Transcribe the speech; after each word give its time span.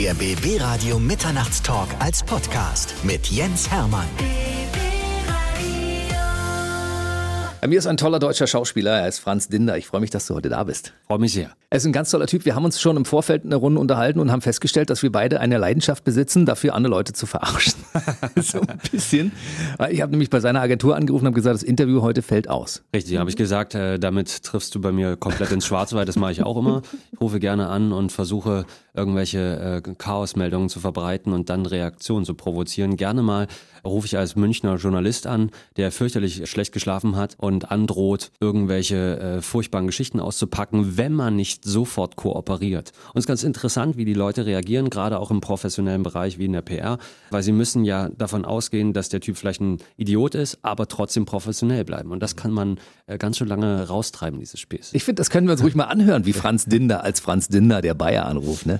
Der 0.00 0.14
BB 0.14 0.58
Radio 0.58 0.98
Mitternachtstalk 0.98 1.88
als 1.98 2.22
Podcast 2.22 2.94
mit 3.02 3.26
Jens 3.26 3.70
Hermann. 3.70 4.08
Bei 7.60 7.66
mir 7.66 7.78
ist 7.78 7.86
ein 7.86 7.98
toller 7.98 8.18
deutscher 8.18 8.46
Schauspieler, 8.46 9.00
er 9.00 9.08
ist 9.08 9.18
Franz 9.18 9.48
Dinder. 9.48 9.76
Ich 9.76 9.86
freue 9.86 10.00
mich, 10.00 10.08
dass 10.08 10.26
du 10.26 10.34
heute 10.34 10.48
da 10.48 10.64
bist. 10.64 10.94
Freue 11.06 11.18
mich 11.18 11.34
sehr. 11.34 11.50
Er 11.68 11.76
ist 11.76 11.84
ein 11.84 11.92
ganz 11.92 12.10
toller 12.10 12.26
Typ. 12.26 12.46
Wir 12.46 12.54
haben 12.54 12.64
uns 12.64 12.80
schon 12.80 12.96
im 12.96 13.04
Vorfeld 13.04 13.44
eine 13.44 13.56
Runde 13.56 13.78
unterhalten 13.78 14.18
und 14.18 14.32
haben 14.32 14.40
festgestellt, 14.40 14.88
dass 14.88 15.02
wir 15.02 15.12
beide 15.12 15.40
eine 15.40 15.58
Leidenschaft 15.58 16.02
besitzen, 16.02 16.46
dafür 16.46 16.74
andere 16.74 16.90
Leute 16.90 17.12
zu 17.12 17.26
verarschen. 17.26 17.74
so 18.36 18.62
ein 18.62 18.80
bisschen. 18.90 19.32
Ich 19.90 20.00
habe 20.00 20.10
nämlich 20.10 20.30
bei 20.30 20.40
seiner 20.40 20.62
Agentur 20.62 20.96
angerufen 20.96 21.26
und 21.26 21.32
habe 21.32 21.34
gesagt, 21.34 21.56
das 21.56 21.62
Interview 21.62 22.00
heute 22.00 22.22
fällt 22.22 22.48
aus. 22.48 22.82
Richtig, 22.94 23.18
habe 23.18 23.28
ich 23.28 23.36
gesagt, 23.36 23.74
äh, 23.74 23.98
damit 23.98 24.42
triffst 24.42 24.74
du 24.74 24.80
bei 24.80 24.90
mir 24.90 25.18
komplett 25.18 25.52
ins 25.52 25.66
Schwarze, 25.66 25.96
weil 25.96 26.06
das 26.06 26.16
mache 26.16 26.32
ich 26.32 26.42
auch 26.42 26.56
immer. 26.56 26.80
Ich 27.12 27.20
rufe 27.20 27.40
gerne 27.40 27.68
an 27.68 27.92
und 27.92 28.10
versuche 28.10 28.64
irgendwelche 28.94 29.82
äh, 29.86 29.94
Chaosmeldungen 29.94 30.68
zu 30.68 30.80
verbreiten 30.80 31.32
und 31.32 31.50
dann 31.50 31.66
Reaktionen 31.66 32.24
zu 32.24 32.34
provozieren. 32.34 32.96
Gerne 32.96 33.22
mal 33.22 33.46
rufe 33.84 34.06
ich 34.06 34.16
als 34.16 34.36
Münchner 34.36 34.76
Journalist 34.76 35.26
an, 35.26 35.50
der 35.76 35.92
fürchterlich 35.92 36.48
schlecht 36.50 36.72
geschlafen 36.72 37.16
hat 37.16 37.36
und 37.38 37.70
androht, 37.70 38.30
irgendwelche 38.40 39.18
äh, 39.18 39.42
furchtbaren 39.42 39.86
Geschichten 39.86 40.20
auszupacken, 40.20 40.96
wenn 40.96 41.12
man 41.12 41.36
nicht 41.36 41.64
sofort 41.64 42.16
kooperiert. 42.16 42.92
Und 43.08 43.18
es 43.18 43.22
ist 43.24 43.28
ganz 43.28 43.42
interessant, 43.42 43.96
wie 43.96 44.04
die 44.04 44.14
Leute 44.14 44.46
reagieren, 44.46 44.90
gerade 44.90 45.18
auch 45.18 45.30
im 45.30 45.40
professionellen 45.40 46.02
Bereich 46.02 46.38
wie 46.38 46.46
in 46.46 46.52
der 46.52 46.62
PR, 46.62 46.98
weil 47.30 47.42
sie 47.42 47.52
müssen 47.52 47.84
ja 47.84 48.08
davon 48.10 48.44
ausgehen, 48.44 48.92
dass 48.92 49.08
der 49.08 49.20
Typ 49.20 49.36
vielleicht 49.36 49.60
ein 49.60 49.78
Idiot 49.96 50.34
ist, 50.34 50.58
aber 50.62 50.86
trotzdem 50.88 51.24
professionell 51.24 51.84
bleiben. 51.84 52.10
Und 52.10 52.20
das 52.20 52.36
kann 52.36 52.52
man 52.52 52.78
äh, 53.06 53.18
ganz 53.18 53.38
schön 53.38 53.48
lange 53.48 53.88
raustreiben, 53.88 54.38
dieses 54.38 54.60
Spiel. 54.60 54.80
Ich 54.92 55.04
finde, 55.04 55.20
das 55.20 55.30
können 55.30 55.46
wir 55.46 55.52
uns 55.52 55.62
ruhig 55.62 55.74
mal 55.74 55.84
anhören, 55.84 56.26
wie 56.26 56.32
Franz 56.32 56.66
Dinder 56.66 57.02
als 57.02 57.20
Franz 57.20 57.48
Dinder 57.48 57.80
der 57.82 57.94
Bayer 57.94 58.26
anruft, 58.26 58.66
ne? 58.66 58.79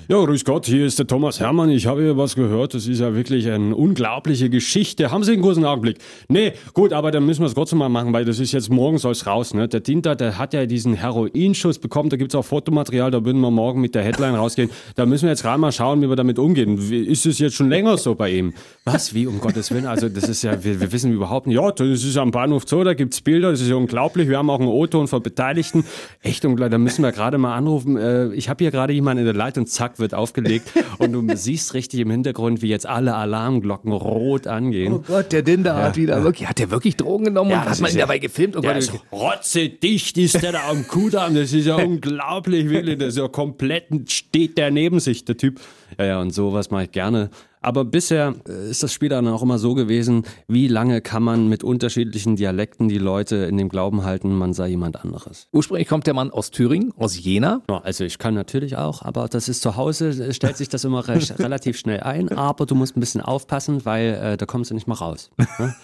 Ja, 0.11 0.21
grüß 0.25 0.43
Gott, 0.43 0.65
hier 0.65 0.85
ist 0.85 0.99
der 0.99 1.07
Thomas 1.07 1.39
Hermann. 1.39 1.69
Ich 1.69 1.87
habe 1.87 2.01
hier 2.01 2.17
was 2.17 2.35
gehört. 2.35 2.73
Das 2.73 2.85
ist 2.85 2.99
ja 2.99 3.15
wirklich 3.15 3.49
eine 3.49 3.73
unglaubliche 3.73 4.49
Geschichte. 4.49 5.09
Haben 5.09 5.23
Sie 5.23 5.31
einen 5.31 5.41
kurzen 5.41 5.63
Augenblick? 5.63 5.99
Nee, 6.27 6.51
gut, 6.73 6.91
aber 6.91 7.11
dann 7.11 7.25
müssen 7.25 7.39
wir 7.39 7.45
es 7.45 7.53
trotzdem 7.53 7.79
mal 7.79 7.87
machen, 7.87 8.11
weil 8.11 8.25
das 8.25 8.37
ist 8.39 8.51
jetzt 8.51 8.69
morgen 8.69 8.97
soll 8.97 9.13
es 9.13 9.25
raus. 9.25 9.53
Ne? 9.53 9.69
Der 9.69 9.79
Dinter, 9.79 10.17
der 10.17 10.37
hat 10.37 10.53
ja 10.53 10.65
diesen 10.65 10.95
Heroinschuss 10.95 11.79
bekommen. 11.79 12.09
Da 12.09 12.17
gibt 12.17 12.33
es 12.33 12.35
auch 12.35 12.43
Fotomaterial. 12.43 13.09
Da 13.09 13.23
würden 13.23 13.39
wir 13.39 13.51
morgen 13.51 13.79
mit 13.79 13.95
der 13.95 14.03
Headline 14.03 14.35
rausgehen. 14.35 14.69
Da 14.97 15.05
müssen 15.05 15.27
wir 15.27 15.29
jetzt 15.29 15.43
gerade 15.43 15.61
mal 15.61 15.71
schauen, 15.71 16.01
wie 16.01 16.09
wir 16.09 16.17
damit 16.17 16.39
umgehen. 16.39 16.77
Ist 16.91 17.25
es 17.25 17.39
jetzt 17.39 17.55
schon 17.55 17.69
länger 17.69 17.97
so 17.97 18.13
bei 18.13 18.31
ihm? 18.31 18.53
Was? 18.83 19.13
Wie? 19.13 19.27
Um 19.27 19.39
Gottes 19.39 19.71
Willen? 19.71 19.85
Also, 19.85 20.09
das 20.09 20.27
ist 20.27 20.41
ja, 20.41 20.61
wir, 20.61 20.81
wir 20.81 20.91
wissen 20.91 21.13
überhaupt 21.13 21.47
nicht. 21.47 21.55
Ja, 21.55 21.71
das 21.71 22.03
ist 22.03 22.17
am 22.17 22.31
Bahnhof 22.31 22.65
Zoo, 22.67 22.83
da 22.83 22.95
gibt 22.95 23.13
es 23.13 23.21
Bilder. 23.21 23.51
Das 23.51 23.61
ist 23.61 23.69
ja 23.69 23.75
unglaublich. 23.75 24.27
Wir 24.27 24.39
haben 24.39 24.49
auch 24.49 24.59
einen 24.59 24.67
O-Ton 24.67 25.07
von 25.07 25.23
Beteiligten. 25.23 25.85
Echt 26.21 26.43
unglaublich. 26.43 26.71
Da 26.71 26.79
müssen 26.79 27.01
wir 27.01 27.13
gerade 27.13 27.37
mal 27.37 27.55
anrufen. 27.55 27.95
Äh, 27.95 28.33
ich 28.33 28.49
habe 28.49 28.61
hier 28.61 28.71
gerade 28.71 28.91
jemanden 28.91 29.19
in 29.19 29.25
der 29.25 29.35
Leitung. 29.35 29.67
Zack, 29.67 30.00
wird 30.01 30.13
aufgelegt. 30.13 30.69
und 30.97 31.13
du 31.13 31.25
siehst 31.35 31.73
richtig 31.73 32.01
im 32.01 32.11
Hintergrund, 32.11 32.61
wie 32.61 32.67
jetzt 32.67 32.85
alle 32.85 33.15
Alarmglocken 33.15 33.93
rot 33.93 34.47
angehen. 34.47 34.93
Oh 34.93 35.03
Gott, 35.07 35.31
der 35.31 35.43
Dinder 35.43 35.77
ja. 35.77 35.83
hat 35.83 35.95
wieder 35.95 36.21
wirklich, 36.23 36.49
hat 36.49 36.59
der 36.59 36.69
wirklich 36.69 36.97
Drogen 36.97 37.25
genommen 37.25 37.51
ja, 37.51 37.61
und 37.61 37.69
hat 37.69 37.79
man 37.79 37.91
ihn 37.91 37.97
dabei 37.97 38.17
gefilmt? 38.19 38.57
Oh 38.57 38.61
Gott, 38.61 38.75
ist 38.75 38.91
rotzedicht 39.11 40.17
ist 40.17 40.41
der 40.41 40.51
da 40.51 40.69
am 40.69 40.85
Kudamm, 40.87 41.35
das 41.35 41.53
ist 41.53 41.65
ja 41.67 41.75
unglaublich, 41.75 42.69
wirklich, 42.69 42.97
das 42.97 43.09
ist 43.09 43.17
ja 43.17 43.29
komplett, 43.29 43.87
steht 44.11 44.57
der 44.57 44.71
neben 44.71 44.99
sich, 44.99 45.23
der 45.23 45.37
Typ. 45.37 45.61
Ja, 45.97 46.05
ja, 46.05 46.21
und 46.21 46.31
sowas 46.31 46.69
mache 46.71 46.83
ich 46.83 46.91
gerne. 46.91 47.29
Aber 47.61 47.85
bisher 47.85 48.33
äh, 48.47 48.69
ist 48.69 48.83
das 48.83 48.91
Spiel 48.91 49.09
dann 49.09 49.27
auch 49.27 49.43
immer 49.43 49.59
so 49.59 49.75
gewesen, 49.75 50.25
wie 50.47 50.67
lange 50.67 51.01
kann 51.01 51.23
man 51.23 51.47
mit 51.47 51.63
unterschiedlichen 51.63 52.35
Dialekten 52.35 52.89
die 52.89 52.97
Leute 52.97 53.35
in 53.37 53.57
dem 53.57 53.69
Glauben 53.69 54.03
halten, 54.03 54.35
man 54.35 54.53
sei 54.53 54.69
jemand 54.69 55.01
anderes. 55.03 55.47
Ursprünglich 55.51 55.87
kommt 55.87 56.07
der 56.07 56.15
Mann 56.15 56.31
aus 56.31 56.49
Thüringen, 56.49 56.91
aus 56.97 57.17
Jena. 57.23 57.61
Ja, 57.69 57.77
also 57.79 58.03
ich 58.03 58.17
kann 58.17 58.33
natürlich 58.33 58.77
auch, 58.77 59.03
aber 59.03 59.27
das 59.27 59.47
ist 59.47 59.61
zu 59.61 59.75
Hause, 59.75 60.09
äh, 60.09 60.33
stellt 60.33 60.57
sich 60.57 60.69
das 60.69 60.83
immer 60.83 61.07
recht, 61.07 61.37
relativ 61.39 61.77
schnell 61.77 62.01
ein, 62.01 62.29
aber 62.29 62.65
du 62.65 62.73
musst 62.73 62.97
ein 62.97 62.99
bisschen 62.99 63.21
aufpassen, 63.21 63.85
weil 63.85 64.13
äh, 64.15 64.37
da 64.37 64.45
kommst 64.45 64.71
du 64.71 64.75
nicht 64.75 64.87
mal 64.87 64.95
raus. 64.95 65.29
Ne? 65.37 65.75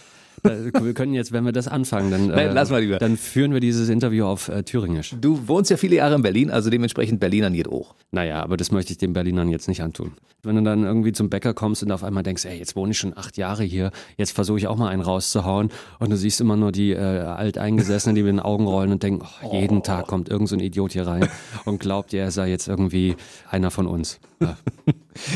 Wir 0.47 0.93
können 0.93 1.13
jetzt, 1.13 1.31
wenn 1.31 1.45
wir 1.45 1.51
das 1.51 1.67
anfangen, 1.67 2.11
dann, 2.11 2.27
Nein, 2.27 2.51
lass 2.53 2.69
mal 2.69 2.81
lieber. 2.81 2.97
dann 2.97 3.17
führen 3.17 3.53
wir 3.53 3.59
dieses 3.59 3.89
Interview 3.89 4.25
auf 4.25 4.49
äh, 4.49 4.63
Thüringisch. 4.63 5.15
Du 5.19 5.47
wohnst 5.47 5.69
ja 5.71 5.77
viele 5.77 5.97
Jahre 5.97 6.15
in 6.15 6.21
Berlin, 6.21 6.51
also 6.51 6.69
dementsprechend 6.69 7.19
Berlinern 7.19 7.53
geht 7.53 7.67
hoch. 7.67 7.95
Naja, 8.11 8.41
aber 8.41 8.57
das 8.57 8.71
möchte 8.71 8.91
ich 8.91 8.97
den 8.97 9.13
Berlinern 9.13 9.49
jetzt 9.49 9.67
nicht 9.67 9.81
antun. 9.81 10.13
Wenn 10.43 10.55
du 10.55 10.61
dann 10.63 10.83
irgendwie 10.83 11.11
zum 11.11 11.29
Bäcker 11.29 11.53
kommst 11.53 11.83
und 11.83 11.91
auf 11.91 12.03
einmal 12.03 12.23
denkst, 12.23 12.45
ey, 12.45 12.57
jetzt 12.57 12.75
wohne 12.75 12.91
ich 12.91 12.97
schon 12.97 13.17
acht 13.17 13.37
Jahre 13.37 13.63
hier, 13.63 13.91
jetzt 14.17 14.31
versuche 14.31 14.57
ich 14.59 14.67
auch 14.67 14.77
mal 14.77 14.89
einen 14.89 15.01
rauszuhauen 15.01 15.69
und 15.99 16.09
du 16.09 16.17
siehst 16.17 16.39
immer 16.39 16.55
nur 16.55 16.71
die 16.71 16.91
äh, 16.91 16.97
Alteingesessenen, 16.97 18.15
die 18.15 18.23
mit 18.23 18.33
den 18.33 18.39
Augen 18.39 18.65
rollen 18.65 18.91
und 18.91 19.03
denken, 19.03 19.25
oh, 19.43 19.53
jeden 19.53 19.79
oh. 19.79 19.81
Tag 19.81 20.07
kommt 20.07 20.29
irgend 20.29 20.49
so 20.49 20.55
ein 20.55 20.59
Idiot 20.59 20.93
hier 20.93 21.07
rein 21.07 21.27
und 21.65 21.79
glaubt, 21.79 22.13
er 22.13 22.31
sei 22.31 22.49
jetzt 22.49 22.67
irgendwie 22.67 23.15
einer 23.49 23.71
von 23.71 23.87
uns. 23.87 24.19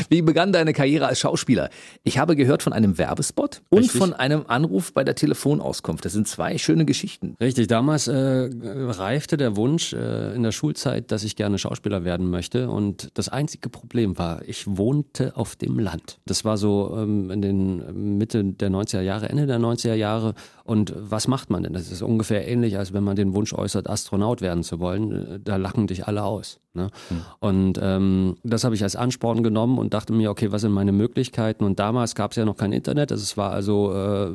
Wie 0.08 0.22
begann 0.22 0.52
deine 0.52 0.72
Karriere 0.72 1.06
als 1.06 1.20
Schauspieler? 1.20 1.70
Ich 2.04 2.18
habe 2.18 2.36
gehört 2.36 2.62
von 2.62 2.72
einem 2.72 2.98
Werbespot 2.98 3.62
und 3.68 3.80
Richtig. 3.80 3.98
von 3.98 4.12
einem 4.12 4.44
Anruf 4.46 4.92
bei 4.92 5.04
der 5.04 5.14
Telefonauskunft. 5.14 6.04
Das 6.04 6.12
sind 6.12 6.28
zwei 6.28 6.58
schöne 6.58 6.84
Geschichten. 6.84 7.36
Richtig, 7.40 7.66
damals 7.66 8.08
äh, 8.08 8.50
reifte 8.52 9.36
der 9.36 9.56
Wunsch 9.56 9.92
äh, 9.92 10.34
in 10.34 10.42
der 10.42 10.52
Schulzeit, 10.52 11.10
dass 11.10 11.24
ich 11.24 11.36
gerne 11.36 11.58
Schauspieler 11.58 12.04
werden 12.04 12.30
möchte. 12.30 12.70
Und 12.70 13.08
das 13.14 13.28
einzige 13.28 13.68
Problem 13.68 14.18
war, 14.18 14.42
ich 14.46 14.64
wohnte 14.66 15.36
auf 15.36 15.56
dem 15.56 15.78
Land. 15.78 16.18
Das 16.26 16.44
war 16.44 16.56
so 16.56 16.96
ähm, 16.96 17.30
in 17.30 17.42
den 17.42 18.18
Mitte 18.18 18.44
der 18.44 18.70
90er 18.70 19.00
Jahre, 19.00 19.28
Ende 19.28 19.46
der 19.46 19.58
90er 19.58 19.94
Jahre. 19.94 20.34
Und 20.64 20.94
was 20.96 21.28
macht 21.28 21.50
man 21.50 21.62
denn? 21.62 21.72
Das 21.72 21.90
ist 21.90 22.02
ungefähr 22.02 22.46
ähnlich, 22.46 22.78
als 22.78 22.92
wenn 22.92 23.04
man 23.04 23.16
den 23.16 23.34
Wunsch 23.34 23.52
äußert, 23.52 23.88
Astronaut 23.88 24.40
werden 24.40 24.62
zu 24.62 24.80
wollen. 24.80 25.40
Da 25.44 25.56
lachen 25.56 25.86
dich 25.86 26.06
alle 26.06 26.22
aus. 26.22 26.61
Ne? 26.74 26.88
Mhm. 27.10 27.16
Und 27.40 27.80
ähm, 27.82 28.36
das 28.42 28.64
habe 28.64 28.74
ich 28.74 28.82
als 28.82 28.96
Ansporn 28.96 29.42
genommen 29.42 29.78
und 29.78 29.92
dachte 29.92 30.12
mir, 30.12 30.30
okay, 30.30 30.52
was 30.52 30.62
sind 30.62 30.72
meine 30.72 30.92
Möglichkeiten? 30.92 31.64
Und 31.64 31.78
damals 31.78 32.14
gab 32.14 32.30
es 32.30 32.36
ja 32.36 32.44
noch 32.44 32.56
kein 32.56 32.72
Internet, 32.72 33.12
also 33.12 33.22
es 33.22 33.36
war 33.36 33.50
also 33.52 33.92
äh, 33.92 34.34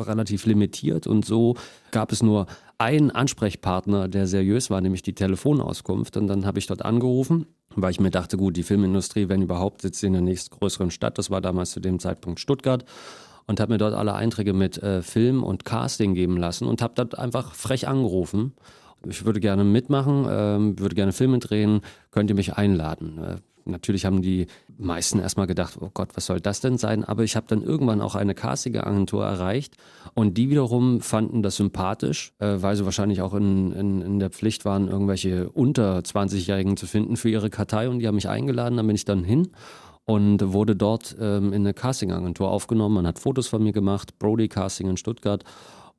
relativ 0.00 0.46
limitiert 0.46 1.06
und 1.06 1.24
so 1.24 1.56
gab 1.90 2.12
es 2.12 2.22
nur 2.22 2.46
einen 2.78 3.10
Ansprechpartner, 3.10 4.08
der 4.08 4.26
seriös 4.26 4.70
war, 4.70 4.80
nämlich 4.80 5.02
die 5.02 5.14
Telefonauskunft. 5.14 6.16
Und 6.16 6.28
dann 6.28 6.46
habe 6.46 6.58
ich 6.60 6.68
dort 6.68 6.84
angerufen, 6.84 7.46
weil 7.74 7.90
ich 7.90 8.00
mir 8.00 8.10
dachte, 8.10 8.36
gut, 8.36 8.56
die 8.56 8.62
Filmindustrie, 8.62 9.28
wenn 9.28 9.42
überhaupt, 9.42 9.82
sitzt 9.82 10.02
in 10.04 10.12
der 10.12 10.22
nächstgrößeren 10.22 10.90
Stadt. 10.90 11.18
Das 11.18 11.30
war 11.30 11.40
damals 11.40 11.72
zu 11.72 11.80
dem 11.80 11.98
Zeitpunkt 11.98 12.38
Stuttgart 12.40 12.84
und 13.48 13.58
habe 13.58 13.72
mir 13.72 13.78
dort 13.78 13.94
alle 13.94 14.14
Einträge 14.14 14.52
mit 14.52 14.80
äh, 14.82 15.02
Film 15.02 15.42
und 15.42 15.64
Casting 15.64 16.14
geben 16.14 16.36
lassen 16.36 16.68
und 16.68 16.80
habe 16.80 16.94
dort 16.94 17.18
einfach 17.18 17.54
frech 17.54 17.88
angerufen. 17.88 18.52
Ich 19.06 19.24
würde 19.24 19.40
gerne 19.40 19.64
mitmachen, 19.64 20.24
äh, 20.24 20.80
würde 20.80 20.94
gerne 20.94 21.12
Filme 21.12 21.38
drehen, 21.38 21.82
könnt 22.10 22.30
ihr 22.30 22.36
mich 22.36 22.54
einladen? 22.54 23.18
Äh, 23.18 23.36
natürlich 23.68 24.04
haben 24.04 24.22
die 24.22 24.46
meisten 24.78 25.18
erstmal 25.18 25.46
gedacht, 25.46 25.78
oh 25.80 25.90
Gott, 25.92 26.10
was 26.14 26.26
soll 26.26 26.40
das 26.40 26.60
denn 26.60 26.78
sein? 26.78 27.04
Aber 27.04 27.22
ich 27.22 27.36
habe 27.36 27.46
dann 27.48 27.62
irgendwann 27.62 28.00
auch 28.00 28.14
eine 28.14 28.34
Casting-Agentur 28.34 29.24
erreicht 29.24 29.76
und 30.14 30.36
die 30.38 30.50
wiederum 30.50 31.00
fanden 31.00 31.42
das 31.42 31.56
sympathisch, 31.56 32.32
äh, 32.38 32.56
weil 32.60 32.76
sie 32.76 32.84
wahrscheinlich 32.84 33.22
auch 33.22 33.34
in, 33.34 33.72
in, 33.72 34.02
in 34.02 34.18
der 34.18 34.30
Pflicht 34.30 34.64
waren, 34.64 34.88
irgendwelche 34.88 35.50
unter 35.50 35.98
20-Jährigen 35.98 36.76
zu 36.76 36.86
finden 36.86 37.16
für 37.16 37.28
ihre 37.28 37.50
Kartei 37.50 37.88
und 37.88 38.00
die 38.00 38.08
haben 38.08 38.16
mich 38.16 38.28
eingeladen, 38.28 38.76
dann 38.76 38.86
bin 38.86 38.96
ich 38.96 39.04
dann 39.04 39.24
hin 39.24 39.48
und 40.04 40.54
wurde 40.54 40.74
dort 40.74 41.16
ähm, 41.20 41.52
in 41.52 41.62
eine 41.62 41.74
Castingagentur 41.74 42.50
aufgenommen. 42.50 42.94
Man 42.94 43.06
hat 43.06 43.18
Fotos 43.18 43.46
von 43.46 43.62
mir 43.62 43.72
gemacht, 43.72 44.18
Brody 44.18 44.48
Casting 44.48 44.88
in 44.88 44.96
Stuttgart. 44.96 45.44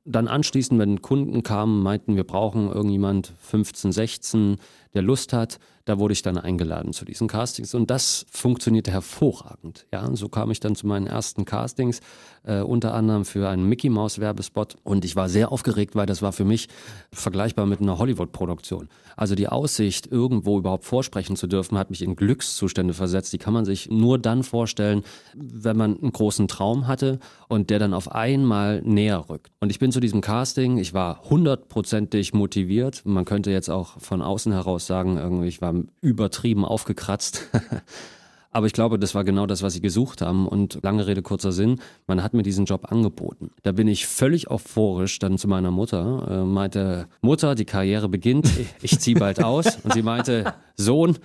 Dann 0.04 0.28
anschließend, 0.28 0.80
wenn 0.80 1.02
Kunden 1.02 1.42
kamen, 1.42 1.82
meinten, 1.82 2.16
wir 2.16 2.24
brauchen 2.24 2.68
irgendjemand 2.68 3.34
15, 3.38 3.92
16, 3.92 4.56
der 4.94 5.02
Lust 5.02 5.32
hat, 5.32 5.58
da 5.84 5.98
wurde 5.98 6.12
ich 6.12 6.22
dann 6.22 6.38
eingeladen 6.38 6.92
zu 6.92 7.04
diesen 7.04 7.26
Castings 7.26 7.74
und 7.74 7.90
das 7.90 8.26
funktionierte 8.30 8.90
hervorragend. 8.90 9.86
Ja, 9.92 10.06
und 10.06 10.16
so 10.16 10.28
kam 10.28 10.50
ich 10.50 10.60
dann 10.60 10.74
zu 10.74 10.86
meinen 10.86 11.06
ersten 11.06 11.44
Castings, 11.44 12.00
äh, 12.44 12.60
unter 12.60 12.94
anderem 12.94 13.24
für 13.24 13.48
einen 13.48 13.68
Mickey 13.68 13.88
Mouse 13.88 14.20
Werbespot 14.20 14.76
und 14.84 15.04
ich 15.04 15.16
war 15.16 15.28
sehr 15.28 15.50
aufgeregt, 15.52 15.94
weil 15.94 16.06
das 16.06 16.22
war 16.22 16.32
für 16.32 16.44
mich 16.44 16.68
vergleichbar 17.12 17.66
mit 17.66 17.80
einer 17.80 17.98
Hollywood-Produktion. 17.98 18.88
Also 19.16 19.34
die 19.34 19.48
Aussicht, 19.48 20.06
irgendwo 20.06 20.58
überhaupt 20.58 20.84
vorsprechen 20.84 21.36
zu 21.36 21.46
dürfen, 21.46 21.76
hat 21.76 21.90
mich 21.90 22.02
in 22.02 22.16
Glückszustände 22.16 22.94
versetzt. 22.94 23.32
Die 23.32 23.38
kann 23.38 23.52
man 23.52 23.64
sich 23.64 23.90
nur 23.90 24.18
dann 24.18 24.42
vorstellen, 24.42 25.02
wenn 25.34 25.76
man 25.76 25.98
einen 25.98 26.12
großen 26.12 26.48
Traum 26.48 26.86
hatte 26.86 27.18
und 27.48 27.68
der 27.70 27.78
dann 27.78 27.94
auf 27.94 28.12
einmal 28.12 28.80
näher 28.82 29.28
rückt. 29.28 29.50
Und 29.60 29.70
ich 29.70 29.78
bin 29.78 29.92
zu 29.92 30.00
diesem 30.00 30.20
Casting, 30.20 30.78
ich 30.78 30.94
war 30.94 31.22
hundertprozentig 31.28 32.32
motiviert. 32.32 33.02
Man 33.04 33.24
könnte 33.24 33.50
jetzt 33.50 33.68
auch 33.68 34.00
von 34.00 34.22
außen 34.22 34.52
heraus 34.52 34.79
sagen, 34.86 35.16
irgendwie, 35.16 35.48
ich 35.48 35.60
war 35.60 35.74
übertrieben 36.00 36.64
aufgekratzt. 36.64 37.48
Aber 38.52 38.66
ich 38.66 38.72
glaube, 38.72 38.98
das 38.98 39.14
war 39.14 39.22
genau 39.22 39.46
das, 39.46 39.62
was 39.62 39.74
sie 39.74 39.80
gesucht 39.80 40.22
haben. 40.22 40.48
Und 40.48 40.80
lange 40.82 41.06
Rede, 41.06 41.22
kurzer 41.22 41.52
Sinn, 41.52 41.80
man 42.06 42.22
hat 42.22 42.34
mir 42.34 42.42
diesen 42.42 42.64
Job 42.64 42.90
angeboten. 42.90 43.50
Da 43.62 43.72
bin 43.72 43.86
ich 43.86 44.06
völlig 44.06 44.50
euphorisch 44.50 45.20
dann 45.20 45.38
zu 45.38 45.46
meiner 45.46 45.70
Mutter, 45.70 46.26
äh, 46.28 46.44
meinte, 46.44 47.06
Mutter, 47.20 47.54
die 47.54 47.64
Karriere 47.64 48.08
beginnt, 48.08 48.50
ich 48.82 48.98
ziehe 48.98 49.18
bald 49.18 49.42
aus. 49.42 49.76
Und 49.84 49.92
sie 49.92 50.02
meinte, 50.02 50.54
Sohn, 50.76 51.16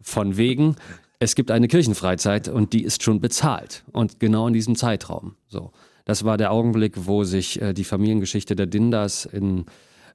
von 0.00 0.36
wegen, 0.36 0.74
es 1.20 1.36
gibt 1.36 1.50
eine 1.50 1.68
Kirchenfreizeit 1.68 2.48
und 2.48 2.72
die 2.72 2.82
ist 2.82 3.02
schon 3.02 3.20
bezahlt. 3.20 3.84
Und 3.92 4.18
genau 4.18 4.48
in 4.48 4.52
diesem 4.52 4.74
Zeitraum. 4.74 5.36
So. 5.46 5.70
Das 6.04 6.24
war 6.24 6.36
der 6.36 6.50
Augenblick, 6.52 7.06
wo 7.06 7.24
sich 7.24 7.62
äh, 7.62 7.72
die 7.72 7.84
Familiengeschichte 7.84 8.56
der 8.56 8.66
Dindas 8.66 9.24
in 9.26 9.64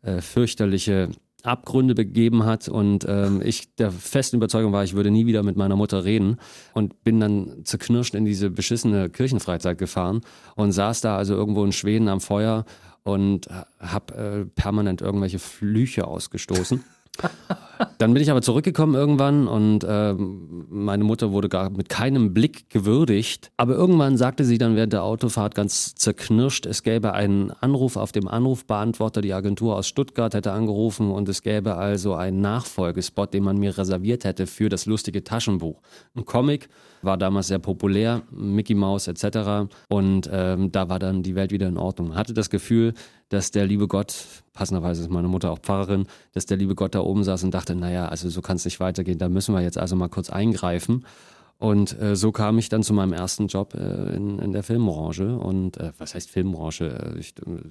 äh, 0.02 0.22
fürchterliche 0.22 1.10
Abgründe 1.44 1.96
begeben 1.96 2.46
hat 2.46 2.68
und 2.68 3.06
ähm, 3.08 3.42
ich 3.44 3.76
der 3.76 3.92
festen 3.92 4.38
Überzeugung 4.38 4.74
war, 4.74 4.84
ich 4.84 4.94
würde 4.94 5.12
nie 5.12 5.26
wieder 5.26 5.44
mit 5.44 5.56
meiner 5.56 5.76
Mutter 5.76 6.04
reden 6.04 6.38
und 6.74 7.04
bin 7.04 7.20
dann 7.20 7.64
zerknirscht 7.64 8.16
in 8.16 8.26
diese 8.26 8.50
beschissene 8.50 9.10
Kirchenfreizeit 9.10 9.78
gefahren 9.78 10.22
und 10.56 10.72
saß 10.72 11.02
da 11.02 11.18
also 11.18 11.36
irgendwo 11.36 11.64
in 11.64 11.72
Schweden 11.72 12.10
am 12.10 12.22
Feuer 12.22 12.66
und 13.04 13.48
habe 13.80 14.16
äh, 14.16 14.46
permanent 14.46 15.02
irgendwelche 15.02 15.40
Flüche 15.40 16.08
ausgestoßen. 16.08 16.84
Dann 17.98 18.14
bin 18.14 18.22
ich 18.22 18.30
aber 18.30 18.42
zurückgekommen 18.42 18.96
irgendwann 18.96 19.48
und 19.48 19.84
äh, 19.84 20.14
meine 20.14 21.04
Mutter 21.04 21.32
wurde 21.32 21.50
gar 21.50 21.70
mit 21.70 21.90
keinem 21.90 22.34
Blick 22.34 22.70
gewürdigt. 22.70 23.52
Aber 23.58 23.74
irgendwann 23.76 24.18
sagte 24.18 24.44
sie 24.44 24.58
dann 24.58 24.76
während 24.76 24.94
der 24.94 25.04
Autofahrt 25.04 25.56
ganz 25.56 25.96
zerknirscht, 25.96 26.66
es 26.66 26.84
gäbe 26.84 27.14
einen 27.14 27.52
Anruf 27.52 27.96
auf 27.96 28.12
dem 28.12 28.28
Anrufbeantworter. 28.28 29.22
Die 29.22 29.34
Agentur 29.34 29.76
aus 29.76 29.88
Stuttgart 29.88 30.34
hätte 30.34 30.52
angerufen 30.52 31.12
und 31.12 31.30
es 31.30 31.42
gäbe 31.42 31.76
also 31.76 32.16
einen 32.16 32.42
Nachfolgespot, 32.42 33.34
den 33.34 33.44
man 33.44 33.58
mir 33.58 33.78
reserviert 33.78 34.26
hätte 34.26 34.46
für 34.48 34.70
das 34.70 34.86
lustige 34.86 35.24
Taschenbuch. 35.24 35.82
Ein 36.16 36.26
Comic 36.26 36.70
war 37.02 37.18
damals 37.18 37.48
sehr 37.48 37.60
populär, 37.60 38.24
Mickey 38.32 38.76
Mouse 38.76 39.08
etc. 39.08 39.72
Und 39.88 40.30
ähm, 40.32 40.72
da 40.72 40.90
war 40.90 41.00
dann 41.00 41.24
die 41.24 41.36
Welt 41.36 41.52
wieder 41.52 41.68
in 41.68 41.78
Ordnung. 41.78 42.16
Hatte 42.16 42.34
das 42.34 42.50
Gefühl, 42.50 42.94
dass 43.30 43.52
der 43.52 43.66
liebe 43.66 43.88
Gott, 43.88 44.16
passenderweise 44.54 45.04
ist 45.04 45.12
meine 45.12 45.28
Mutter 45.28 45.52
auch 45.52 45.60
Pfarrerin, 45.60 46.08
dass 46.34 46.48
der 46.48 46.58
liebe 46.58 46.76
Gott 46.76 46.96
da 46.96 47.02
oben 47.02 47.24
saß 47.24 47.44
und 47.44 47.54
dachte, 47.54 47.69
naja, 47.76 48.08
also 48.08 48.30
so 48.30 48.42
kann 48.42 48.58
es 48.58 48.66
nicht 48.66 48.80
weitergehen, 48.80 49.18
da 49.18 49.30
müssen 49.30 49.54
wir 49.54 49.62
jetzt 49.62 49.78
also 49.78 49.96
mal 49.96 50.10
kurz 50.10 50.30
eingreifen. 50.30 51.06
Und 51.60 52.00
äh, 52.00 52.16
so 52.16 52.32
kam 52.32 52.58
ich 52.58 52.70
dann 52.70 52.84
zu 52.84 52.94
meinem 52.94 53.12
ersten 53.12 53.48
Job 53.48 53.74
äh, 53.74 54.16
in, 54.16 54.40
in, 54.40 54.54
der 54.54 54.64
Filmbranche. 54.64 55.38
Und 55.38 55.76
äh, 55.78 55.92
was 55.98 56.16
heißt 56.16 56.30
Filmbranche? 56.30 57.14
Äh, 57.16 57.20
ich 57.20 57.34
äh, 57.40 57.62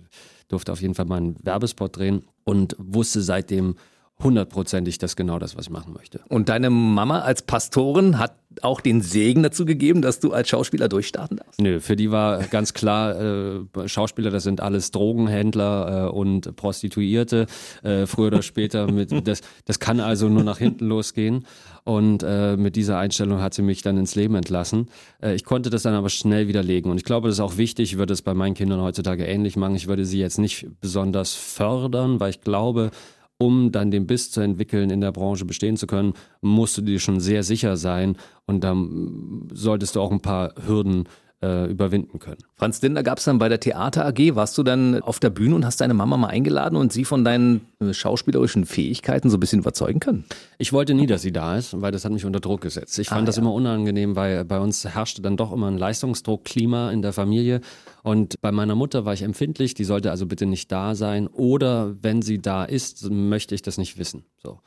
durfte 0.49 0.73
auf 0.73 0.83
jeden 0.83 0.95
Fall 0.95 1.07
mal 1.07 1.17
einen 1.17 1.37
Werbespot 1.43 1.97
drehen 1.97 2.23
und 2.45 2.77
wusste 2.79 3.23
seitdem, 3.23 3.77
hundertprozentig 4.23 4.99
das 4.99 5.17
genau 5.17 5.39
das, 5.39 5.57
was 5.57 5.67
ich 5.67 5.71
machen 5.71 5.93
möchte. 5.93 6.21
Und 6.29 6.49
deine 6.49 6.71
Mama 6.71 7.21
als 7.21 7.43
Pastorin 7.43 8.19
hat 8.19 8.35
auch 8.63 8.81
den 8.81 9.01
Segen 9.01 9.43
dazu 9.43 9.65
gegeben, 9.65 10.03
dass 10.03 10.21
du 10.21 10.33
als 10.33 10.49
Schauspieler 10.49 10.89
durchstarten 10.89 11.39
darfst? 11.39 11.61
Nö, 11.61 11.81
für 11.81 11.97
die 11.97 12.11
war 12.11 12.43
ganz 12.45 12.75
klar, 12.75 13.21
äh, 13.21 13.89
Schauspieler, 13.89 14.31
das 14.31 14.43
sind 14.43 14.61
alles 14.61 14.91
Drogenhändler 14.91 16.07
äh, 16.07 16.11
und 16.11 16.57
Prostituierte. 16.57 17.47
Äh, 17.83 18.07
früher 18.07 18.29
oder 18.29 18.43
später, 18.43 18.91
mit, 18.91 19.13
das, 19.29 19.43
das 19.65 19.79
kann 19.79 20.01
also 20.01 20.29
nur 20.29 20.45
nach 20.45 20.59
hinten 20.59 20.87
losgehen. 20.87 21.47
Und 21.85 22.23
äh, 22.23 22.57
mit 22.57 22.77
dieser 22.77 22.99
Einstellung 22.99 23.41
hat 23.41 23.55
sie 23.55 23.63
mich 23.63 23.83
dann 23.83 23.97
ins 23.97 24.15
Leben 24.15 24.35
entlassen. 24.35 24.89
Äh, 25.23 25.35
ich 25.35 25.45
konnte 25.45 25.71
das 25.71 25.83
dann 25.83 25.95
aber 25.95 26.11
schnell 26.11 26.49
widerlegen. 26.49 26.91
Und 26.91 26.99
ich 26.99 27.05
glaube, 27.05 27.29
das 27.29 27.37
ist 27.37 27.41
auch 27.41 27.57
wichtig. 27.57 27.93
Ich 27.93 27.99
würde 27.99 28.13
es 28.13 28.23
bei 28.23 28.35
meinen 28.35 28.55
Kindern 28.55 28.81
heutzutage 28.81 29.25
ähnlich 29.25 29.57
machen. 29.57 29.75
Ich 29.75 29.87
würde 29.87 30.05
sie 30.05 30.19
jetzt 30.19 30.39
nicht 30.39 30.67
besonders 30.81 31.35
fördern, 31.35 32.21
weil 32.21 32.31
ich 32.31 32.41
glaube, 32.41 32.91
um 33.39 33.71
dann 33.71 33.91
den 33.91 34.07
Biss 34.07 34.31
zu 34.31 34.41
entwickeln, 34.41 34.91
in 34.91 35.01
der 35.01 35.13
Branche 35.13 35.45
bestehen 35.45 35.77
zu 35.77 35.87
können, 35.87 36.15
musst 36.41 36.77
du 36.77 36.83
dir 36.83 36.99
schon 36.99 37.21
sehr 37.21 37.45
sicher 37.45 37.77
sein. 37.77 38.17
Und 38.47 38.65
dann 38.65 39.49
solltest 39.53 39.97
du 39.97 40.01
auch 40.01 40.11
ein 40.11 40.21
paar 40.21 40.55
Hürden 40.67 41.05
äh, 41.41 41.71
überwinden 41.71 42.19
können. 42.19 42.39
Franz 42.57 42.81
Dinder 42.81 43.03
gab 43.03 43.19
es 43.19 43.25
dann 43.25 43.39
bei 43.39 43.49
der 43.49 43.61
Theater 43.61 44.05
AG. 44.07 44.35
Warst 44.35 44.59
du 44.59 44.63
dann 44.63 45.01
auf 45.03 45.21
der 45.21 45.31
Bühne 45.31 45.55
und 45.55 45.65
hast 45.65 45.81
deine 45.81 45.95
Mama 45.95 46.17
mal 46.17 46.29
eingeladen 46.29 46.77
und 46.77 46.93
sie 46.93 47.05
von 47.05 47.25
deinen 47.25 47.61
äh, 47.81 47.93
schauspielerischen 47.93 48.67
Fähigkeiten 48.67 49.31
so 49.31 49.37
ein 49.37 49.41
bisschen 49.41 49.61
überzeugen 49.61 50.01
können? 50.01 50.25
Ich 50.59 50.73
wollte 50.73 50.95
nie, 50.95 51.07
dass 51.07 51.23
sie 51.23 51.33
da 51.33 51.57
ist, 51.57 51.81
weil 51.81 51.93
das 51.93 52.05
hat 52.05 52.13
mich 52.13 52.25
unter 52.25 52.41
Druck 52.41 52.61
gesetzt. 52.61 52.99
Ich 52.99 53.09
fand 53.09 53.23
ah, 53.23 53.27
das 53.27 53.37
ja. 53.37 53.43
immer 53.43 53.53
unangenehm, 53.53 54.17
weil 54.17 54.45
bei 54.45 54.59
uns 54.59 54.85
herrschte 54.85 55.23
dann 55.23 55.37
doch 55.37 55.53
immer 55.53 55.69
ein 55.69 55.79
Leistungsdruckklima 55.79 56.91
in 56.91 57.03
der 57.03 57.13
Familie. 57.13 57.61
Und 58.03 58.41
bei 58.41 58.51
meiner 58.51 58.75
Mutter 58.75 59.05
war 59.05 59.13
ich 59.13 59.23
empfindlich, 59.23 59.75
die 59.75 59.85
sollte 59.85 60.11
also 60.11 60.27
bitte 60.27 60.47
nicht 60.47 60.73
da 60.73 60.95
sein. 60.95 61.29
Oder 61.29 61.95
wenn 62.03 62.23
sie 62.23 62.41
da 62.41 62.65
ist, 62.65 63.09
möchte 63.11 63.55
ich 63.55 63.63
das 63.63 63.79
nicht 63.79 63.99
wissen. 63.99 64.25
So. 64.43 64.61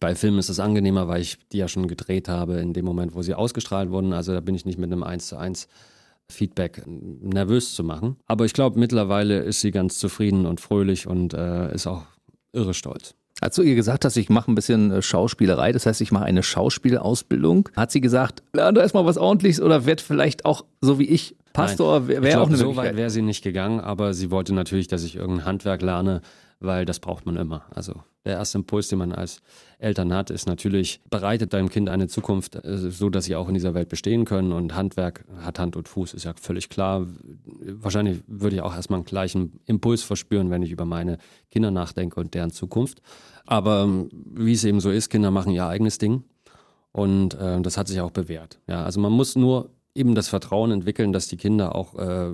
Bei 0.00 0.14
Filmen 0.14 0.38
ist 0.38 0.48
es 0.48 0.60
angenehmer, 0.60 1.08
weil 1.08 1.22
ich 1.22 1.38
die 1.52 1.58
ja 1.58 1.68
schon 1.68 1.88
gedreht 1.88 2.28
habe 2.28 2.58
in 2.58 2.72
dem 2.72 2.84
Moment, 2.84 3.14
wo 3.14 3.22
sie 3.22 3.34
ausgestrahlt 3.34 3.90
wurden. 3.90 4.12
Also 4.12 4.32
da 4.32 4.40
bin 4.40 4.54
ich 4.54 4.64
nicht 4.64 4.78
mit 4.78 4.92
einem 4.92 5.02
1 5.02 5.28
zu 5.28 5.36
1 5.36 5.68
Feedback 6.28 6.82
nervös 6.86 7.74
zu 7.74 7.84
machen. 7.84 8.16
Aber 8.26 8.44
ich 8.44 8.52
glaube, 8.52 8.78
mittlerweile 8.78 9.38
ist 9.40 9.60
sie 9.60 9.70
ganz 9.70 9.98
zufrieden 9.98 10.46
und 10.46 10.60
fröhlich 10.60 11.06
und 11.06 11.34
äh, 11.34 11.72
ist 11.72 11.86
auch 11.86 12.02
irre 12.52 12.74
stolz. 12.74 13.14
Als 13.40 13.56
du 13.56 13.62
ihr 13.62 13.74
gesagt 13.74 14.04
hast, 14.04 14.16
ich 14.16 14.30
mache 14.30 14.50
ein 14.50 14.54
bisschen 14.54 14.90
äh, 14.90 15.02
Schauspielerei, 15.02 15.72
das 15.72 15.86
heißt, 15.86 16.00
ich 16.00 16.10
mache 16.10 16.24
eine 16.24 16.42
Schauspielausbildung, 16.42 17.68
hat 17.76 17.92
sie 17.92 18.00
gesagt, 18.00 18.42
lern 18.54 18.74
da 18.74 18.80
erstmal 18.80 19.04
was 19.04 19.18
ordentliches 19.18 19.60
oder 19.60 19.84
wird 19.84 20.00
vielleicht 20.00 20.46
auch 20.46 20.64
so 20.80 20.98
wie 20.98 21.04
ich 21.04 21.36
Pastor, 21.56 22.08
wäre 22.08 22.22
wär 22.22 22.42
auch 22.42 22.46
eine 22.46 22.56
So 22.56 22.76
weit 22.76 22.96
wäre 22.96 23.10
sie 23.10 23.22
nicht 23.22 23.42
gegangen, 23.42 23.80
aber 23.80 24.14
sie 24.14 24.30
wollte 24.30 24.54
natürlich, 24.54 24.88
dass 24.88 25.02
ich 25.04 25.16
irgendein 25.16 25.44
Handwerk 25.46 25.82
lerne, 25.82 26.20
weil 26.60 26.84
das 26.84 27.00
braucht 27.00 27.26
man 27.26 27.36
immer. 27.36 27.64
Also 27.70 28.02
der 28.26 28.34
erste 28.34 28.58
Impuls, 28.58 28.88
den 28.88 28.98
man 28.98 29.12
als 29.12 29.40
Eltern 29.78 30.12
hat, 30.12 30.30
ist 30.30 30.46
natürlich, 30.46 31.00
bereitet 31.10 31.52
deinem 31.52 31.68
Kind 31.68 31.88
eine 31.88 32.08
Zukunft, 32.08 32.56
äh, 32.56 32.76
so 32.90 33.08
dass 33.08 33.26
sie 33.26 33.36
auch 33.36 33.48
in 33.48 33.54
dieser 33.54 33.72
Welt 33.74 33.88
bestehen 33.88 34.24
können. 34.24 34.52
Und 34.52 34.74
Handwerk 34.74 35.24
hat 35.40 35.58
Hand 35.58 35.76
und 35.76 35.88
Fuß, 35.88 36.12
ist 36.12 36.24
ja 36.24 36.34
völlig 36.34 36.68
klar. 36.68 37.06
Wahrscheinlich 37.60 38.22
würde 38.26 38.56
ich 38.56 38.62
auch 38.62 38.74
erstmal 38.74 38.98
einen 38.98 39.06
gleichen 39.06 39.60
Impuls 39.66 40.02
verspüren, 40.02 40.50
wenn 40.50 40.62
ich 40.62 40.72
über 40.72 40.84
meine 40.84 41.18
Kinder 41.50 41.70
nachdenke 41.70 42.18
und 42.18 42.34
deren 42.34 42.50
Zukunft. 42.50 43.00
Aber 43.46 43.82
ähm, 43.82 44.08
wie 44.12 44.52
es 44.52 44.64
eben 44.64 44.80
so 44.80 44.90
ist, 44.90 45.08
Kinder 45.08 45.30
machen 45.30 45.52
ihr 45.52 45.66
eigenes 45.66 45.98
Ding. 45.98 46.24
Und 46.90 47.34
äh, 47.34 47.60
das 47.60 47.76
hat 47.76 47.88
sich 47.88 48.00
auch 48.00 48.10
bewährt. 48.10 48.58
Ja, 48.66 48.82
also 48.84 49.00
man 49.00 49.12
muss 49.12 49.36
nur 49.36 49.70
eben 49.96 50.14
das 50.14 50.28
Vertrauen 50.28 50.70
entwickeln, 50.70 51.12
dass 51.12 51.28
die 51.28 51.36
Kinder 51.36 51.74
auch 51.74 51.94
äh, 51.96 52.30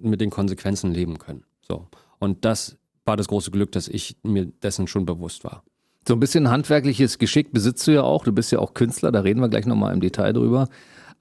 mit 0.00 0.20
den 0.20 0.30
Konsequenzen 0.30 0.92
leben 0.92 1.18
können. 1.18 1.44
So. 1.62 1.86
Und 2.18 2.44
das 2.44 2.76
war 3.04 3.16
das 3.16 3.28
große 3.28 3.50
Glück, 3.50 3.72
dass 3.72 3.88
ich 3.88 4.16
mir 4.22 4.46
dessen 4.46 4.86
schon 4.86 5.06
bewusst 5.06 5.44
war. 5.44 5.62
So 6.06 6.14
ein 6.14 6.20
bisschen 6.20 6.50
handwerkliches 6.50 7.18
Geschick 7.18 7.52
besitzt 7.52 7.86
du 7.86 7.92
ja 7.92 8.02
auch. 8.02 8.24
Du 8.24 8.32
bist 8.32 8.52
ja 8.52 8.58
auch 8.58 8.74
Künstler, 8.74 9.10
da 9.10 9.20
reden 9.20 9.40
wir 9.40 9.48
gleich 9.48 9.66
nochmal 9.66 9.94
im 9.94 10.00
Detail 10.00 10.32
drüber. 10.32 10.68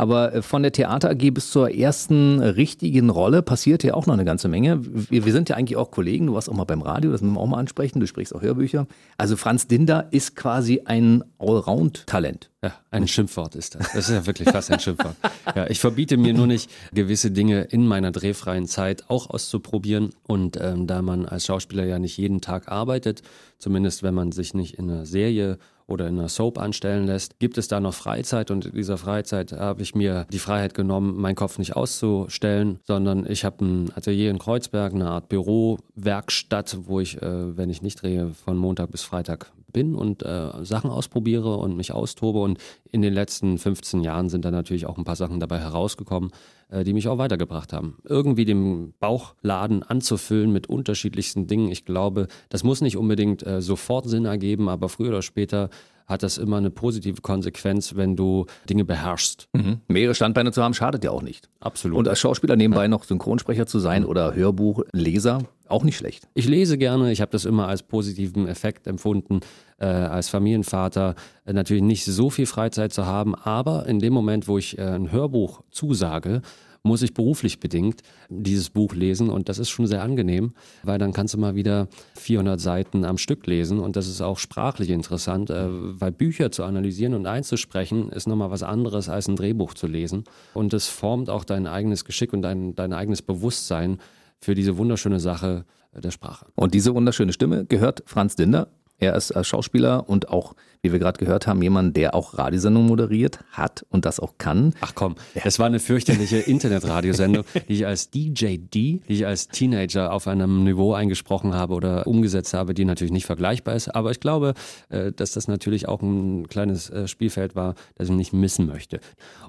Aber 0.04 0.36
äh, 0.36 0.42
von 0.42 0.64
der 0.64 0.74
Theater 0.74 1.12
AG 1.12 1.32
bis 1.32 1.50
zur 1.50 1.74
ersten 1.74 2.42
richtigen 2.42 3.10
Rolle 3.10 3.42
passiert 3.42 3.86
ja 3.86 3.94
auch 3.94 4.06
noch 4.06 4.14
eine 4.14 4.26
ganze 4.26 4.50
Menge. 4.50 4.82
Wir, 4.84 5.24
wir, 5.24 5.32
sind 5.32 5.48
ja 5.48 5.56
eigentlich 5.56 5.78
auch 5.78 5.92
Kollegen, 5.92 6.28
du 6.28 6.34
warst 6.34 6.50
auch 6.50 6.54
mal 6.54 6.66
beim 6.66 6.82
Radio, 6.82 7.10
das 7.10 7.22
müssen 7.22 7.36
wir 7.36 7.40
auch 7.40 7.48
mal 7.48 7.58
ansprechen, 7.58 8.02
du 8.02 8.06
sprichst 8.08 8.36
auch 8.36 8.42
Hörbücher. 8.42 8.86
Also 9.18 9.38
Franz 9.38 9.68
Dinder 9.68 10.10
ist 10.12 10.36
quasi 10.36 10.82
ein 10.84 11.24
Allround-Talent. 11.40 12.50
Ja, 12.62 12.74
ein 12.92 13.08
Schimpfwort 13.08 13.56
ist 13.56 13.76
das. 13.76 13.94
Das 13.94 14.10
ist 14.10 14.14
ja 14.14 14.26
wirklich 14.26 14.50
fast 14.50 14.72
ein 14.72 14.80
Schimpfwort. 14.82 15.16
Ja, 15.56 15.70
ich 15.70 15.80
verbiete 15.80 16.18
mir 16.18 16.34
nur 16.34 16.48
nicht, 16.48 16.70
gewisse 16.94 17.32
Dinge 17.32 17.62
in 17.62 17.88
meiner 17.88 18.12
drehfreien 18.12 18.68
Zeit 18.68 19.06
auch 19.10 19.30
auszuprobieren. 19.30 20.10
Und 20.24 20.58
ähm, 20.60 20.86
da 20.88 21.02
man 21.02 21.26
als 21.26 21.46
Schauspieler 21.46 21.86
ja 21.86 22.00
nicht 22.00 22.18
jeden 22.18 22.42
Tag 22.42 22.70
arbeitet, 22.70 23.22
zumindest 23.58 24.04
wenn 24.04 24.14
man 24.14 24.32
sich 24.32 24.54
nicht 24.54 24.76
in 24.76 24.90
einer 24.90 25.06
Serie 25.06 25.60
oder 25.94 26.08
in 26.08 26.20
einer 26.20 26.30
Soap 26.30 26.58
anstellen 26.58 27.06
lässt, 27.06 27.40
gibt 27.40 27.58
es 27.58 27.68
da 27.68 27.80
noch 27.80 27.94
Freizeit? 27.94 28.52
Und 28.52 28.66
in 28.66 28.74
dieser 28.74 28.98
Freizeit 28.98 29.54
habe 29.54 29.82
ich 29.82 29.96
mir 29.96 30.26
die 30.32 30.40
Freiheit 30.40 30.74
genommen, 30.74 31.16
meinen 31.20 31.36
Kopf 31.36 31.58
nicht 31.58 31.76
auszustellen, 31.76 32.80
sondern 32.84 33.26
ich 33.30 33.46
habe 33.46 33.64
ein 33.64 33.92
Atelier 33.96 34.30
in 34.30 34.40
Kreuzberg, 34.40 34.94
eine 34.94 35.10
Art 35.10 35.30
Büro, 35.30 35.78
Werkstatt, 35.96 36.78
wo 36.84 37.00
ich, 37.00 37.22
äh, 37.22 37.58
wenn 37.58 37.70
ich 37.70 37.82
nicht 37.82 38.02
drehe, 38.02 38.32
von 38.32 38.58
Montag 38.58 38.92
bis 38.92 39.04
Freitag 39.04 39.52
bin 39.74 39.96
und 39.96 40.24
äh, 40.24 40.64
Sachen 40.64 40.90
ausprobiere 40.90 41.58
und 41.58 41.76
mich 41.76 41.92
austobe. 41.92 42.40
Und 42.40 42.60
in 42.90 43.02
den 43.02 43.14
letzten 43.14 43.58
15 43.58 44.02
Jahren 44.02 44.30
sind 44.30 44.46
da 44.46 44.52
natürlich 44.52 44.86
auch 44.86 44.98
ein 44.98 45.04
paar 45.04 45.16
Sachen 45.16 45.40
dabei 45.40 45.60
herausgekommen, 45.60 46.32
äh, 46.70 46.84
die 46.84 46.94
mich 46.94 47.08
auch 47.08 47.18
weitergebracht 47.18 47.74
haben. 47.74 47.98
Irgendwie 48.06 48.46
den 48.46 48.94
Bauchladen 49.00 49.84
anzufüllen 49.84 50.54
mit 50.54 50.68
unterschiedlichsten 50.68 51.48
Dingen. 51.48 51.72
Ich 51.72 51.86
glaube, 51.86 52.28
das 52.50 52.64
muss 52.64 52.82
nicht 52.82 52.98
unbedingt 52.98 53.46
äh, 53.46 53.62
sofort 53.62 54.08
Sinn 54.08 54.26
ergeben, 54.26 54.70
aber 54.70 54.88
früher 54.88 55.10
oder 55.10 55.22
später 55.22 55.70
hat 56.08 56.24
das 56.24 56.38
immer 56.38 56.58
eine 56.58 56.70
positive 56.70 57.22
Konsequenz, 57.22 57.96
wenn 57.96 58.16
du 58.16 58.46
Dinge 58.70 58.86
beherrschst. 58.86 59.48
Mhm. 59.54 59.80
Mehrere 59.88 60.16
Standbeine 60.16 60.52
zu 60.52 60.62
haben, 60.62 60.74
schadet 60.74 61.04
ja 61.04 61.12
auch 61.12 61.22
nicht. 61.22 61.50
Absolut. 61.60 61.98
Und 61.98 62.08
als 62.08 62.20
Schauspieler 62.20 62.56
nebenbei 62.56 62.88
noch 62.88 63.04
Synchronsprecher 63.04 63.66
zu 63.66 63.80
sein 63.80 64.06
oder 64.06 64.36
Hörbuchleser, 64.36 65.44
auch 65.74 65.84
nicht 65.84 65.98
schlecht. 65.98 66.28
Ich 66.34 66.48
lese 66.48 66.78
gerne, 66.78 67.12
ich 67.12 67.20
habe 67.20 67.32
das 67.32 67.46
immer 67.46 67.68
als 67.68 67.84
positiven 67.84 68.48
Effekt 68.48 68.88
empfunden, 68.88 69.42
äh, 69.80 69.86
als 69.86 70.30
Familienvater 70.30 71.16
äh, 71.46 71.54
natürlich 71.54 71.84
nicht 71.84 72.06
so 72.06 72.30
viel 72.30 72.46
Freizeit 72.46 72.94
zu 72.94 73.06
haben, 73.06 73.36
aber 73.36 73.88
in 73.88 74.00
dem 74.00 74.14
Moment, 74.14 74.48
wo 74.48 74.58
ich 74.58 74.78
äh, 74.78 74.84
ein 74.84 75.12
Hörbuch 75.12 75.64
zusage, 75.72 76.42
muss 76.84 77.02
ich 77.02 77.14
beruflich 77.14 77.60
bedingt 77.60 78.02
dieses 78.28 78.70
Buch 78.70 78.94
lesen. 78.94 79.30
Und 79.30 79.48
das 79.48 79.58
ist 79.58 79.70
schon 79.70 79.88
sehr 79.88 80.04
angenehm, 80.04 80.54
weil 80.84 81.00
dann 81.00 81.14
kannst 81.14 81.34
du 81.34 81.38
mal 81.38 81.56
wieder 81.56 81.88
400 82.16 82.60
Seiten 82.60 83.06
am 83.06 83.18
Stück 83.18 83.48
lesen. 83.48 83.80
Und 83.80 83.96
das 83.96 84.08
ist 84.08 84.22
auch 84.22 84.38
sprachlich 84.38 84.90
interessant, 84.90 85.50
äh, 85.50 85.68
weil 85.70 86.12
Bücher 86.12 86.52
zu 86.52 86.64
analysieren 86.64 87.14
und 87.14 87.26
einzusprechen 87.26 88.10
ist 88.10 88.28
nochmal 88.28 88.52
was 88.52 88.64
anderes 88.64 89.08
als 89.08 89.28
ein 89.28 89.38
Drehbuch 89.38 89.74
zu 89.74 89.88
lesen. 89.88 90.26
Und 90.54 90.74
es 90.74 90.88
formt 90.88 91.30
auch 91.30 91.46
dein 91.46 91.68
eigenes 91.68 92.04
Geschick 92.04 92.34
und 92.34 92.42
dein, 92.42 92.76
dein 92.76 92.92
eigenes 92.92 93.22
Bewusstsein 93.22 94.00
für 94.44 94.56
diese 94.56 94.78
wunderschöne 94.78 95.20
Sache 95.20 95.66
der 95.96 96.12
Sprache. 96.12 96.46
Und 96.56 96.74
diese 96.74 96.94
wunderschöne 96.94 97.34
Stimme 97.34 97.66
gehört 97.66 98.04
Franz 98.06 98.36
Dinder. 98.36 98.68
Er 99.00 99.16
ist 99.16 99.34
Schauspieler 99.46 100.08
und 100.08 100.30
auch, 100.30 100.54
wie 100.82 100.92
wir 100.92 101.00
gerade 101.00 101.18
gehört 101.18 101.46
haben, 101.46 101.62
jemand, 101.62 101.98
der 101.98 102.16
auch 102.16 102.38
Radiosendungen 102.38 102.88
moderiert 102.88 103.40
hat 103.52 103.86
und 103.90 104.06
das 104.06 104.20
auch 104.20 104.38
kann. 104.38 104.76
Ach 104.80 104.94
komm, 104.96 105.16
es 105.34 105.60
war 105.60 105.66
eine 105.66 105.80
fürchterliche 105.80 106.38
Internetradiosendung, 106.38 107.44
die 107.68 107.74
ich 107.74 107.86
als 107.86 108.12
DJD, 108.12 108.74
die 108.74 109.02
ich 109.08 109.26
als 109.26 109.50
Teenager 109.50 110.14
auf 110.14 110.28
einem 110.28 110.64
Niveau 110.64 110.94
eingesprochen 110.94 111.54
habe 111.54 111.74
oder 111.74 112.08
umgesetzt 112.08 112.54
habe, 112.54 112.74
die 112.74 112.86
natürlich 112.86 113.12
nicht 113.12 113.26
vergleichbar 113.26 113.76
ist. 113.76 113.94
Aber 113.94 114.12
ich 114.12 114.22
glaube, 114.22 114.54
äh, 114.90 115.12
dass 115.12 115.32
das 115.32 115.48
natürlich 115.48 115.90
auch 115.90 116.02
ein 116.02 116.48
kleines 116.48 116.90
äh, 116.90 117.08
Spielfeld 117.08 117.56
war, 117.56 117.76
das 117.96 118.08
ich 118.08 118.16
nicht 118.16 118.32
missen 118.32 118.68
möchte. 118.68 119.02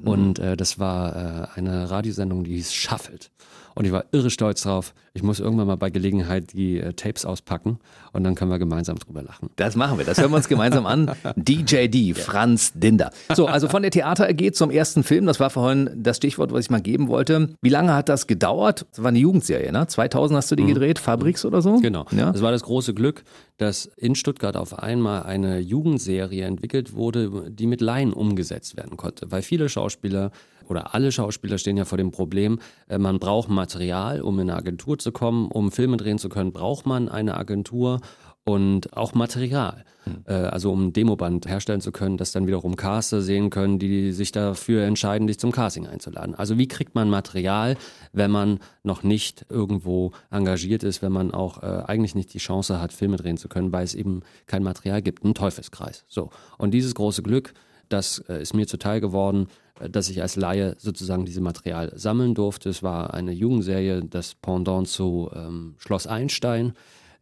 Und 0.02 0.40
äh, 0.40 0.56
das 0.56 0.78
war 0.80 1.54
eine 1.54 1.90
Radiosendung, 1.90 2.44
die 2.44 2.54
hieß 2.54 2.72
Shuffled. 2.72 3.30
Und 3.74 3.84
ich 3.84 3.92
war 3.92 4.04
irre 4.12 4.30
stolz 4.30 4.62
drauf. 4.62 4.94
Ich 5.14 5.22
muss 5.22 5.40
irgendwann 5.40 5.66
mal 5.66 5.76
bei 5.76 5.90
Gelegenheit 5.90 6.52
die 6.52 6.78
äh, 6.78 6.92
Tapes 6.92 7.24
auspacken 7.24 7.78
und 8.12 8.24
dann 8.24 8.34
können 8.34 8.50
wir 8.50 8.58
gemeinsam 8.58 8.98
drüber 8.98 9.22
lachen. 9.22 9.50
Das 9.56 9.76
machen 9.76 9.98
wir. 9.98 10.04
Das 10.04 10.18
hören 10.18 10.30
wir 10.30 10.36
uns 10.36 10.48
gemeinsam 10.48 10.86
an. 10.86 11.10
DJD, 11.36 12.16
Franz 12.16 12.72
Dinder. 12.74 13.10
So, 13.34 13.46
also 13.46 13.68
von 13.68 13.82
der 13.82 13.90
Theater 13.90 14.28
AG 14.28 14.52
zum 14.52 14.70
ersten 14.70 15.02
Film. 15.02 15.26
Das 15.26 15.40
war 15.40 15.50
vorhin 15.50 15.90
das 15.96 16.16
Stichwort, 16.16 16.52
was 16.52 16.64
ich 16.64 16.70
mal 16.70 16.80
geben 16.80 17.08
wollte. 17.08 17.50
Wie 17.62 17.68
lange 17.68 17.94
hat 17.94 18.08
das 18.08 18.26
gedauert? 18.26 18.86
Das 18.90 19.02
war 19.02 19.08
eine 19.08 19.18
Jugendserie, 19.18 19.72
ne? 19.72 19.86
2000 19.86 20.36
hast 20.36 20.50
du 20.50 20.56
die 20.56 20.64
mhm. 20.64 20.68
gedreht, 20.68 20.98
Fabriks 20.98 21.44
oder 21.44 21.62
so? 21.62 21.78
Genau. 21.78 22.06
Ja? 22.12 22.32
Das 22.32 22.42
war 22.42 22.52
das 22.52 22.62
große 22.62 22.94
Glück, 22.94 23.24
dass 23.58 23.86
in 23.96 24.14
Stuttgart 24.14 24.56
auf 24.56 24.78
einmal 24.78 25.24
eine 25.24 25.58
Jugendserie 25.58 26.44
entwickelt 26.44 26.94
wurde, 26.94 27.50
die 27.50 27.66
mit 27.66 27.80
Laien 27.80 28.12
umgesetzt 28.12 28.76
werden 28.76 28.96
konnte. 28.96 29.30
Weil 29.30 29.42
viele 29.42 29.68
Schauspieler 29.68 30.30
oder 30.68 30.94
alle 30.94 31.12
Schauspieler 31.12 31.58
stehen 31.58 31.76
ja 31.76 31.84
vor 31.84 31.98
dem 31.98 32.10
Problem, 32.10 32.58
äh, 32.88 32.98
man 32.98 33.18
braucht 33.18 33.48
Material, 33.48 34.22
um 34.22 34.38
in 34.38 34.50
eine 34.50 34.58
Agentur 34.58 34.98
zu 34.98 35.12
kommen. 35.12 35.48
Um 35.48 35.70
Filme 35.72 35.96
drehen 35.96 36.18
zu 36.18 36.28
können, 36.28 36.52
braucht 36.52 36.86
man 36.86 37.08
eine 37.08 37.36
Agentur 37.36 38.00
und 38.44 38.94
auch 38.94 39.14
Material. 39.14 39.84
Mhm. 40.04 40.22
Also 40.26 40.70
um 40.70 40.86
ein 40.86 40.92
Demoband 40.92 41.48
herstellen 41.48 41.80
zu 41.80 41.92
können, 41.92 42.18
das 42.18 42.32
dann 42.32 42.46
wiederum 42.46 42.76
Caster 42.76 43.22
sehen 43.22 43.50
können, 43.50 43.78
die 43.78 44.12
sich 44.12 44.32
dafür 44.32 44.84
entscheiden, 44.84 45.26
dich 45.26 45.38
zum 45.38 45.50
Casting 45.50 45.86
einzuladen. 45.86 46.34
Also 46.34 46.58
wie 46.58 46.68
kriegt 46.68 46.94
man 46.94 47.08
Material, 47.08 47.76
wenn 48.12 48.30
man 48.30 48.60
noch 48.82 49.02
nicht 49.02 49.46
irgendwo 49.48 50.12
engagiert 50.30 50.82
ist, 50.82 51.00
wenn 51.00 51.12
man 51.12 51.32
auch 51.32 51.62
äh, 51.62 51.84
eigentlich 51.86 52.14
nicht 52.14 52.34
die 52.34 52.38
Chance 52.38 52.80
hat, 52.80 52.92
Filme 52.92 53.16
drehen 53.16 53.38
zu 53.38 53.48
können, 53.48 53.72
weil 53.72 53.84
es 53.84 53.94
eben 53.94 54.20
kein 54.46 54.62
Material 54.62 55.00
gibt, 55.00 55.24
ein 55.24 55.34
Teufelskreis. 55.34 56.04
So. 56.08 56.30
Und 56.58 56.72
dieses 56.72 56.94
große 56.94 57.22
Glück, 57.22 57.54
das 57.88 58.18
äh, 58.28 58.42
ist 58.42 58.54
mir 58.54 58.66
zuteil 58.66 59.00
geworden, 59.00 59.46
äh, 59.46 59.63
dass 59.80 60.08
ich 60.08 60.22
als 60.22 60.36
Laie 60.36 60.76
sozusagen 60.78 61.24
dieses 61.24 61.42
Material 61.42 61.92
sammeln 61.96 62.34
durfte. 62.34 62.68
Es 62.68 62.82
war 62.82 63.14
eine 63.14 63.32
Jugendserie, 63.32 64.04
das 64.04 64.34
Pendant 64.34 64.88
zu 64.88 65.30
ähm, 65.34 65.74
Schloss 65.78 66.06
Einstein. 66.06 66.74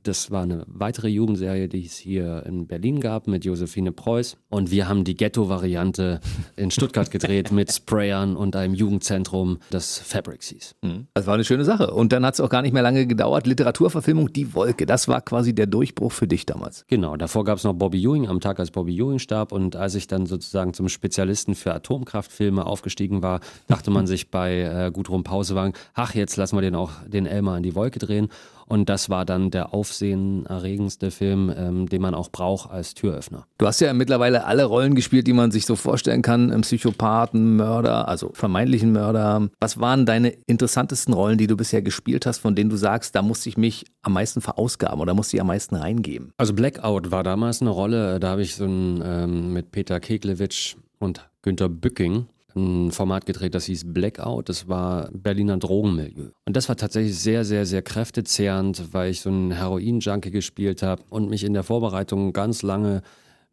Das 0.03 0.31
war 0.31 0.43
eine 0.43 0.65
weitere 0.67 1.09
Jugendserie, 1.09 1.69
die 1.69 1.87
es 1.87 1.97
hier 1.97 2.45
in 2.45 2.67
Berlin 2.67 3.01
gab 3.01 3.29
mit 3.29 3.45
Josephine 3.45 3.93
Preuß. 3.93 4.37
Und 4.49 4.71
wir 4.71 4.89
haben 4.89 5.05
die 5.05 5.17
Ghetto-Variante 5.17 6.21
in 6.57 6.71
Stuttgart 6.73 7.11
gedreht 7.11 7.53
mit 7.53 7.73
Sprayern 7.73 8.35
und 8.37 8.57
einem 8.57 8.75
Jugendzentrum, 8.75 9.59
das 9.71 9.99
Fabrics 9.99 10.49
hieß. 10.49 10.75
Mhm. 10.83 11.07
Das 11.15 11.27
war 11.27 11.35
eine 11.35 11.45
schöne 11.45 11.65
Sache. 11.65 11.93
Und 11.93 12.13
dann 12.13 12.27
hat 12.27 12.35
es 12.35 12.41
auch 12.41 12.49
gar 12.49 12.63
nicht 12.63 12.73
mehr 12.73 12.83
lange 12.83 13.07
gedauert. 13.07 13.47
Literaturverfilmung 13.47 14.33
Die 14.33 14.55
Wolke, 14.55 14.87
das 14.87 15.07
war 15.07 15.21
quasi 15.21 15.55
der 15.55 15.67
Durchbruch 15.67 16.11
für 16.11 16.27
dich 16.27 16.47
damals. 16.47 16.85
Genau, 16.89 17.17
davor 17.17 17.45
gab 17.45 17.59
es 17.59 17.65
noch 17.65 17.75
Bobby 17.75 18.03
Ewing 18.03 18.27
am 18.27 18.41
Tag, 18.41 18.59
als 18.59 18.73
Bobby 18.73 18.97
Ewing 18.97 19.21
starb. 19.21 19.53
Und 19.53 19.77
als 19.77 19.95
ich 19.95 20.09
dann 20.09 20.27
sozusagen 20.27 20.75
zum 20.75 20.89
Spezialisten 20.89 21.55
für 21.55 21.73
Atomkraftfilme 21.73 22.67
aufgestiegen 22.67 23.23
war, 23.23 23.41
dachte 23.69 23.91
man 23.93 24.09
sich 24.09 24.31
bei 24.31 24.63
äh, 24.63 24.91
Gudrun 24.91 25.23
Pausewagen, 25.23 25.75
ach, 25.95 26.15
jetzt 26.15 26.37
lassen 26.37 26.57
wir 26.57 26.63
den 26.63 26.75
auch 26.75 26.91
den 27.07 27.27
Elmar 27.27 27.57
in 27.57 27.63
die 27.63 27.77
Wolke 27.77 28.01
drehen. 28.01 28.29
Und 28.73 28.89
das 28.89 29.11
war 29.11 29.27
dann 29.27 29.51
der 29.51 29.75
aufsehenerregendste 29.75 31.11
Film, 31.11 31.53
ähm, 31.55 31.91
den 31.91 32.01
man 32.01 32.15
auch 32.15 32.31
braucht 32.31 32.71
als 32.71 32.95
Türöffner. 32.95 33.47
Du 33.59 33.67
hast 33.67 33.81
ja 33.81 33.93
mittlerweile 33.93 34.47
alle 34.47 34.65
Rollen 34.65 34.95
gespielt, 34.95 35.27
die 35.27 35.35
man 35.35 35.51
sich 35.51 35.67
so 35.67 35.77
vorstellen 35.77 36.23
kann. 36.23 36.59
Psychopathen, 36.63 37.57
Mörder, 37.57 38.09
also 38.09 38.31
vermeintlichen 38.33 38.91
Mörder. 38.93 39.51
Was 39.61 39.79
waren 39.79 40.07
deine 40.07 40.31
interessantesten 40.47 41.13
Rollen, 41.13 41.37
die 41.37 41.49
du 41.49 41.55
bisher 41.55 41.83
gespielt 41.83 42.25
hast, 42.25 42.39
von 42.39 42.55
denen 42.55 42.71
du 42.71 42.77
sagst, 42.77 43.15
da 43.15 43.21
musste 43.21 43.51
ich 43.51 43.59
mich 43.59 43.85
am 44.01 44.15
meisten 44.15 44.41
verausgaben 44.41 45.03
oder 45.03 45.13
musste 45.13 45.37
ich 45.37 45.43
am 45.43 45.49
meisten 45.49 45.75
reingeben? 45.77 46.33
Also 46.39 46.55
Blackout 46.55 47.11
war 47.11 47.25
damals 47.25 47.61
eine 47.61 47.69
Rolle, 47.69 48.21
da 48.21 48.31
habe 48.31 48.41
ich 48.41 48.55
so 48.55 48.65
ein 48.65 49.03
ähm, 49.05 49.53
mit 49.53 49.71
Peter 49.71 50.01
Keglewitsch 50.01 50.77
und 50.99 51.29
Günter 51.43 51.69
Bücking 51.69 52.25
ein 52.57 52.91
Format 52.91 53.27
gedreht, 53.27 53.55
das 53.55 53.67
hieß 53.67 53.93
Blackout. 53.93 54.49
Das 54.49 54.69
war 54.69 55.09
Berliner 55.13 55.57
Drogenmilieu. 55.59 56.31
Und 56.47 56.57
das 56.57 56.69
war 56.69 56.77
tatsächlich 56.77 57.19
sehr, 57.19 57.45
sehr, 57.45 57.67
sehr 57.67 57.83
kräftezehrend, 57.83 58.93
weil 58.93 59.11
ich 59.11 59.21
so 59.21 59.31
einen 59.31 59.53
Heroin-Junkie 59.53 60.31
gespielt 60.31 60.83
habe 60.83 61.03
und 61.11 61.31
mich 61.31 61.45
in 61.45 61.55
der 61.55 61.63
Vorbereitung 61.63 62.33
ganz 62.33 62.63
lange 62.63 63.03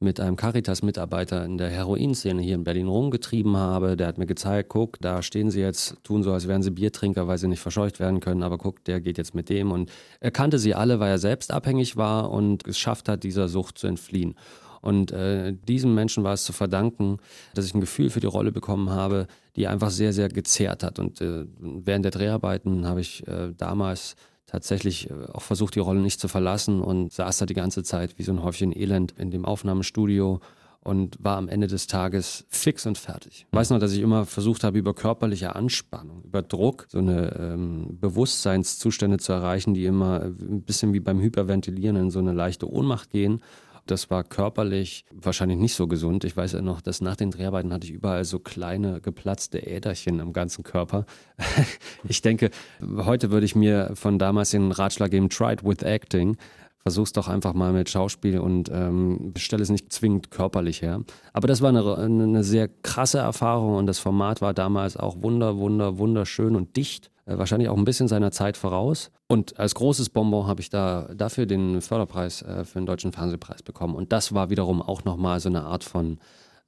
mit 0.01 0.20
einem 0.22 0.38
Caritas-Mitarbeiter 0.38 1.44
in 1.44 1.58
der 1.58 1.70
Heroinszene 1.70 2.41
hier 2.41 2.56
in 2.56 2.63
Berlin 2.63 2.88
rumgetrieben 2.88 3.58
habe. 3.58 3.98
Der 3.98 4.08
hat 4.08 4.18
mir 4.18 4.25
gezeigt, 4.25 4.70
guck, 4.70 5.00
da 5.01 5.22
stehen 5.22 5.51
sie 5.51 5.60
jetzt, 5.60 5.98
tun 6.03 6.24
so, 6.24 6.32
als 6.32 6.48
wären 6.48 6.63
sie 6.63 6.72
Biertrinker, 6.72 7.27
weil 7.27 7.38
sie 7.38 7.50
nicht 7.50 7.60
verscheucht 7.60 8.00
werden 8.00 8.22
können, 8.22 8.44
aber 8.44 8.58
guck, 8.58 8.84
der 8.86 9.01
geht 9.01 9.18
jetzt 9.18 9.36
mit 9.36 9.50
dem. 9.50 9.72
Und 9.72 9.91
er 10.22 10.32
kannte 10.32 10.58
sie 10.58 10.74
alle, 10.74 11.01
weil 11.01 11.12
er 11.12 11.18
selbst 11.18 11.51
abhängig 11.51 11.98
war 11.98 12.32
und 12.32 12.65
es 12.65 12.79
schafft 12.79 13.10
hat, 13.10 13.24
dieser 13.24 13.50
Sucht 13.50 13.77
zu 13.77 13.88
entfliehen. 13.88 14.36
Und 14.81 15.12
äh, 15.12 15.53
diesem 15.53 15.93
Menschen 15.95 16.24
war 16.24 16.33
es 16.33 16.43
zu 16.43 16.53
verdanken, 16.53 17.17
dass 17.53 17.65
ich 17.65 17.74
ein 17.74 17.81
Gefühl 17.81 18.09
für 18.09 18.19
die 18.19 18.27
Rolle 18.27 18.51
bekommen 18.51 18.89
habe, 18.89 19.27
die 19.55 19.67
einfach 19.67 19.89
sehr, 19.89 20.13
sehr 20.13 20.29
gezehrt 20.29 20.83
hat. 20.83 21.00
Und 21.00 21.21
äh, 21.21 21.45
während 21.59 22.05
der 22.05 22.12
Dreharbeiten 22.12 22.88
habe 22.88 23.01
ich 23.01 23.27
äh, 23.27 23.53
damals 23.55 24.15
tatsächlich 24.45 25.09
äh, 25.09 25.13
auch 25.33 25.41
versucht, 25.41 25.75
die 25.75 25.79
Rolle 25.79 26.00
nicht 26.00 26.19
zu 26.19 26.27
verlassen 26.27 26.81
und 26.81 27.13
saß 27.13 27.38
da 27.38 27.45
die 27.45 27.53
ganze 27.53 27.83
Zeit 27.83 28.17
wie 28.17 28.24
so 28.24 28.31
ein 28.31 28.43
Häufchen 28.43 28.75
Elend 28.75 29.13
in 29.17 29.31
dem 29.31 29.45
Aufnahmestudio 29.45 30.41
und 30.81 31.17
war 31.19 31.38
am 31.38 31.50
Ende 31.50 31.67
des 31.67 31.88
Tages 31.88 32.45
fix 32.50 32.86
und 32.86 32.98
fertig. 32.98 33.45
Ich 33.51 33.57
weiß 33.57 33.69
noch, 33.71 33.79
dass 33.79 33.91
ich 33.91 34.00
immer 34.00 34.25
versucht 34.25 34.63
habe, 34.63 34.77
über 34.77 34.93
körperliche 34.93 35.55
Anspannung, 35.55 36.24
über 36.24 36.41
Druck, 36.41 36.88
so 36.89 37.00
eine 37.00 37.36
ähm, 37.38 37.98
Bewusstseinszustände 38.00 39.17
zu 39.17 39.33
erreichen, 39.33 39.74
die 39.74 39.86
immer 39.86 40.21
ein 40.21 40.63
bisschen 40.63 40.93
wie 40.93 41.00
beim 41.00 41.19
Hyperventilieren 41.19 41.98
in 41.98 42.12
so 42.12 42.19
eine 42.19 42.33
leichte 42.33 42.71
Ohnmacht 42.71 43.09
gehen. 43.09 43.41
Das 43.89 44.12
war 44.12 44.24
körperlich 44.24 45.03
wahrscheinlich 45.12 45.58
nicht 45.58 45.74
so 45.74 45.88
gesund. 45.88 46.24
Ich 46.24 46.38
weiß 46.38 46.51
ja 46.51 46.62
noch, 46.62 46.79
dass 46.79 47.01
nach 47.01 47.15
den 47.15 47.31
Dreharbeiten 47.31 47.74
hatte 47.74 47.88
ich 47.88 47.93
überall 47.93 48.24
so 48.24 48.38
kleine 48.38 49.01
geplatzte 49.01 49.65
Äderchen 49.65 50.22
am 50.22 50.31
ganzen 50.31 50.63
Körper. 50.63 51.08
ich 52.08 52.22
denke, 52.22 52.51
heute 52.81 53.31
würde 53.31 53.48
ich 53.48 53.55
mir 53.55 53.89
von 53.96 54.19
damals 54.19 54.51
den 54.51 54.72
Ratschlag 54.72 55.10
geben, 55.10 55.29
try 55.29 55.53
it 55.53 55.63
with 55.63 55.81
acting. 55.81 56.38
Versuch's 56.84 57.13
doch 57.13 57.27
einfach 57.27 57.53
mal 57.53 57.74
mit 57.74 57.89
Schauspiel 57.89 58.38
und 58.38 58.69
ähm, 58.72 59.34
stelle 59.36 59.63
es 59.63 59.72
nicht 59.72 59.91
zwingend 59.91 60.29
körperlich 60.29 60.84
her. 60.84 61.01
Aber 61.34 61.48
das 61.48 61.62
war 61.62 61.69
eine, 61.69 61.98
eine 61.98 62.43
sehr 62.43 62.67
krasse 62.67 63.17
Erfahrung 63.17 63.75
und 63.75 63.88
das 63.88 63.98
Format 63.98 64.39
war 64.41 64.53
damals 64.53 64.98
auch 64.98 65.24
wunder, 65.24 65.58
wunder, 65.58 65.98
wunderschön 65.98 66.55
und 66.55 66.77
dicht. 66.77 67.10
Äh, 67.29 67.38
wahrscheinlich 67.38 67.69
auch 67.69 67.77
ein 67.77 67.86
bisschen 67.86 68.07
seiner 68.07 68.31
Zeit 68.31 68.57
voraus. 68.57 69.12
Und 69.27 69.59
als 69.59 69.75
großes 69.75 70.09
Bonbon 70.09 70.48
habe 70.48 70.62
ich 70.62 70.69
da 70.69 71.09
dafür 71.13 71.45
den 71.45 71.81
Förderpreis 71.81 72.41
äh, 72.41 72.65
für 72.65 72.79
den 72.79 72.86
Deutschen 72.86 73.12
Fernsehpreis 73.12 73.62
bekommen. 73.62 73.95
Und 73.95 74.12
das 74.12 74.33
war 74.33 74.50
wiederum 74.50 74.81
auch 74.81 75.03
nochmal 75.05 75.39
so 75.39 75.50
eine 75.50 75.63
Art 75.63 75.83
von 75.83 76.19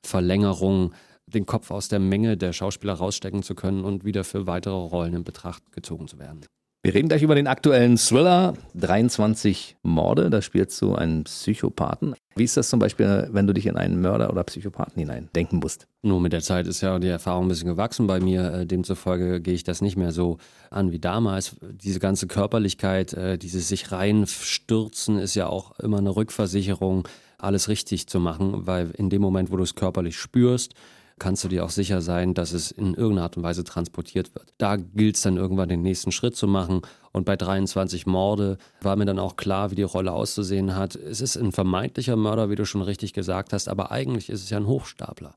Verlängerung, 0.03 0.93
den 1.25 1.45
Kopf 1.45 1.71
aus 1.71 1.87
der 1.87 1.99
Menge 1.99 2.37
der 2.37 2.53
Schauspieler 2.53 2.93
rausstecken 2.93 3.41
zu 3.41 3.55
können 3.55 3.83
und 3.85 4.05
wieder 4.05 4.23
für 4.23 4.47
weitere 4.47 4.73
Rollen 4.73 5.15
in 5.15 5.23
Betracht 5.23 5.71
gezogen 5.71 6.07
zu 6.07 6.19
werden. 6.19 6.41
Wir 6.83 6.95
reden 6.95 7.09
gleich 7.09 7.21
über 7.21 7.35
den 7.35 7.45
aktuellen 7.45 7.95
Thriller 7.95 8.55
23 8.73 9.75
Morde. 9.83 10.31
Da 10.31 10.41
spielst 10.41 10.81
du 10.81 10.95
einen 10.95 11.25
Psychopathen. 11.25 12.15
Wie 12.35 12.43
ist 12.43 12.57
das 12.57 12.71
zum 12.71 12.79
Beispiel, 12.79 13.29
wenn 13.31 13.45
du 13.45 13.53
dich 13.53 13.67
in 13.67 13.77
einen 13.77 14.01
Mörder 14.01 14.31
oder 14.31 14.43
Psychopathen 14.45 14.99
hineindenken 14.99 15.59
musst? 15.59 15.85
Nur 16.01 16.19
mit 16.19 16.33
der 16.33 16.41
Zeit 16.41 16.65
ist 16.65 16.81
ja 16.81 16.97
die 16.97 17.09
Erfahrung 17.09 17.45
ein 17.45 17.49
bisschen 17.49 17.67
gewachsen 17.67 18.07
bei 18.07 18.19
mir. 18.19 18.51
Äh, 18.51 18.65
demzufolge 18.65 19.41
gehe 19.41 19.53
ich 19.53 19.63
das 19.63 19.81
nicht 19.81 19.95
mehr 19.95 20.11
so 20.11 20.39
an 20.71 20.91
wie 20.91 20.97
damals. 20.97 21.55
Diese 21.61 21.99
ganze 21.99 22.25
Körperlichkeit, 22.25 23.13
äh, 23.13 23.37
dieses 23.37 23.67
sich 23.67 23.91
reinstürzen 23.91 25.19
ist 25.19 25.35
ja 25.35 25.45
auch 25.45 25.77
immer 25.77 25.99
eine 25.99 26.15
Rückversicherung, 26.15 27.07
alles 27.37 27.69
richtig 27.69 28.07
zu 28.07 28.19
machen, 28.19 28.65
weil 28.65 28.89
in 28.97 29.11
dem 29.11 29.21
Moment, 29.21 29.51
wo 29.51 29.57
du 29.57 29.63
es 29.63 29.75
körperlich 29.75 30.17
spürst, 30.17 30.73
kannst 31.21 31.43
du 31.43 31.49
dir 31.49 31.63
auch 31.63 31.69
sicher 31.69 32.01
sein, 32.01 32.33
dass 32.33 32.51
es 32.51 32.71
in 32.71 32.95
irgendeiner 32.95 33.25
Art 33.25 33.37
und 33.37 33.43
Weise 33.43 33.63
transportiert 33.63 34.33
wird. 34.33 34.53
Da 34.57 34.75
gilt 34.75 35.17
es 35.17 35.21
dann 35.21 35.37
irgendwann 35.37 35.69
den 35.69 35.83
nächsten 35.83 36.11
Schritt 36.11 36.35
zu 36.35 36.47
machen. 36.47 36.81
Und 37.11 37.25
bei 37.25 37.35
23 37.35 38.07
Morde 38.07 38.57
war 38.81 38.95
mir 38.95 39.05
dann 39.05 39.19
auch 39.19 39.35
klar, 39.35 39.69
wie 39.69 39.75
die 39.75 39.83
Rolle 39.83 40.13
auszusehen 40.13 40.75
hat. 40.75 40.95
Es 40.95 41.21
ist 41.21 41.37
ein 41.37 41.51
vermeintlicher 41.51 42.15
Mörder, 42.15 42.49
wie 42.49 42.55
du 42.55 42.65
schon 42.65 42.81
richtig 42.81 43.13
gesagt 43.13 43.53
hast, 43.53 43.69
aber 43.69 43.91
eigentlich 43.91 44.29
ist 44.29 44.41
es 44.41 44.49
ja 44.49 44.57
ein 44.57 44.65
Hochstapler. 44.65 45.35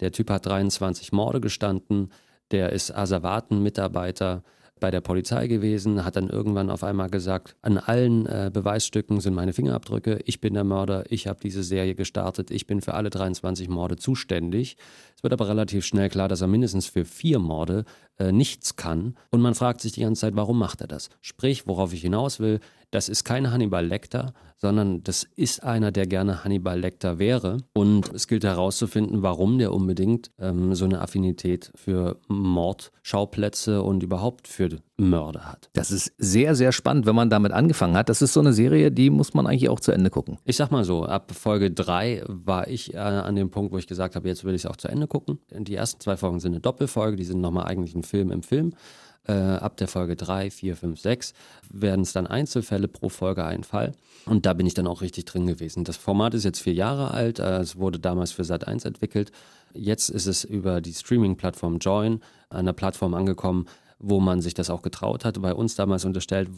Der 0.00 0.10
Typ 0.10 0.30
hat 0.30 0.46
23 0.46 1.12
Morde 1.12 1.42
gestanden, 1.42 2.12
der 2.50 2.72
ist 2.72 2.90
Asservaten-Mitarbeiter, 2.90 4.42
bei 4.78 4.90
der 4.90 5.00
Polizei 5.00 5.46
gewesen, 5.46 6.04
hat 6.04 6.16
dann 6.16 6.28
irgendwann 6.28 6.70
auf 6.70 6.84
einmal 6.84 7.08
gesagt, 7.08 7.56
an 7.62 7.78
allen 7.78 8.26
äh, 8.26 8.50
Beweisstücken 8.52 9.20
sind 9.20 9.34
meine 9.34 9.52
Fingerabdrücke, 9.52 10.20
ich 10.24 10.40
bin 10.40 10.54
der 10.54 10.64
Mörder, 10.64 11.04
ich 11.10 11.26
habe 11.26 11.40
diese 11.42 11.62
Serie 11.62 11.94
gestartet, 11.94 12.50
ich 12.50 12.66
bin 12.66 12.82
für 12.82 12.94
alle 12.94 13.08
23 13.08 13.68
Morde 13.68 13.96
zuständig. 13.96 14.76
Es 15.16 15.22
wird 15.22 15.32
aber 15.32 15.48
relativ 15.48 15.86
schnell 15.86 16.10
klar, 16.10 16.28
dass 16.28 16.42
er 16.42 16.46
mindestens 16.46 16.86
für 16.86 17.06
vier 17.06 17.38
Morde 17.38 17.84
äh, 18.18 18.32
nichts 18.32 18.76
kann 18.76 19.16
und 19.30 19.40
man 19.40 19.54
fragt 19.54 19.80
sich 19.80 19.92
die 19.92 20.02
ganze 20.02 20.20
Zeit, 20.20 20.36
warum 20.36 20.58
macht 20.58 20.82
er 20.82 20.88
das? 20.88 21.08
Sprich, 21.22 21.66
worauf 21.66 21.94
ich 21.94 22.02
hinaus 22.02 22.38
will, 22.38 22.60
das 22.90 23.08
ist 23.08 23.24
kein 23.24 23.50
Hannibal 23.50 23.86
Lecter, 23.86 24.32
sondern 24.58 25.02
das 25.02 25.26
ist 25.36 25.62
einer, 25.62 25.92
der 25.92 26.06
gerne 26.06 26.44
Hannibal 26.44 26.80
Lecter 26.80 27.18
wäre. 27.18 27.58
Und 27.74 28.12
es 28.14 28.26
gilt 28.26 28.44
herauszufinden, 28.44 29.22
warum 29.22 29.58
der 29.58 29.72
unbedingt 29.72 30.30
ähm, 30.38 30.74
so 30.74 30.86
eine 30.86 31.00
Affinität 31.00 31.72
für 31.74 32.18
Mordschauplätze 32.28 33.82
und 33.82 34.02
überhaupt 34.02 34.48
für 34.48 34.80
Mörder 34.96 35.44
hat. 35.44 35.68
Das 35.74 35.90
ist 35.90 36.14
sehr, 36.16 36.54
sehr 36.54 36.72
spannend, 36.72 37.04
wenn 37.04 37.14
man 37.14 37.28
damit 37.28 37.52
angefangen 37.52 37.96
hat. 37.96 38.08
Das 38.08 38.22
ist 38.22 38.32
so 38.32 38.40
eine 38.40 38.54
Serie, 38.54 38.90
die 38.90 39.10
muss 39.10 39.34
man 39.34 39.46
eigentlich 39.46 39.68
auch 39.68 39.80
zu 39.80 39.92
Ende 39.92 40.08
gucken. 40.08 40.38
Ich 40.44 40.56
sag 40.56 40.70
mal 40.70 40.84
so, 40.84 41.04
ab 41.04 41.32
Folge 41.32 41.70
3 41.70 42.24
war 42.26 42.68
ich 42.68 42.94
äh, 42.94 42.98
an 42.98 43.36
dem 43.36 43.50
Punkt, 43.50 43.72
wo 43.72 43.78
ich 43.78 43.86
gesagt 43.86 44.16
habe, 44.16 44.26
jetzt 44.26 44.44
will 44.44 44.54
ich 44.54 44.62
es 44.62 44.66
auch 44.66 44.76
zu 44.76 44.88
Ende 44.88 45.06
gucken. 45.06 45.38
Die 45.50 45.74
ersten 45.74 46.00
zwei 46.00 46.16
Folgen 46.16 46.40
sind 46.40 46.52
eine 46.52 46.60
Doppelfolge, 46.60 47.16
die 47.16 47.24
sind 47.24 47.42
nochmal 47.42 47.66
eigentlich 47.66 47.94
ein 47.94 48.04
Film 48.04 48.30
im 48.30 48.42
Film. 48.42 48.72
Äh, 49.28 49.32
ab 49.32 49.76
der 49.76 49.88
Folge 49.88 50.14
3, 50.14 50.50
4, 50.50 50.76
5, 50.76 51.00
6 51.00 51.34
werden 51.70 52.02
es 52.02 52.12
dann 52.12 52.26
Einzelfälle 52.26 52.86
pro 52.86 53.08
Folge 53.08 53.44
ein 53.44 53.64
Fall. 53.64 53.92
Und 54.24 54.46
da 54.46 54.52
bin 54.52 54.66
ich 54.66 54.74
dann 54.74 54.86
auch 54.86 55.02
richtig 55.02 55.24
drin 55.24 55.46
gewesen. 55.46 55.84
Das 55.84 55.96
Format 55.96 56.34
ist 56.34 56.44
jetzt 56.44 56.60
vier 56.60 56.74
Jahre 56.74 57.10
alt. 57.12 57.38
Äh, 57.38 57.58
es 57.58 57.76
wurde 57.76 57.98
damals 57.98 58.32
für 58.32 58.42
Sat1 58.42 58.86
entwickelt. 58.86 59.32
Jetzt 59.74 60.08
ist 60.10 60.26
es 60.26 60.44
über 60.44 60.80
die 60.80 60.94
Streaming-Plattform 60.94 61.78
Join, 61.78 62.20
einer 62.50 62.72
Plattform 62.72 63.14
angekommen, 63.14 63.66
wo 63.98 64.20
man 64.20 64.40
sich 64.40 64.54
das 64.54 64.70
auch 64.70 64.82
getraut 64.82 65.24
hat. 65.24 65.40
Bei 65.40 65.54
uns 65.54 65.74
damals 65.74 66.04
unterstellt 66.04 66.48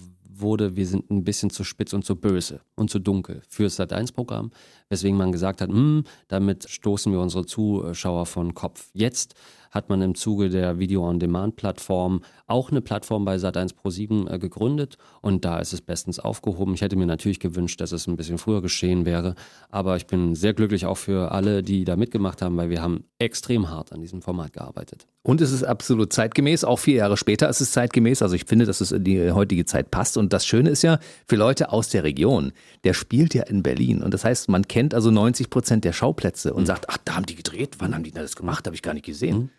wurde, 0.41 0.77
wir 0.77 0.87
sind 0.87 1.11
ein 1.11 1.25
bisschen 1.25 1.51
zu 1.51 1.65
spitz 1.65 1.93
und 1.93 2.05
zu 2.05 2.17
böse 2.17 2.61
und 2.75 2.91
zu 2.91 2.99
dunkel 2.99 3.43
fürs 3.49 3.79
Sat1-Programm, 3.79 4.51
weswegen 4.89 5.17
man 5.17 5.33
gesagt 5.33 5.61
hat, 5.61 5.71
hm, 5.71 6.05
damit 6.29 6.69
stoßen 6.69 7.13
wir 7.13 7.21
unsere 7.21 7.47
Zuschauer 7.47 8.27
von 8.27 8.55
Kopf. 8.55 8.91
Jetzt 8.93 9.35
hat 9.71 9.89
man 9.89 10.03
im 10.03 10.15
Zuge 10.15 10.49
der 10.49 10.79
Video-on-Demand-Plattform 10.79 12.23
auch 12.47 12.71
eine 12.71 12.81
Plattform 12.81 13.25
bei 13.25 13.37
Sat1 13.37 13.75
Pro7 13.75 14.31
äh, 14.31 14.39
gegründet 14.39 14.99
und 15.21 15.45
da 15.45 15.59
ist 15.59 15.73
es 15.73 15.81
bestens 15.81 16.19
aufgehoben. 16.19 16.75
Ich 16.75 16.81
hätte 16.81 16.97
mir 16.97 17.07
natürlich 17.07 17.41
gewünscht, 17.41 17.81
dass 17.81 17.93
es 17.93 18.07
ein 18.07 18.17
bisschen 18.17 18.39
früher 18.39 18.63
geschehen 18.63 19.05
wäre, 19.05 19.35
aber 19.71 19.97
ich 19.97 20.07
bin 20.07 20.35
sehr 20.35 20.55
glücklich 20.55 20.87
auch 20.87 20.97
für 20.97 21.33
alle, 21.33 21.63
die 21.63 21.85
da 21.85 21.97
mitgemacht 21.97 22.43
haben, 22.43 22.57
weil 22.57 22.71
wir 22.71 22.83
haben 22.83 23.05
extrem 23.19 23.71
hart 23.71 23.93
an 23.93 24.01
diesem 24.01 24.23
Format 24.23 24.53
gearbeitet. 24.53 25.07
Und 25.23 25.43
es 25.43 25.53
ist 25.53 25.63
absolut 25.63 26.11
zeitgemäß, 26.13 26.65
auch 26.65 26.79
vier 26.79 26.95
Jahre 26.97 27.19
später 27.19 27.51
ist 27.51 27.61
es 27.61 27.73
zeitgemäß. 27.73 28.23
Also 28.23 28.35
ich 28.35 28.45
finde, 28.45 28.65
dass 28.65 28.81
es 28.81 28.93
in 28.93 29.05
die 29.05 29.31
heutige 29.33 29.67
Zeit 29.67 29.91
passt. 29.91 30.17
Und 30.17 30.33
das 30.33 30.47
Schöne 30.47 30.71
ist 30.71 30.83
ja, 30.83 31.01
für 31.27 31.37
Leute 31.37 31.71
aus 31.71 31.91
der 31.91 32.03
Region, 32.03 32.53
der 32.85 32.95
spielt 32.95 33.35
ja 33.35 33.43
in 33.43 33.63
Berlin. 33.63 34.03
Und 34.03 34.15
das 34.15 34.25
heißt, 34.25 34.49
man 34.49 34.67
kennt 34.67 34.95
also 34.95 35.11
90 35.11 35.51
Prozent 35.51 35.85
der 35.85 35.93
Schauplätze 35.93 36.55
und 36.55 36.63
mhm. 36.63 36.67
sagt, 36.67 36.89
ach, 36.89 36.97
da 37.05 37.17
haben 37.17 37.27
die 37.27 37.35
gedreht, 37.35 37.77
wann 37.79 37.95
haben 37.95 38.05
die 38.05 38.11
das 38.11 38.37
gemacht, 38.37 38.65
habe 38.67 38.75
ich 38.75 38.83
gar 38.83 38.95
nicht 38.95 39.05
gesehen. 39.05 39.37
Mhm. 39.37 39.51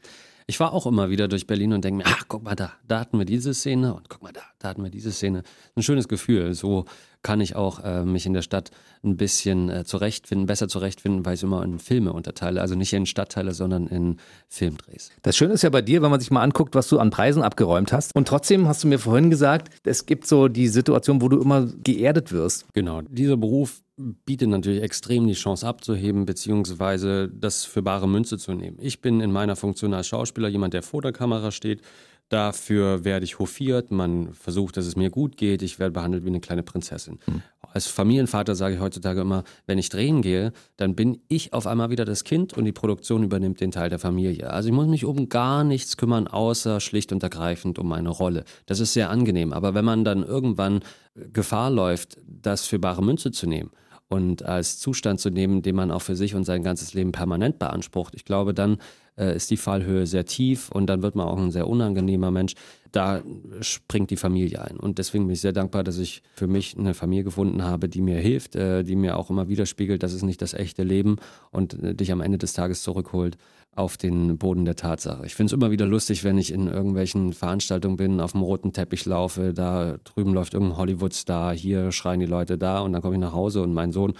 Ich 0.49 0.59
war 0.59 0.73
auch 0.73 0.87
immer 0.87 1.11
wieder 1.11 1.27
durch 1.27 1.45
Berlin 1.45 1.73
und 1.73 1.85
denke 1.85 1.99
mir, 1.99 2.05
ach, 2.07 2.23
guck 2.27 2.41
mal 2.41 2.55
da, 2.55 2.73
da 2.87 3.01
hatten 3.01 3.19
wir 3.19 3.25
diese 3.25 3.53
Szene 3.53 3.93
und 3.93 4.09
guck 4.09 4.23
mal 4.23 4.33
da, 4.33 4.41
da 4.57 4.69
hatten 4.69 4.81
wir 4.81 4.89
diese 4.89 5.11
Szene. 5.11 5.43
Ein 5.75 5.83
schönes 5.83 6.07
Gefühl. 6.07 6.55
So 6.55 6.85
kann 7.21 7.41
ich 7.41 7.55
auch 7.55 7.83
äh, 7.83 8.03
mich 8.03 8.25
in 8.25 8.33
der 8.33 8.41
Stadt 8.41 8.71
ein 9.03 9.17
bisschen 9.17 9.69
äh, 9.69 9.83
zurechtfinden, 9.83 10.45
besser 10.45 10.67
zurechtfinden, 10.67 11.25
weil 11.25 11.33
ich 11.33 11.39
es 11.39 11.43
immer 11.43 11.63
in 11.63 11.79
Filme 11.79 12.13
unterteile. 12.13 12.61
Also 12.61 12.75
nicht 12.75 12.93
in 12.93 13.05
Stadtteile, 13.05 13.53
sondern 13.53 13.87
in 13.87 14.17
Filmdrehs. 14.47 15.11
Das 15.21 15.35
Schöne 15.35 15.53
ist 15.53 15.63
ja 15.63 15.69
bei 15.69 15.81
dir, 15.81 16.01
wenn 16.01 16.11
man 16.11 16.19
sich 16.19 16.31
mal 16.31 16.43
anguckt, 16.43 16.75
was 16.75 16.87
du 16.87 16.99
an 16.99 17.09
Preisen 17.09 17.43
abgeräumt 17.43 17.91
hast. 17.91 18.15
Und 18.15 18.27
trotzdem 18.27 18.67
hast 18.67 18.83
du 18.83 18.87
mir 18.87 18.99
vorhin 18.99 19.29
gesagt, 19.29 19.69
es 19.83 20.05
gibt 20.05 20.27
so 20.27 20.47
die 20.47 20.67
Situation, 20.67 21.21
wo 21.21 21.29
du 21.29 21.41
immer 21.41 21.67
geerdet 21.83 22.31
wirst. 22.31 22.65
Genau. 22.73 23.01
Dieser 23.01 23.37
Beruf 23.37 23.81
bietet 24.25 24.47
natürlich 24.47 24.81
extrem 24.81 25.27
die 25.27 25.33
Chance 25.33 25.67
abzuheben, 25.67 26.25
beziehungsweise 26.25 27.29
das 27.29 27.65
für 27.65 27.81
bare 27.81 28.07
Münze 28.07 28.37
zu 28.37 28.53
nehmen. 28.53 28.77
Ich 28.79 29.01
bin 29.01 29.19
in 29.19 29.31
meiner 29.31 29.57
Funktion 29.57 29.93
als 29.93 30.07
Schauspieler 30.07 30.47
jemand, 30.47 30.73
der 30.73 30.83
vor 30.83 31.01
der 31.01 31.11
Kamera 31.11 31.51
steht. 31.51 31.81
Dafür 32.29 33.03
werde 33.03 33.25
ich 33.25 33.39
hofiert, 33.39 33.89
man 33.89 34.33
versucht, 34.33 34.77
dass 34.77 34.85
es 34.85 34.95
mir 34.95 35.09
gut 35.09 35.35
geht, 35.35 35.63
ich 35.63 35.79
werde 35.79 35.93
behandelt 35.93 36.23
wie 36.23 36.29
eine 36.29 36.39
kleine 36.39 36.61
Prinzessin. 36.61 37.17
Mhm. 37.25 37.41
Als 37.73 37.87
Familienvater 37.87 38.55
sage 38.55 38.75
ich 38.75 38.81
heutzutage 38.81 39.21
immer, 39.21 39.43
wenn 39.65 39.79
ich 39.79 39.89
drehen 39.89 40.21
gehe, 40.21 40.53
dann 40.77 40.95
bin 40.95 41.21
ich 41.27 41.53
auf 41.53 41.65
einmal 41.65 41.89
wieder 41.89 42.05
das 42.05 42.23
Kind 42.23 42.53
und 42.53 42.65
die 42.65 42.71
Produktion 42.71 43.23
übernimmt 43.23 43.61
den 43.61 43.71
Teil 43.71 43.89
der 43.89 43.99
Familie. 43.99 44.51
Also 44.51 44.69
ich 44.69 44.75
muss 44.75 44.87
mich 44.87 45.05
um 45.05 45.29
gar 45.29 45.63
nichts 45.63 45.97
kümmern, 45.97 46.27
außer 46.27 46.79
schlicht 46.79 47.11
und 47.11 47.23
ergreifend 47.23 47.79
um 47.79 47.87
meine 47.87 48.09
Rolle. 48.09 48.43
Das 48.67 48.79
ist 48.79 48.93
sehr 48.93 49.09
angenehm. 49.09 49.51
Aber 49.51 49.73
wenn 49.73 49.85
man 49.85 50.03
dann 50.03 50.23
irgendwann 50.23 50.81
Gefahr 51.15 51.71
läuft, 51.71 52.17
das 52.27 52.65
für 52.65 52.77
bare 52.77 53.03
Münze 53.03 53.31
zu 53.31 53.47
nehmen, 53.47 53.71
und 54.09 54.43
als 54.43 54.79
Zustand 54.79 55.19
zu 55.19 55.29
nehmen, 55.29 55.61
den 55.61 55.75
man 55.75 55.91
auch 55.91 56.01
für 56.01 56.15
sich 56.15 56.33
und 56.33 56.43
sein 56.43 56.63
ganzes 56.63 56.93
Leben 56.95 57.11
permanent 57.11 57.59
beansprucht. 57.59 58.15
Ich 58.15 58.25
glaube, 58.25 58.55
dann 58.55 58.79
äh, 59.19 59.35
ist 59.35 59.51
die 59.51 59.57
Fallhöhe 59.57 60.07
sehr 60.07 60.25
tief 60.25 60.69
und 60.71 60.87
dann 60.87 61.01
wird 61.01 61.15
man 61.15 61.27
auch 61.27 61.37
ein 61.37 61.51
sehr 61.51 61.67
unangenehmer 61.67 62.31
Mensch. 62.31 62.53
Da 62.91 63.21
springt 63.61 64.09
die 64.09 64.15
Familie 64.15 64.63
ein. 64.63 64.77
Und 64.77 64.97
deswegen 64.97 65.27
bin 65.27 65.33
ich 65.33 65.41
sehr 65.41 65.53
dankbar, 65.53 65.83
dass 65.83 65.99
ich 65.99 66.23
für 66.33 66.47
mich 66.47 66.75
eine 66.77 66.95
Familie 66.95 67.23
gefunden 67.23 67.63
habe, 67.63 67.87
die 67.87 68.01
mir 68.01 68.17
hilft, 68.17 68.55
äh, 68.55 68.83
die 68.83 68.95
mir 68.95 69.17
auch 69.17 69.29
immer 69.29 69.47
widerspiegelt, 69.47 70.01
das 70.01 70.13
ist 70.13 70.23
nicht 70.23 70.41
das 70.41 70.53
echte 70.53 70.83
Leben 70.83 71.17
und 71.51 71.81
äh, 71.83 71.93
dich 71.93 72.11
am 72.11 72.21
Ende 72.21 72.37
des 72.37 72.53
Tages 72.53 72.81
zurückholt 72.81 73.37
auf 73.75 73.97
den 73.97 74.37
Boden 74.37 74.65
der 74.65 74.75
Tatsache. 74.75 75.25
Ich 75.25 75.35
finde 75.35 75.51
es 75.51 75.53
immer 75.53 75.71
wieder 75.71 75.85
lustig, 75.85 76.23
wenn 76.23 76.37
ich 76.37 76.51
in 76.51 76.67
irgendwelchen 76.67 77.33
Veranstaltungen 77.33 77.97
bin, 77.97 78.19
auf 78.19 78.31
dem 78.31 78.41
roten 78.41 78.73
Teppich 78.73 79.05
laufe, 79.05 79.53
da 79.53 79.97
drüben 80.03 80.33
läuft 80.33 80.53
irgendein 80.53 80.77
Hollywood-Star, 80.77 81.53
hier 81.53 81.91
schreien 81.91 82.19
die 82.19 82.25
Leute 82.25 82.57
da 82.57 82.79
und 82.79 82.93
dann 82.93 83.01
komme 83.01 83.15
ich 83.15 83.21
nach 83.21 83.33
Hause 83.33 83.61
und 83.61 83.73
mein 83.73 83.91
Sohn 83.91 84.13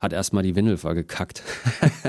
hat 0.00 0.12
erstmal 0.12 0.42
die 0.42 0.54
Windel 0.56 0.76
voll 0.76 0.94
gekackt. 0.94 1.42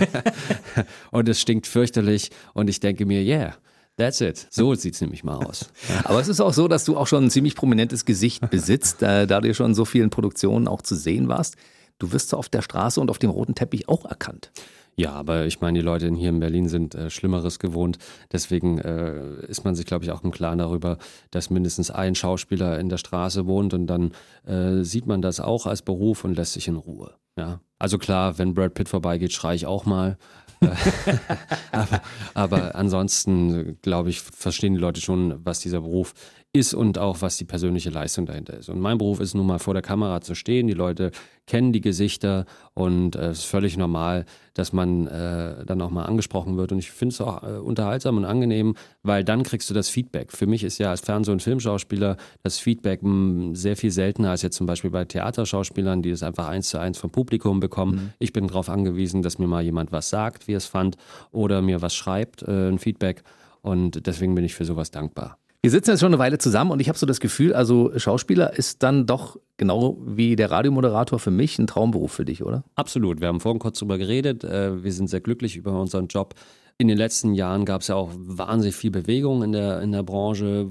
und 1.12 1.30
es 1.30 1.39
stinkt 1.39 1.67
fürchterlich 1.67 2.32
und 2.54 2.69
ich 2.69 2.80
denke 2.80 3.06
mir, 3.06 3.21
yeah. 3.21 3.56
That's 3.98 4.19
it. 4.19 4.48
So 4.50 4.76
sieht 4.76 4.95
es 4.95 5.00
nämlich 5.00 5.24
mal 5.24 5.38
aus. 5.38 5.69
Aber 6.04 6.19
es 6.19 6.28
ist 6.28 6.41
auch 6.41 6.52
so, 6.52 6.67
dass 6.67 6.84
du 6.84 6.98
auch 6.98 7.08
schon 7.08 7.26
ein 7.26 7.30
ziemlich 7.30 7.56
prominentes 7.56 8.04
Gesicht 8.04 8.50
besitzt, 8.50 9.02
da, 9.02 9.26
da 9.26 9.39
du 9.39 9.54
schon 9.54 9.67
in 9.67 9.74
so 9.74 9.86
vielen 9.86 10.10
Produktionen 10.10 10.67
auch 10.67 10.82
zu 10.82 10.95
sehen 10.95 11.30
warst. 11.30 11.56
Du 11.98 12.12
wirst 12.12 12.28
so 12.30 12.38
auf 12.38 12.50
der 12.50 12.62
Straße 12.62 13.00
und 13.00 13.10
auf 13.10 13.19
dem 13.19 13.30
roten 13.30 13.56
Teppich 13.56 13.88
auch 13.88 14.04
erkannt. 14.04 14.52
Ja, 14.98 15.12
aber 15.12 15.45
ich 15.45 15.60
meine, 15.60 15.80
die 15.80 15.86
Leute 15.86 16.13
hier 16.13 16.30
in 16.30 16.39
Berlin 16.39 16.69
sind 16.69 16.95
äh, 16.95 17.10
Schlimmeres 17.10 17.60
gewohnt. 17.60 17.98
Deswegen 18.32 18.80
äh, 18.80 19.45
ist 19.48 19.65
man 19.65 19.76
sich, 19.76 19.86
glaube 19.86 20.06
ich, 20.06 20.12
auch 20.12 20.24
im 20.24 20.32
Klaren 20.32 20.60
darüber, 20.60 20.98
dass 21.32 21.50
mindestens 21.50 21.91
ein 21.91 22.15
Schauspieler 22.15 22.80
in 22.80 22.88
der 22.88 22.98
Straße 22.98 23.45
wohnt 23.45 23.74
und 23.74 23.88
dann 23.88 24.12
äh, 24.45 24.84
sieht 24.84 25.06
man 25.06 25.21
das 25.21 25.41
auch 25.41 25.65
als 25.65 25.82
Beruf 25.82 26.24
und 26.24 26.36
lässt 26.36 26.54
sich 26.54 26.69
in 26.69 26.78
Ruhe. 26.78 27.13
Ja. 27.38 27.60
Also 27.78 27.98
klar, 27.98 28.38
wenn 28.38 28.54
Brad 28.54 28.74
Pitt 28.74 28.89
vorbeigeht, 28.89 29.34
schreie 29.34 29.56
ich 29.56 29.65
auch 29.65 29.86
mal. 29.86 30.17
aber, 31.71 32.02
aber 32.34 32.76
ansonsten, 32.76 33.80
glaube 33.82 34.10
ich, 34.10 34.21
verstehen 34.21 34.74
die 34.74 34.80
Leute 34.80 35.02
schon, 35.02 35.45
was 35.45 35.60
dieser 35.60 35.82
Beruf 35.82 36.13
ist 36.56 36.74
und 36.74 36.98
auch 36.98 37.22
was 37.22 37.36
die 37.38 37.44
persönliche 37.44 37.89
Leistung 37.89 38.26
dahinter 38.26 38.58
ist. 38.58 38.70
Und 38.70 38.80
mein 38.80 38.98
Beruf 38.98 39.20
ist 39.20 39.34
nun 39.34 39.46
mal 39.46 39.60
vor 39.60 39.74
der 39.74 39.84
Kamera 39.84 40.22
zu 40.22 40.36
stehen. 40.36 40.68
Die 40.68 40.74
Leute 40.74 41.12
kennen 41.48 41.74
die 41.74 41.82
Gesichter 41.82 42.46
und 42.74 43.15
äh, 43.15 43.28
es 43.28 43.39
ist 43.39 43.46
völlig 43.46 43.76
normal, 43.76 44.26
dass 44.54 44.72
man 44.72 45.06
äh, 45.08 45.65
dann 45.65 45.82
auch 45.82 45.89
mal 45.89 46.06
angesprochen 46.06 46.56
wird. 46.56 46.72
Und 46.72 46.80
ich 46.80 46.91
finde 46.91 47.13
es 47.13 47.20
auch 47.20 47.44
äh, 47.44 47.58
unterhaltsam 47.58 48.15
und 48.18 48.26
angenehm, 48.26 48.76
weil 49.04 49.26
dann 49.26 49.44
kriegst 49.44 49.70
du 49.70 49.74
das 49.74 49.89
Feedback. 49.89 50.32
Für 50.32 50.48
mich 50.48 50.63
ist 50.63 50.78
ja 50.78 50.91
als 50.91 51.02
Fernseh- 51.02 51.32
und 51.32 51.44
Filmschauspieler 51.44 52.15
das 52.41 52.58
Feedback 52.58 53.04
mh, 53.04 53.10
hm, 53.10 53.56
sehr 53.56 53.76
viel 53.76 53.91
seltener 53.91 54.32
als 54.32 54.41
jetzt 54.41 54.56
zum 54.56 54.65
Beispiel 54.65 54.91
bei 54.91 55.04
Theaterschauspielern, 55.04 56.02
die 56.02 56.12
es 56.12 56.24
einfach 56.24 56.48
eins 56.48 56.70
zu 56.70 56.80
eins 56.80 56.98
vom 56.98 57.12
Publikum 57.12 57.60
bekommen. 57.60 57.96
Mhm. 57.96 58.10
Ich 58.18 58.32
bin 58.32 58.48
darauf 58.48 58.70
angewiesen, 58.70 59.22
dass 59.22 59.38
mir 59.39 59.48
mal 59.48 59.62
jemand 59.62 59.91
was 59.91 60.10
sagt, 60.10 60.48
wie 60.48 60.54
es 60.54 60.65
fand, 60.65 60.96
oder 61.32 61.62
mir 61.62 61.82
was 61.82 61.94
schreibt, 61.94 62.44
äh, 62.44 62.70
ein 62.70 62.80
Feedback. 62.80 63.24
Und 63.62 64.08
deswegen 64.08 64.36
bin 64.36 64.46
ich 64.46 64.56
für 64.56 64.63
sowas 64.63 64.89
dankbar. 64.91 65.38
Wir 65.65 65.71
sitzen 65.71 65.89
jetzt 65.89 66.01
schon 66.01 66.13
eine 66.13 66.19
Weile 66.19 66.38
zusammen 66.38 66.69
und 66.69 66.80
ich 66.80 66.89
habe 66.89 66.99
so 66.99 67.08
das 67.08 67.19
Gefühl, 67.19 67.51
also 67.51 67.91
Schauspieler 67.97 68.56
ist 68.56 68.84
dann 68.84 69.08
doch 69.08 69.39
genau 69.58 69.97
wie 70.06 70.36
der 70.36 70.51
Radiomoderator 70.51 71.17
für 71.17 71.32
mich 71.32 71.58
ein 71.58 71.65
Traumberuf 71.65 72.12
für 72.12 72.23
dich, 72.23 72.43
oder? 72.43 72.63
Absolut. 72.75 73.19
Wir 73.19 73.30
haben 73.30 73.39
vorhin 73.39 73.58
kurz 73.58 73.80
drüber 73.80 73.97
geredet. 73.97 74.43
Äh, 74.43 74.84
wir 74.84 74.93
sind 74.93 75.10
sehr 75.10 75.21
glücklich 75.21 75.56
über 75.56 75.71
unseren 75.71 76.06
Job. 76.06 76.36
In 76.78 76.90
den 76.90 76.98
letzten 76.98 77.36
Jahren 77.36 77.64
gab 77.64 77.82
es 77.82 77.88
ja 77.88 77.96
auch 77.96 78.12
wahnsinnig 78.14 78.76
viel 78.76 78.92
Bewegung 78.92 79.44
in 79.44 79.54
der, 79.54 79.82
in 79.82 79.94
der 79.94 80.04
Branche, 80.04 80.68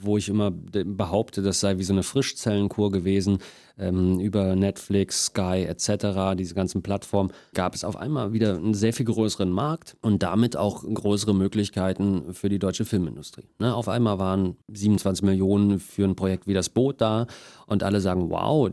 wo 0.00 0.16
ich 0.16 0.28
immer 0.28 0.52
behaupte, 0.52 1.42
das 1.42 1.58
sei 1.58 1.78
wie 1.78 1.82
so 1.82 1.92
eine 1.92 2.04
Frischzellenkur 2.04 2.92
gewesen 2.92 3.38
ähm, 3.76 4.20
über 4.20 4.54
Netflix, 4.54 5.26
Sky 5.26 5.64
etc., 5.64 6.36
diese 6.36 6.54
ganzen 6.54 6.82
Plattformen, 6.82 7.32
gab 7.54 7.74
es 7.74 7.82
auf 7.82 7.96
einmal 7.96 8.32
wieder 8.32 8.54
einen 8.54 8.74
sehr 8.74 8.92
viel 8.92 9.06
größeren 9.06 9.50
Markt 9.50 9.96
und 10.00 10.22
damit 10.22 10.56
auch 10.56 10.84
größere 10.84 11.34
Möglichkeiten 11.34 12.34
für 12.34 12.48
die 12.48 12.60
deutsche 12.60 12.84
Filmindustrie. 12.84 13.48
Ne? 13.58 13.74
Auf 13.74 13.88
einmal 13.88 14.20
waren 14.20 14.56
27 14.72 15.24
Millionen 15.24 15.80
für 15.80 16.04
ein 16.04 16.14
Projekt 16.14 16.46
wie 16.46 16.54
das 16.54 16.68
Boot 16.68 17.00
da 17.00 17.26
und 17.66 17.82
alle 17.82 18.00
sagen, 18.00 18.30
wow, 18.30 18.70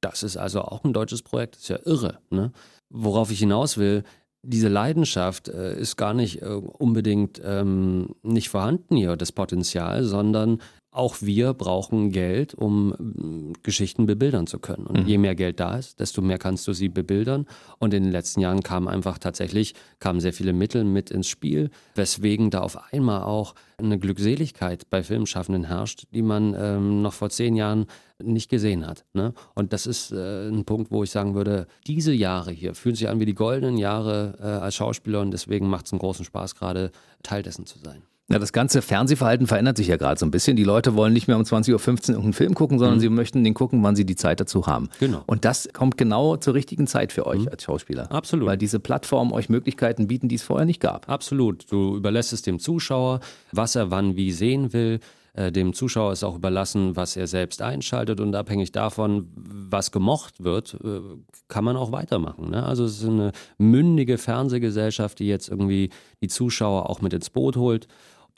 das 0.00 0.24
ist 0.24 0.36
also 0.36 0.62
auch 0.62 0.82
ein 0.82 0.92
deutsches 0.92 1.22
Projekt, 1.22 1.54
das 1.54 1.62
ist 1.62 1.68
ja 1.68 1.78
irre. 1.84 2.18
Ne? 2.30 2.50
Worauf 2.90 3.30
ich 3.30 3.38
hinaus 3.38 3.78
will, 3.78 4.02
diese 4.48 4.68
Leidenschaft 4.68 5.48
äh, 5.48 5.78
ist 5.78 5.96
gar 5.96 6.14
nicht 6.14 6.42
äh, 6.42 6.46
unbedingt 6.46 7.40
ähm, 7.44 8.14
nicht 8.22 8.48
vorhanden 8.48 8.96
hier, 8.96 9.16
das 9.16 9.32
Potenzial, 9.32 10.04
sondern 10.04 10.60
auch 10.90 11.16
wir 11.20 11.54
brauchen 11.54 12.10
Geld, 12.10 12.54
um 12.54 12.88
mm, 12.88 13.52
Geschichten 13.62 14.06
bebildern 14.06 14.46
zu 14.46 14.58
können. 14.58 14.86
Und 14.86 15.06
je 15.06 15.18
mehr 15.18 15.34
Geld 15.34 15.60
da 15.60 15.76
ist, 15.76 16.00
desto 16.00 16.22
mehr 16.22 16.38
kannst 16.38 16.66
du 16.66 16.72
sie 16.72 16.88
bebildern. 16.88 17.46
Und 17.78 17.92
in 17.94 18.02
den 18.04 18.12
letzten 18.12 18.40
Jahren 18.40 18.62
kamen 18.62 18.88
einfach 18.88 19.18
tatsächlich, 19.18 19.74
kamen 19.98 20.20
sehr 20.20 20.32
viele 20.32 20.52
Mittel 20.52 20.84
mit 20.84 21.10
ins 21.10 21.28
Spiel, 21.28 21.70
weswegen 21.94 22.50
da 22.50 22.60
auf 22.60 22.92
einmal 22.92 23.22
auch 23.22 23.54
eine 23.76 23.98
Glückseligkeit 23.98 24.88
bei 24.90 25.02
Filmschaffenden 25.02 25.64
herrscht, 25.64 26.04
die 26.12 26.22
man 26.22 26.56
ähm, 26.58 27.02
noch 27.02 27.12
vor 27.12 27.30
zehn 27.30 27.54
Jahren 27.54 27.86
nicht 28.20 28.48
gesehen 28.50 28.86
hat. 28.86 29.04
Ne? 29.12 29.34
Und 29.54 29.72
das 29.72 29.86
ist 29.86 30.10
äh, 30.10 30.48
ein 30.48 30.64
Punkt, 30.64 30.90
wo 30.90 31.04
ich 31.04 31.10
sagen 31.10 31.34
würde, 31.34 31.66
diese 31.86 32.12
Jahre 32.12 32.50
hier 32.50 32.74
fühlen 32.74 32.96
sich 32.96 33.08
an 33.08 33.20
wie 33.20 33.26
die 33.26 33.34
goldenen 33.34 33.76
Jahre 33.76 34.36
äh, 34.40 34.44
als 34.44 34.74
Schauspieler 34.74 35.20
und 35.20 35.30
deswegen 35.30 35.68
macht 35.68 35.86
es 35.86 35.92
einen 35.92 36.00
großen 36.00 36.24
Spaß, 36.24 36.56
gerade 36.56 36.90
Teil 37.22 37.42
dessen 37.42 37.66
zu 37.66 37.78
sein. 37.78 38.02
Ja, 38.30 38.38
das 38.38 38.52
ganze 38.52 38.82
Fernsehverhalten 38.82 39.46
verändert 39.46 39.78
sich 39.78 39.86
ja 39.86 39.96
gerade 39.96 40.20
so 40.20 40.26
ein 40.26 40.30
bisschen. 40.30 40.54
Die 40.54 40.64
Leute 40.64 40.94
wollen 40.94 41.14
nicht 41.14 41.28
mehr 41.28 41.36
um 41.38 41.44
20.15 41.44 41.72
Uhr 41.72 41.78
irgendeinen 42.08 42.32
Film 42.34 42.54
gucken, 42.54 42.78
sondern 42.78 43.00
sie 43.00 43.08
möchten 43.08 43.42
den 43.42 43.54
gucken, 43.54 43.82
wann 43.82 43.96
sie 43.96 44.04
die 44.04 44.16
Zeit 44.16 44.38
dazu 44.38 44.66
haben. 44.66 44.90
Genau. 45.00 45.22
Und 45.26 45.46
das 45.46 45.70
kommt 45.72 45.96
genau 45.96 46.36
zur 46.36 46.52
richtigen 46.52 46.86
Zeit 46.86 47.12
für 47.12 47.26
euch 47.26 47.50
als 47.50 47.62
Schauspieler. 47.62 48.12
Absolut. 48.12 48.46
Weil 48.46 48.58
diese 48.58 48.80
Plattformen 48.80 49.32
euch 49.32 49.48
Möglichkeiten 49.48 50.08
bieten, 50.08 50.28
die 50.28 50.34
es 50.34 50.42
vorher 50.42 50.66
nicht 50.66 50.80
gab. 50.80 51.08
Absolut. 51.08 51.72
Du 51.72 51.96
überlässt 51.96 52.34
es 52.34 52.42
dem 52.42 52.58
Zuschauer, 52.58 53.20
was 53.52 53.76
er 53.76 53.90
wann 53.90 54.14
wie 54.16 54.30
sehen 54.30 54.74
will. 54.74 55.00
Äh, 55.32 55.52
Dem 55.52 55.72
Zuschauer 55.72 56.12
ist 56.12 56.24
auch 56.24 56.36
überlassen, 56.36 56.96
was 56.96 57.16
er 57.16 57.28
selbst 57.28 57.62
einschaltet 57.62 58.20
und 58.20 58.34
abhängig 58.34 58.72
davon, 58.72 59.28
was 59.36 59.92
gemocht 59.92 60.42
wird, 60.42 60.76
äh, 60.84 61.00
kann 61.48 61.64
man 61.64 61.76
auch 61.76 61.92
weitermachen. 61.92 62.50
Ne? 62.50 62.62
Also 62.62 62.84
es 62.84 63.00
ist 63.02 63.08
eine 63.08 63.32
mündige 63.56 64.18
Fernsehgesellschaft, 64.18 65.18
die 65.18 65.28
jetzt 65.28 65.48
irgendwie 65.48 65.90
die 66.20 66.28
Zuschauer 66.28 66.90
auch 66.90 67.00
mit 67.00 67.12
ins 67.12 67.30
Boot 67.30 67.56
holt. 67.56 67.86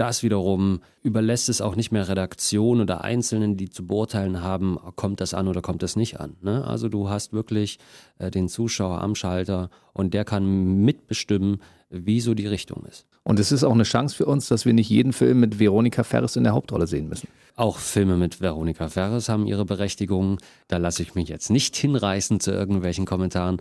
Das 0.01 0.23
wiederum 0.23 0.81
überlässt 1.03 1.51
es 1.51 1.61
auch 1.61 1.77
nicht 1.77 1.93
mehr 1.93 2.09
Redaktion 2.09 2.81
oder 2.81 3.05
Einzelnen, 3.05 3.59
die 3.59 3.69
zu 3.69 3.87
beurteilen 3.87 4.41
haben, 4.41 4.79
kommt 4.97 5.21
das 5.21 5.35
an 5.35 5.47
oder 5.47 5.61
kommt 5.61 5.83
das 5.83 5.95
nicht 5.95 6.19
an. 6.19 6.39
Ne? 6.41 6.67
Also 6.67 6.89
du 6.89 7.11
hast 7.11 7.35
wirklich 7.35 7.79
äh, 8.19 8.31
den 8.31 8.49
Zuschauer 8.49 9.03
am 9.03 9.15
Schalter 9.15 9.69
und 9.93 10.15
der 10.15 10.25
kann 10.25 10.87
mitbestimmen, 10.87 11.61
wie 11.91 12.23
so 12.23 12.33
die 12.33 12.47
Richtung 12.47 12.87
ist. 12.87 13.05
Und 13.25 13.39
es 13.39 13.53
ist 13.53 13.63
auch 13.63 13.75
eine 13.75 13.83
Chance 13.83 14.17
für 14.17 14.25
uns, 14.25 14.49
dass 14.49 14.65
wir 14.65 14.73
nicht 14.73 14.89
jeden 14.89 15.13
Film 15.13 15.39
mit 15.41 15.59
Veronika 15.59 16.03
Ferres 16.03 16.35
in 16.37 16.45
der 16.45 16.55
Hauptrolle 16.55 16.87
sehen 16.87 17.11
müssen. 17.11 17.29
Auch 17.55 17.77
Filme 17.77 18.17
mit 18.17 18.41
Veronika 18.41 18.89
Ferres 18.89 19.29
haben 19.29 19.47
ihre 19.47 19.67
Berechtigung. 19.67 20.39
Da 20.69 20.79
lasse 20.79 21.03
ich 21.03 21.15
mich 21.15 21.29
jetzt 21.29 21.51
nicht 21.51 21.77
hinreißen 21.77 22.41
zu 22.41 22.53
irgendwelchen 22.53 23.05
Kommentaren. 23.05 23.59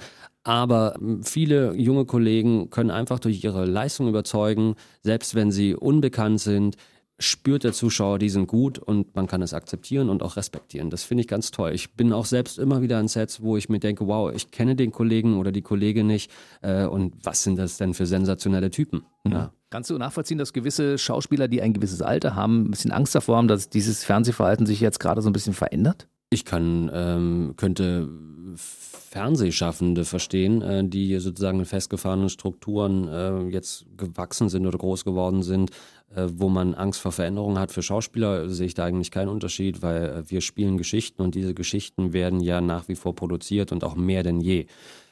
Aber 0.50 0.96
m, 0.96 1.22
viele 1.24 1.76
junge 1.76 2.06
Kollegen 2.06 2.72
können 2.72 2.90
einfach 2.90 3.20
durch 3.20 3.44
ihre 3.44 3.66
Leistung 3.66 4.08
überzeugen, 4.08 4.74
selbst 5.04 5.36
wenn 5.36 5.52
sie 5.52 5.76
unbekannt 5.76 6.40
sind, 6.42 6.76
spürt 7.20 7.64
der 7.64 7.72
Zuschauer, 7.72 8.18
die 8.18 8.30
sind 8.30 8.48
gut 8.48 8.80
und 8.80 9.16
man 9.16 9.28
kann 9.28 9.44
es 9.44 9.54
akzeptieren 9.54 10.10
und 10.10 10.24
auch 10.24 10.38
respektieren. 10.38 10.90
Das 10.90 11.04
finde 11.04 11.22
ich 11.22 11.28
ganz 11.28 11.52
toll. 11.52 11.74
Ich 11.74 11.94
bin 11.94 12.14
auch 12.14 12.26
selbst 12.26 12.58
immer 12.58 12.82
wieder 12.82 12.98
an 12.98 13.08
Sets, 13.08 13.44
wo 13.44 13.58
ich 13.58 13.70
mir 13.70 13.80
denke, 13.80 14.08
wow, 14.08 14.34
ich 14.34 14.50
kenne 14.50 14.76
den 14.76 14.92
Kollegen 14.92 15.38
oder 15.38 15.52
die 15.52 15.62
Kollegin 15.62 16.08
nicht 16.08 16.32
äh, 16.64 16.86
und 16.86 17.14
was 17.22 17.44
sind 17.44 17.60
das 17.60 17.78
denn 17.78 17.94
für 17.94 18.08
sensationelle 18.08 18.72
Typen? 18.72 19.04
Ja. 19.28 19.54
Kannst 19.70 19.92
du 19.92 20.00
nachvollziehen, 20.00 20.40
dass 20.40 20.54
gewisse 20.54 20.98
Schauspieler, 20.98 21.48
die 21.48 21.62
ein 21.62 21.74
gewisses 21.74 22.02
Alter 22.02 22.34
haben, 22.34 22.64
ein 22.64 22.72
bisschen 22.72 22.92
Angst 22.92 23.14
davor 23.14 23.38
haben, 23.38 23.48
dass 23.48 23.70
dieses 23.70 24.04
Fernsehverhalten 24.04 24.66
sich 24.66 24.80
jetzt 24.80 25.00
gerade 25.00 25.22
so 25.22 25.30
ein 25.30 25.34
bisschen 25.34 25.54
verändert? 25.54 26.08
Ich 26.32 26.46
kann, 26.46 26.92
ähm, 26.94 27.54
könnte 27.58 28.08
Fernsehschaffende 28.56 30.06
verstehen, 30.06 30.62
äh, 30.62 30.88
die 30.88 31.18
sozusagen 31.20 31.60
in 31.60 31.66
festgefahrenen 31.66 32.30
Strukturen 32.30 33.08
äh, 33.08 33.50
jetzt 33.50 33.86
gewachsen 33.98 34.50
sind 34.50 34.68
oder 34.68 34.78
groß 34.78 35.06
geworden 35.06 35.42
sind, 35.42 35.72
äh, 36.16 36.28
wo 36.32 36.50
man 36.50 36.76
Angst 36.76 37.02
vor 37.02 37.12
Veränderungen 37.12 37.58
hat. 37.58 37.72
Für 37.72 37.82
Schauspieler 37.82 38.48
sehe 38.50 38.68
ich 38.68 38.76
da 38.76 38.86
eigentlich 38.86 39.10
keinen 39.10 39.30
Unterschied, 39.30 39.82
weil 39.82 40.04
äh, 40.04 40.30
wir 40.30 40.42
spielen 40.42 40.78
Geschichten 40.78 41.24
und 41.24 41.34
diese 41.34 41.56
Geschichten 41.56 42.14
werden 42.14 42.42
ja 42.42 42.62
nach 42.62 42.88
wie 42.88 42.96
vor 42.96 43.16
produziert 43.16 43.72
und 43.72 43.84
auch 43.84 43.96
mehr 43.96 44.22
denn 44.22 44.40
je. 44.40 44.68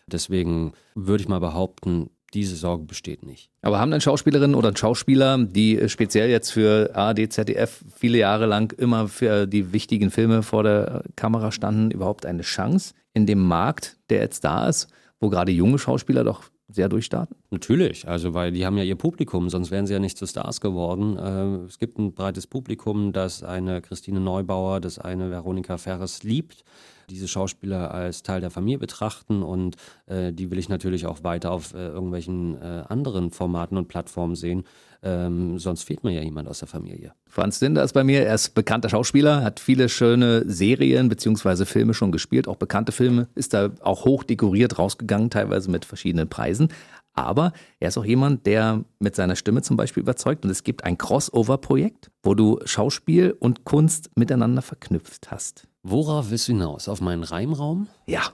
Deswegen 0.06 0.74
würde 0.94 1.24
ich 1.24 1.28
mal 1.28 1.40
behaupten, 1.40 2.12
diese 2.34 2.56
Sorge 2.56 2.84
besteht 2.84 3.26
nicht. 3.26 3.50
Aber 3.62 3.80
haben 3.80 3.92
denn 3.92 4.02
Schauspielerinnen 4.02 4.56
oder 4.56 4.76
Schauspieler, 4.76 5.38
die 5.38 5.78
äh, 5.78 5.90
speziell 5.90 6.30
jetzt 6.30 6.52
für 6.52 6.96
ARD, 6.96 7.32
ZDF 7.32 7.84
viele 7.96 8.18
Jahre 8.18 8.46
lang 8.46 8.74
immer 8.78 9.08
für 9.08 9.48
die 9.48 9.72
wichtigen 9.74 10.12
Filme 10.12 10.44
vor 10.44 10.64
der 10.64 11.04
Kamera 11.16 11.52
standen, 11.52 11.92
überhaupt 11.92 12.26
eine 12.26 12.44
Chance 12.44 12.94
in 13.14 13.26
dem 13.26 13.42
Markt, 13.42 13.98
der 14.10 14.20
jetzt 14.22 14.44
da 14.44 14.68
ist, 14.68 14.88
wo 15.20 15.30
gerade 15.30 15.52
junge 15.52 15.80
Schauspieler 15.80 16.24
doch 16.24 16.44
sehr 16.70 16.90
durchstarten? 16.90 17.36
Natürlich, 17.50 18.08
also 18.08 18.34
weil 18.34 18.52
die 18.52 18.66
haben 18.66 18.78
ja 18.78 18.84
ihr 18.84 18.96
Publikum, 18.96 19.50
sonst 19.50 19.72
wären 19.72 19.88
sie 19.88 19.94
ja 19.94 20.00
nicht 20.00 20.18
zu 20.18 20.28
Stars 20.28 20.62
geworden. 20.62 21.18
Äh, 21.18 21.66
es 21.66 21.80
gibt 21.80 21.98
ein 21.98 22.14
breites 22.14 22.48
Publikum, 22.48 23.14
das 23.14 23.44
eine 23.44 23.82
Christine 23.82 24.20
Neubauer, 24.20 24.82
das 24.82 25.00
eine 25.00 25.32
Veronika 25.32 25.78
Ferres 25.78 26.24
liebt. 26.24 26.64
Diese 27.10 27.28
Schauspieler 27.30 27.94
als 27.94 28.22
Teil 28.22 28.42
der 28.42 28.50
Familie 28.50 28.80
betrachten 28.80 29.42
und 29.42 29.78
äh, 30.08 30.34
die 30.34 30.52
will 30.52 30.60
ich 30.60 30.68
natürlich 30.68 31.06
auch 31.06 31.24
weiter 31.24 31.52
auf 31.52 31.74
äh, 31.74 31.88
irgendwelchen 31.88 32.62
äh, 32.62 32.84
anderen 32.90 33.32
Formaten 33.32 33.78
und 33.78 33.88
Plattformen 33.88 34.36
sehen. 34.36 34.66
Ähm, 35.04 35.58
sonst 35.58 35.84
fehlt 35.84 36.04
mir 36.04 36.12
ja 36.12 36.22
jemand 36.22 36.50
aus 36.50 36.60
der 36.60 36.68
Familie. 36.68 37.14
Franz 37.30 37.62
Linder 37.62 37.84
ist 37.84 37.94
bei 37.94 38.04
mir. 38.04 38.26
Er 38.26 38.36
ist 38.36 38.56
bekannter 38.56 38.90
Schauspieler, 38.90 39.42
hat 39.42 39.62
viele 39.62 39.88
schöne 39.88 40.44
Serien 40.50 41.08
bzw. 41.08 41.64
Filme 41.64 41.94
schon 41.94 42.12
gespielt, 42.12 42.48
auch 42.48 42.58
bekannte 42.58 42.92
Filme, 42.92 43.30
ist 43.36 43.54
da 43.54 43.70
auch 43.82 44.04
hoch 44.04 44.24
dekoriert 44.24 44.78
rausgegangen, 44.78 45.30
teilweise 45.30 45.72
mit 45.72 45.86
verschiedenen 45.86 46.28
Preisen. 46.28 46.70
Aber 47.14 47.52
er 47.80 47.88
ist 47.88 47.98
auch 47.98 48.06
jemand, 48.06 48.46
der 48.46 48.84
mit 49.00 49.16
seiner 49.16 49.36
Stimme 49.36 49.64
zum 49.64 49.76
Beispiel 49.76 50.02
überzeugt. 50.02 50.46
Und 50.46 50.52
es 50.52 50.64
gibt 50.64 50.84
ein 50.84 51.00
Crossover-Projekt, 51.00 52.12
wo 52.22 52.36
du 52.36 52.60
Schauspiel 52.66 53.36
und 53.40 53.66
Kunst 53.66 54.12
miteinander 54.16 54.62
verknüpft 54.62 55.32
hast. 55.32 55.68
Worauf 55.90 56.32
willst 56.32 56.48
du 56.50 56.52
hinaus? 56.52 56.90
Auf 56.90 57.02
meinen 57.02 57.24
Reimraum? 57.24 57.88
Ja, 58.08 58.34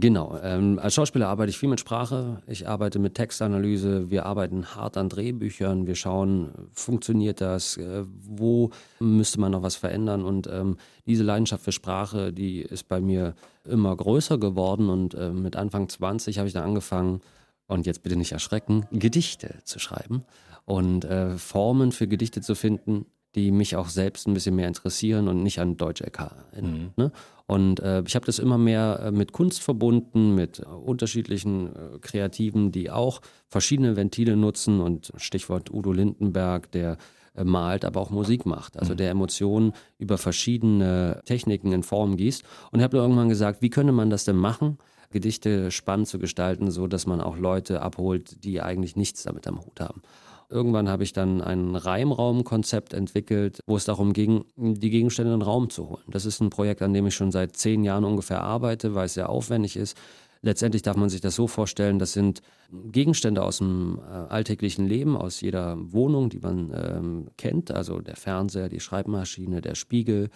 Genau. 0.00 0.38
Ähm, 0.42 0.78
als 0.78 0.94
Schauspieler 0.94 1.28
arbeite 1.28 1.50
ich 1.50 1.58
viel 1.58 1.68
mit 1.68 1.78
Sprache. 1.78 2.40
Ich 2.46 2.66
arbeite 2.66 2.98
mit 2.98 3.14
Textanalyse. 3.16 4.10
Wir 4.10 4.24
arbeiten 4.24 4.74
hart 4.74 4.96
an 4.96 5.10
Drehbüchern. 5.10 5.86
Wir 5.86 5.94
schauen, 5.94 6.52
funktioniert 6.72 7.42
das? 7.42 7.76
Äh, 7.76 8.04
wo 8.06 8.70
müsste 8.98 9.40
man 9.40 9.52
noch 9.52 9.62
was 9.62 9.76
verändern? 9.76 10.24
Und 10.24 10.46
ähm, 10.46 10.78
diese 11.06 11.22
Leidenschaft 11.22 11.64
für 11.64 11.72
Sprache, 11.72 12.32
die 12.32 12.60
ist 12.62 12.88
bei 12.88 13.02
mir 13.02 13.34
immer 13.66 13.94
größer 13.94 14.38
geworden. 14.38 14.88
Und 14.88 15.12
äh, 15.14 15.30
mit 15.30 15.54
Anfang 15.56 15.90
20 15.90 16.38
habe 16.38 16.48
ich 16.48 16.54
dann 16.54 16.64
angefangen, 16.64 17.20
und 17.66 17.86
jetzt 17.86 18.02
bitte 18.02 18.16
nicht 18.16 18.32
erschrecken, 18.32 18.86
Gedichte 18.90 19.60
zu 19.64 19.78
schreiben 19.78 20.24
und 20.64 21.04
äh, 21.04 21.36
Formen 21.36 21.92
für 21.92 22.08
Gedichte 22.08 22.40
zu 22.40 22.54
finden, 22.54 23.06
die 23.34 23.52
mich 23.52 23.76
auch 23.76 23.88
selbst 23.88 24.26
ein 24.26 24.34
bisschen 24.34 24.56
mehr 24.56 24.68
interessieren 24.68 25.28
und 25.28 25.42
nicht 25.42 25.60
an 25.60 25.76
Deutsch 25.76 26.02
LK 26.02 26.32
erinnern. 26.52 26.92
Ne? 26.96 27.12
Und 27.46 27.80
äh, 27.80 28.02
ich 28.06 28.14
habe 28.14 28.26
das 28.26 28.38
immer 28.38 28.58
mehr 28.58 29.00
äh, 29.04 29.10
mit 29.10 29.32
Kunst 29.32 29.60
verbunden, 29.60 30.34
mit 30.34 30.60
äh, 30.60 30.64
unterschiedlichen 30.64 31.74
äh, 31.74 31.98
Kreativen, 32.00 32.70
die 32.70 32.90
auch 32.90 33.20
verschiedene 33.48 33.96
Ventile 33.96 34.36
nutzen 34.36 34.80
und 34.80 35.12
Stichwort 35.16 35.72
Udo 35.72 35.92
Lindenberg, 35.92 36.70
der 36.70 36.96
äh, 37.34 37.44
malt, 37.44 37.84
aber 37.84 38.00
auch 38.00 38.10
Musik 38.10 38.46
macht, 38.46 38.78
also 38.78 38.94
der 38.94 39.10
Emotionen 39.10 39.72
über 39.98 40.18
verschiedene 40.18 41.22
Techniken 41.24 41.72
in 41.72 41.82
Form 41.82 42.16
gießt. 42.16 42.44
Und 42.70 42.80
ich 42.80 42.84
habe 42.84 42.96
irgendwann 42.96 43.28
gesagt, 43.28 43.62
wie 43.62 43.70
könnte 43.70 43.92
man 43.92 44.10
das 44.10 44.24
denn 44.24 44.36
machen? 44.36 44.78
Gedichte 45.10 45.70
spannend 45.70 46.06
zu 46.06 46.18
gestalten, 46.18 46.70
so 46.70 46.86
dass 46.86 47.06
man 47.06 47.20
auch 47.20 47.36
Leute 47.36 47.82
abholt, 47.82 48.44
die 48.44 48.60
eigentlich 48.60 48.94
nichts 48.94 49.24
damit 49.24 49.46
am 49.48 49.60
Hut 49.60 49.80
haben. 49.80 50.02
Irgendwann 50.50 50.88
habe 50.88 51.04
ich 51.04 51.12
dann 51.12 51.40
ein 51.40 51.76
Reimraumkonzept 51.76 52.92
entwickelt, 52.92 53.60
wo 53.66 53.76
es 53.76 53.84
darum 53.84 54.12
ging, 54.12 54.44
die 54.56 54.90
Gegenstände 54.90 55.32
in 55.32 55.38
den 55.38 55.46
Raum 55.46 55.70
zu 55.70 55.88
holen. 55.88 56.02
Das 56.08 56.26
ist 56.26 56.40
ein 56.40 56.50
Projekt, 56.50 56.82
an 56.82 56.92
dem 56.92 57.06
ich 57.06 57.14
schon 57.14 57.30
seit 57.30 57.56
zehn 57.56 57.84
Jahren 57.84 58.04
ungefähr 58.04 58.42
arbeite, 58.42 58.94
weil 58.96 59.06
es 59.06 59.14
sehr 59.14 59.28
aufwendig 59.28 59.76
ist. 59.76 59.96
Letztendlich 60.42 60.82
darf 60.82 60.96
man 60.96 61.08
sich 61.08 61.20
das 61.20 61.34
so 61.34 61.46
vorstellen, 61.46 61.98
das 61.98 62.14
sind 62.14 62.40
Gegenstände 62.72 63.42
aus 63.42 63.58
dem 63.58 64.00
äh, 64.00 64.12
alltäglichen 64.12 64.86
Leben, 64.86 65.16
aus 65.16 65.40
jeder 65.40 65.76
Wohnung, 65.92 66.30
die 66.30 66.38
man 66.38 66.72
ähm, 66.74 67.26
kennt, 67.36 67.70
also 67.70 68.00
der 68.00 68.16
Fernseher, 68.16 68.68
die 68.68 68.80
Schreibmaschine, 68.80 69.60
der 69.60 69.74
Spiegel. 69.74 70.30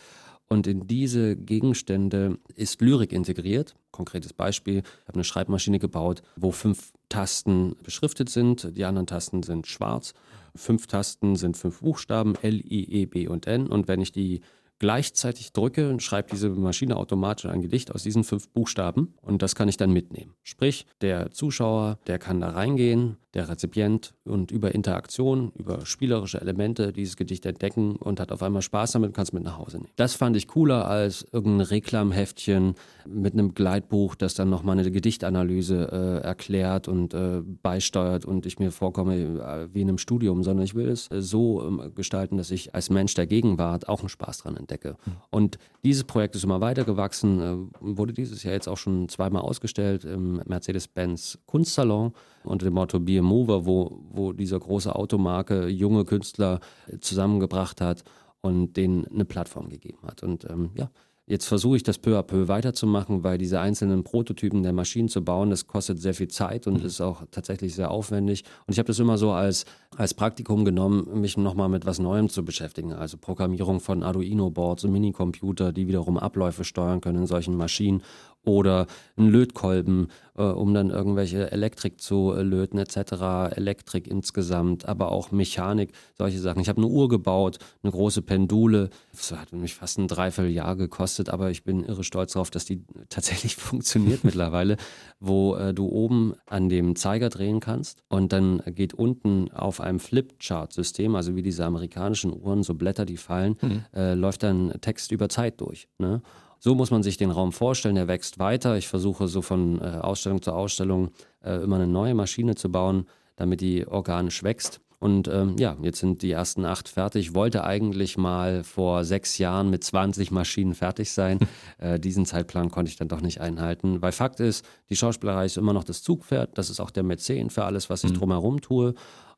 Und 0.46 0.66
in 0.66 0.86
diese 0.86 1.36
Gegenstände 1.36 2.38
ist 2.54 2.80
Lyrik 2.82 3.12
integriert. 3.12 3.74
Konkretes 3.92 4.34
Beispiel, 4.34 4.78
ich 4.78 5.08
habe 5.08 5.14
eine 5.14 5.24
Schreibmaschine 5.24 5.78
gebaut, 5.78 6.22
wo 6.36 6.52
fünf 6.52 6.92
Tasten 7.14 7.76
beschriftet 7.84 8.28
sind, 8.28 8.76
die 8.76 8.84
anderen 8.84 9.06
Tasten 9.06 9.44
sind 9.44 9.68
schwarz. 9.68 10.14
Fünf 10.56 10.88
Tasten 10.88 11.36
sind 11.36 11.56
fünf 11.56 11.80
Buchstaben, 11.80 12.34
L, 12.42 12.56
I, 12.56 13.02
E, 13.02 13.06
B 13.06 13.28
und 13.28 13.46
N. 13.46 13.68
Und 13.68 13.86
wenn 13.86 14.00
ich 14.00 14.10
die 14.10 14.40
gleichzeitig 14.78 15.52
drücke 15.52 15.88
und 15.88 16.02
schreibt 16.02 16.32
diese 16.32 16.48
Maschine 16.50 16.96
automatisch 16.96 17.46
ein 17.46 17.62
Gedicht 17.62 17.94
aus 17.94 18.02
diesen 18.02 18.24
fünf 18.24 18.48
Buchstaben 18.48 19.14
und 19.22 19.42
das 19.42 19.54
kann 19.54 19.68
ich 19.68 19.76
dann 19.76 19.92
mitnehmen. 19.92 20.34
Sprich, 20.42 20.86
der 21.00 21.30
Zuschauer, 21.30 21.98
der 22.06 22.18
kann 22.18 22.40
da 22.40 22.50
reingehen, 22.50 23.16
der 23.34 23.48
Rezipient 23.48 24.14
und 24.24 24.50
über 24.50 24.74
Interaktion, 24.74 25.52
über 25.56 25.84
spielerische 25.84 26.40
Elemente 26.40 26.92
dieses 26.92 27.16
Gedicht 27.16 27.44
entdecken 27.46 27.96
und 27.96 28.20
hat 28.20 28.32
auf 28.32 28.42
einmal 28.42 28.62
Spaß 28.62 28.92
damit 28.92 29.08
und 29.08 29.12
kann 29.14 29.24
es 29.24 29.32
mit 29.32 29.42
nach 29.42 29.58
Hause 29.58 29.78
nehmen. 29.78 29.90
Das 29.96 30.14
fand 30.14 30.36
ich 30.36 30.46
cooler 30.48 30.86
als 30.86 31.26
irgendein 31.32 31.66
Reklamheftchen 31.66 32.74
mit 33.06 33.34
einem 33.34 33.54
Gleitbuch, 33.54 34.14
das 34.14 34.34
dann 34.34 34.50
nochmal 34.50 34.78
eine 34.78 34.90
Gedichtanalyse 34.90 36.20
äh, 36.22 36.26
erklärt 36.26 36.88
und 36.88 37.12
äh, 37.12 37.42
beisteuert 37.62 38.24
und 38.24 38.46
ich 38.46 38.58
mir 38.58 38.70
vorkomme 38.70 39.16
äh, 39.16 39.74
wie 39.74 39.82
in 39.82 39.88
einem 39.88 39.98
Studium, 39.98 40.42
sondern 40.42 40.64
ich 40.64 40.74
will 40.74 40.88
es 40.88 41.10
äh, 41.10 41.20
so 41.20 41.66
ähm, 41.66 41.92
gestalten, 41.94 42.36
dass 42.36 42.50
ich 42.50 42.74
als 42.74 42.88
Mensch 42.88 43.14
der 43.14 43.26
Gegenwart 43.26 43.88
auch 43.88 44.00
einen 44.00 44.08
Spaß 44.08 44.38
dran 44.38 44.56
entdecke. 44.64 44.96
Und 45.30 45.58
dieses 45.84 46.04
Projekt 46.04 46.34
ist 46.34 46.44
immer 46.44 46.60
weiter 46.60 46.84
gewachsen, 46.84 47.40
äh, 47.40 47.56
wurde 47.80 48.12
dieses 48.12 48.42
Jahr 48.42 48.54
jetzt 48.54 48.68
auch 48.68 48.78
schon 48.78 49.08
zweimal 49.08 49.42
ausgestellt 49.42 50.04
im 50.04 50.42
Mercedes-Benz 50.46 51.38
Kunstsalon 51.46 52.12
unter 52.44 52.64
dem 52.64 52.74
Motto 52.74 52.98
Be 53.00 53.18
a 53.18 53.22
Mover, 53.22 53.66
wo, 53.66 54.00
wo 54.10 54.32
dieser 54.32 54.58
große 54.58 54.94
Automarke 54.94 55.68
junge 55.68 56.04
Künstler 56.04 56.60
zusammengebracht 57.00 57.80
hat 57.80 58.04
und 58.40 58.76
denen 58.76 59.06
eine 59.06 59.24
Plattform 59.24 59.68
gegeben 59.68 60.06
hat. 60.06 60.22
Und 60.22 60.44
ähm, 60.50 60.70
ja, 60.74 60.90
Jetzt 61.26 61.46
versuche 61.46 61.76
ich 61.76 61.82
das 61.82 61.96
peu 61.96 62.18
à 62.18 62.22
peu 62.22 62.48
weiterzumachen, 62.48 63.24
weil 63.24 63.38
diese 63.38 63.58
einzelnen 63.58 64.04
Prototypen 64.04 64.62
der 64.62 64.74
Maschinen 64.74 65.08
zu 65.08 65.24
bauen, 65.24 65.48
das 65.48 65.66
kostet 65.66 65.98
sehr 65.98 66.12
viel 66.12 66.28
Zeit 66.28 66.66
und 66.66 66.80
mhm. 66.80 66.86
ist 66.86 67.00
auch 67.00 67.22
tatsächlich 67.30 67.74
sehr 67.74 67.90
aufwendig. 67.90 68.44
Und 68.66 68.72
ich 68.72 68.78
habe 68.78 68.88
das 68.88 68.98
immer 68.98 69.16
so 69.16 69.32
als, 69.32 69.64
als 69.96 70.12
Praktikum 70.12 70.66
genommen, 70.66 71.22
mich 71.22 71.38
nochmal 71.38 71.70
mit 71.70 71.86
was 71.86 71.98
Neuem 71.98 72.28
zu 72.28 72.44
beschäftigen. 72.44 72.92
Also 72.92 73.16
Programmierung 73.16 73.80
von 73.80 74.02
Arduino-Boards 74.02 74.84
und 74.84 74.92
Minicomputer, 74.92 75.72
die 75.72 75.88
wiederum 75.88 76.18
Abläufe 76.18 76.62
steuern 76.62 77.00
können 77.00 77.20
in 77.20 77.26
solchen 77.26 77.56
Maschinen 77.56 78.02
oder 78.44 78.86
ein 79.16 79.28
Lötkolben, 79.28 80.08
äh, 80.36 80.42
um 80.42 80.74
dann 80.74 80.90
irgendwelche 80.90 81.50
Elektrik 81.52 82.00
zu 82.00 82.32
äh, 82.32 82.42
löten 82.42 82.78
etc., 82.78 83.56
Elektrik 83.56 84.06
insgesamt, 84.06 84.86
aber 84.86 85.12
auch 85.12 85.30
Mechanik, 85.30 85.92
solche 86.18 86.38
Sachen. 86.38 86.60
Ich 86.60 86.68
habe 86.68 86.78
eine 86.78 86.88
Uhr 86.88 87.08
gebaut, 87.08 87.58
eine 87.82 87.92
große 87.92 88.22
Pendule, 88.22 88.90
das 89.12 89.32
hat 89.32 89.52
mich 89.52 89.74
fast 89.74 89.98
ein 89.98 90.08
Dreivierteljahr 90.08 90.76
gekostet, 90.76 91.28
aber 91.28 91.50
ich 91.50 91.64
bin 91.64 91.84
irre 91.84 92.04
stolz 92.04 92.32
darauf, 92.32 92.50
dass 92.50 92.64
die 92.64 92.84
tatsächlich 93.08 93.56
funktioniert 93.56 94.24
mittlerweile, 94.24 94.76
wo 95.20 95.54
äh, 95.54 95.72
du 95.72 95.88
oben 95.88 96.34
an 96.46 96.68
dem 96.68 96.96
Zeiger 96.96 97.30
drehen 97.30 97.60
kannst 97.60 98.02
und 98.08 98.32
dann 98.32 98.62
geht 98.66 98.94
unten 98.94 99.50
auf 99.52 99.80
einem 99.80 100.00
Flipchart-System, 100.00 101.14
also 101.14 101.36
wie 101.36 101.42
diese 101.42 101.64
amerikanischen 101.64 102.32
Uhren, 102.32 102.62
so 102.62 102.74
Blätter, 102.74 103.04
die 103.04 103.16
fallen, 103.16 103.56
mhm. 103.60 103.84
äh, 103.94 104.14
läuft 104.14 104.42
dann 104.42 104.72
Text 104.80 105.12
über 105.12 105.28
Zeit 105.28 105.60
durch. 105.60 105.88
Ne? 105.98 106.22
So 106.64 106.74
muss 106.74 106.90
man 106.90 107.02
sich 107.02 107.18
den 107.18 107.30
Raum 107.30 107.52
vorstellen. 107.52 107.98
Er 107.98 108.08
wächst 108.08 108.38
weiter. 108.38 108.78
Ich 108.78 108.88
versuche 108.88 109.28
so 109.28 109.42
von 109.42 109.82
äh, 109.82 109.98
Ausstellung 110.00 110.40
zu 110.40 110.52
Ausstellung 110.52 111.10
äh, 111.44 111.62
immer 111.62 111.76
eine 111.76 111.86
neue 111.86 112.14
Maschine 112.14 112.54
zu 112.54 112.72
bauen, 112.72 113.04
damit 113.36 113.60
die 113.60 113.86
organisch 113.86 114.42
wächst. 114.42 114.80
Und 114.98 115.28
ähm, 115.28 115.56
ja, 115.58 115.76
jetzt 115.82 115.98
sind 115.98 116.22
die 116.22 116.30
ersten 116.30 116.64
acht 116.64 116.88
fertig. 116.88 117.26
Ich 117.26 117.34
wollte 117.34 117.64
eigentlich 117.64 118.16
mal 118.16 118.64
vor 118.64 119.04
sechs 119.04 119.36
Jahren 119.36 119.68
mit 119.68 119.84
20 119.84 120.30
Maschinen 120.30 120.72
fertig 120.72 121.12
sein. 121.12 121.38
äh, 121.78 122.00
diesen 122.00 122.24
Zeitplan 122.24 122.70
konnte 122.70 122.88
ich 122.88 122.96
dann 122.96 123.08
doch 123.08 123.20
nicht 123.20 123.42
einhalten. 123.42 124.00
Weil 124.00 124.12
Fakt 124.12 124.40
ist, 124.40 124.64
die 124.88 124.96
Schauspielerei 124.96 125.44
ist 125.44 125.58
immer 125.58 125.74
noch 125.74 125.84
das 125.84 126.02
Zugpferd. 126.02 126.56
Das 126.56 126.70
ist 126.70 126.80
auch 126.80 126.90
der 126.90 127.02
Mäzen 127.02 127.50
für 127.50 127.66
alles, 127.66 127.90
was 127.90 128.04
ich 128.04 128.12
mhm. 128.12 128.16
drumherum 128.16 128.62
tue. 128.62 128.94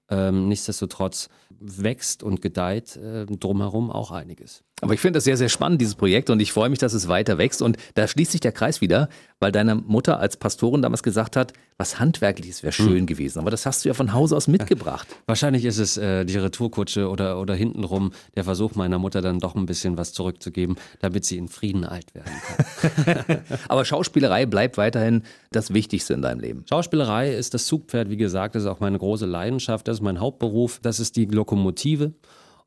Ähm, 0.09 0.47
nichtsdestotrotz 0.47 1.29
wächst 1.51 2.23
und 2.23 2.41
gedeiht 2.41 2.95
äh, 2.95 3.27
drumherum 3.27 3.91
auch 3.91 4.13
einiges. 4.13 4.63
Aber 4.83 4.93
ich 4.93 5.01
finde 5.01 5.17
das 5.17 5.25
sehr, 5.25 5.39
sehr 5.39 5.49
spannend, 5.49 5.81
dieses 5.81 5.95
Projekt, 5.95 6.29
und 6.29 6.39
ich 6.39 6.53
freue 6.53 6.69
mich, 6.69 6.79
dass 6.79 6.93
es 6.93 7.09
weiter 7.09 7.39
wächst. 7.39 7.63
Und 7.63 7.79
da 7.95 8.07
schließt 8.07 8.33
sich 8.33 8.43
der 8.43 8.53
Kreis 8.53 8.83
wieder, 8.83 9.09
weil 9.41 9.51
deine 9.51 9.75
Mutter 9.75 10.21
als 10.21 10.37
Pastorin 10.37 10.83
damals 10.83 11.03
gesagt 11.03 11.35
hat, 11.35 11.55
was 11.79 11.99
Handwerkliches 11.99 12.63
wäre 12.63 12.73
schön 12.73 13.01
hm. 13.01 13.07
gewesen. 13.07 13.39
Aber 13.39 13.51
das 13.51 13.65
hast 13.65 13.85
du 13.85 13.89
ja 13.89 13.95
von 13.95 14.13
Hause 14.13 14.37
aus 14.37 14.49
mitgebracht. 14.49 15.09
Ja. 15.11 15.17
Wahrscheinlich 15.29 15.65
ist 15.65 15.79
es 15.79 15.97
äh, 15.97 16.27
die 16.27 16.37
Retourkutsche 16.37 17.09
oder, 17.09 17.41
oder 17.41 17.55
hintenrum 17.55 18.13
der 18.35 18.45
Versuch 18.45 18.75
meiner 18.75 18.99
Mutter 18.99 19.23
dann 19.23 19.39
doch 19.39 19.55
ein 19.55 19.65
bisschen 19.65 19.97
was 19.97 20.13
zurückzugeben, 20.13 20.77
damit 21.01 21.25
sie 21.25 21.39
in 21.39 21.49
Frieden 21.49 21.85
alt 21.85 22.15
werden 22.15 22.33
kann. 23.25 23.39
Aber 23.69 23.87
Schauspielerei 23.87 24.45
bleibt 24.45 24.77
weiterhin 24.77 25.23
das 25.53 25.73
Wichtigste 25.73 26.13
in 26.13 26.21
deinem 26.21 26.41
Leben. 26.41 26.65
Schauspielerei 26.69 27.35
ist 27.35 27.55
das 27.55 27.65
Zugpferd, 27.65 28.11
wie 28.11 28.19
gesagt, 28.19 28.55
das 28.55 28.65
ist 28.65 28.69
auch 28.69 28.81
meine 28.81 28.99
große 28.99 29.25
Leidenschaft, 29.25 29.89
das 29.89 29.99
ist 29.99 30.03
mein 30.03 30.21
Hauptberuf, 30.21 30.81
das 30.83 31.01
ist 31.01 31.17
die 31.17 31.25
Lokomotive. 31.25 32.13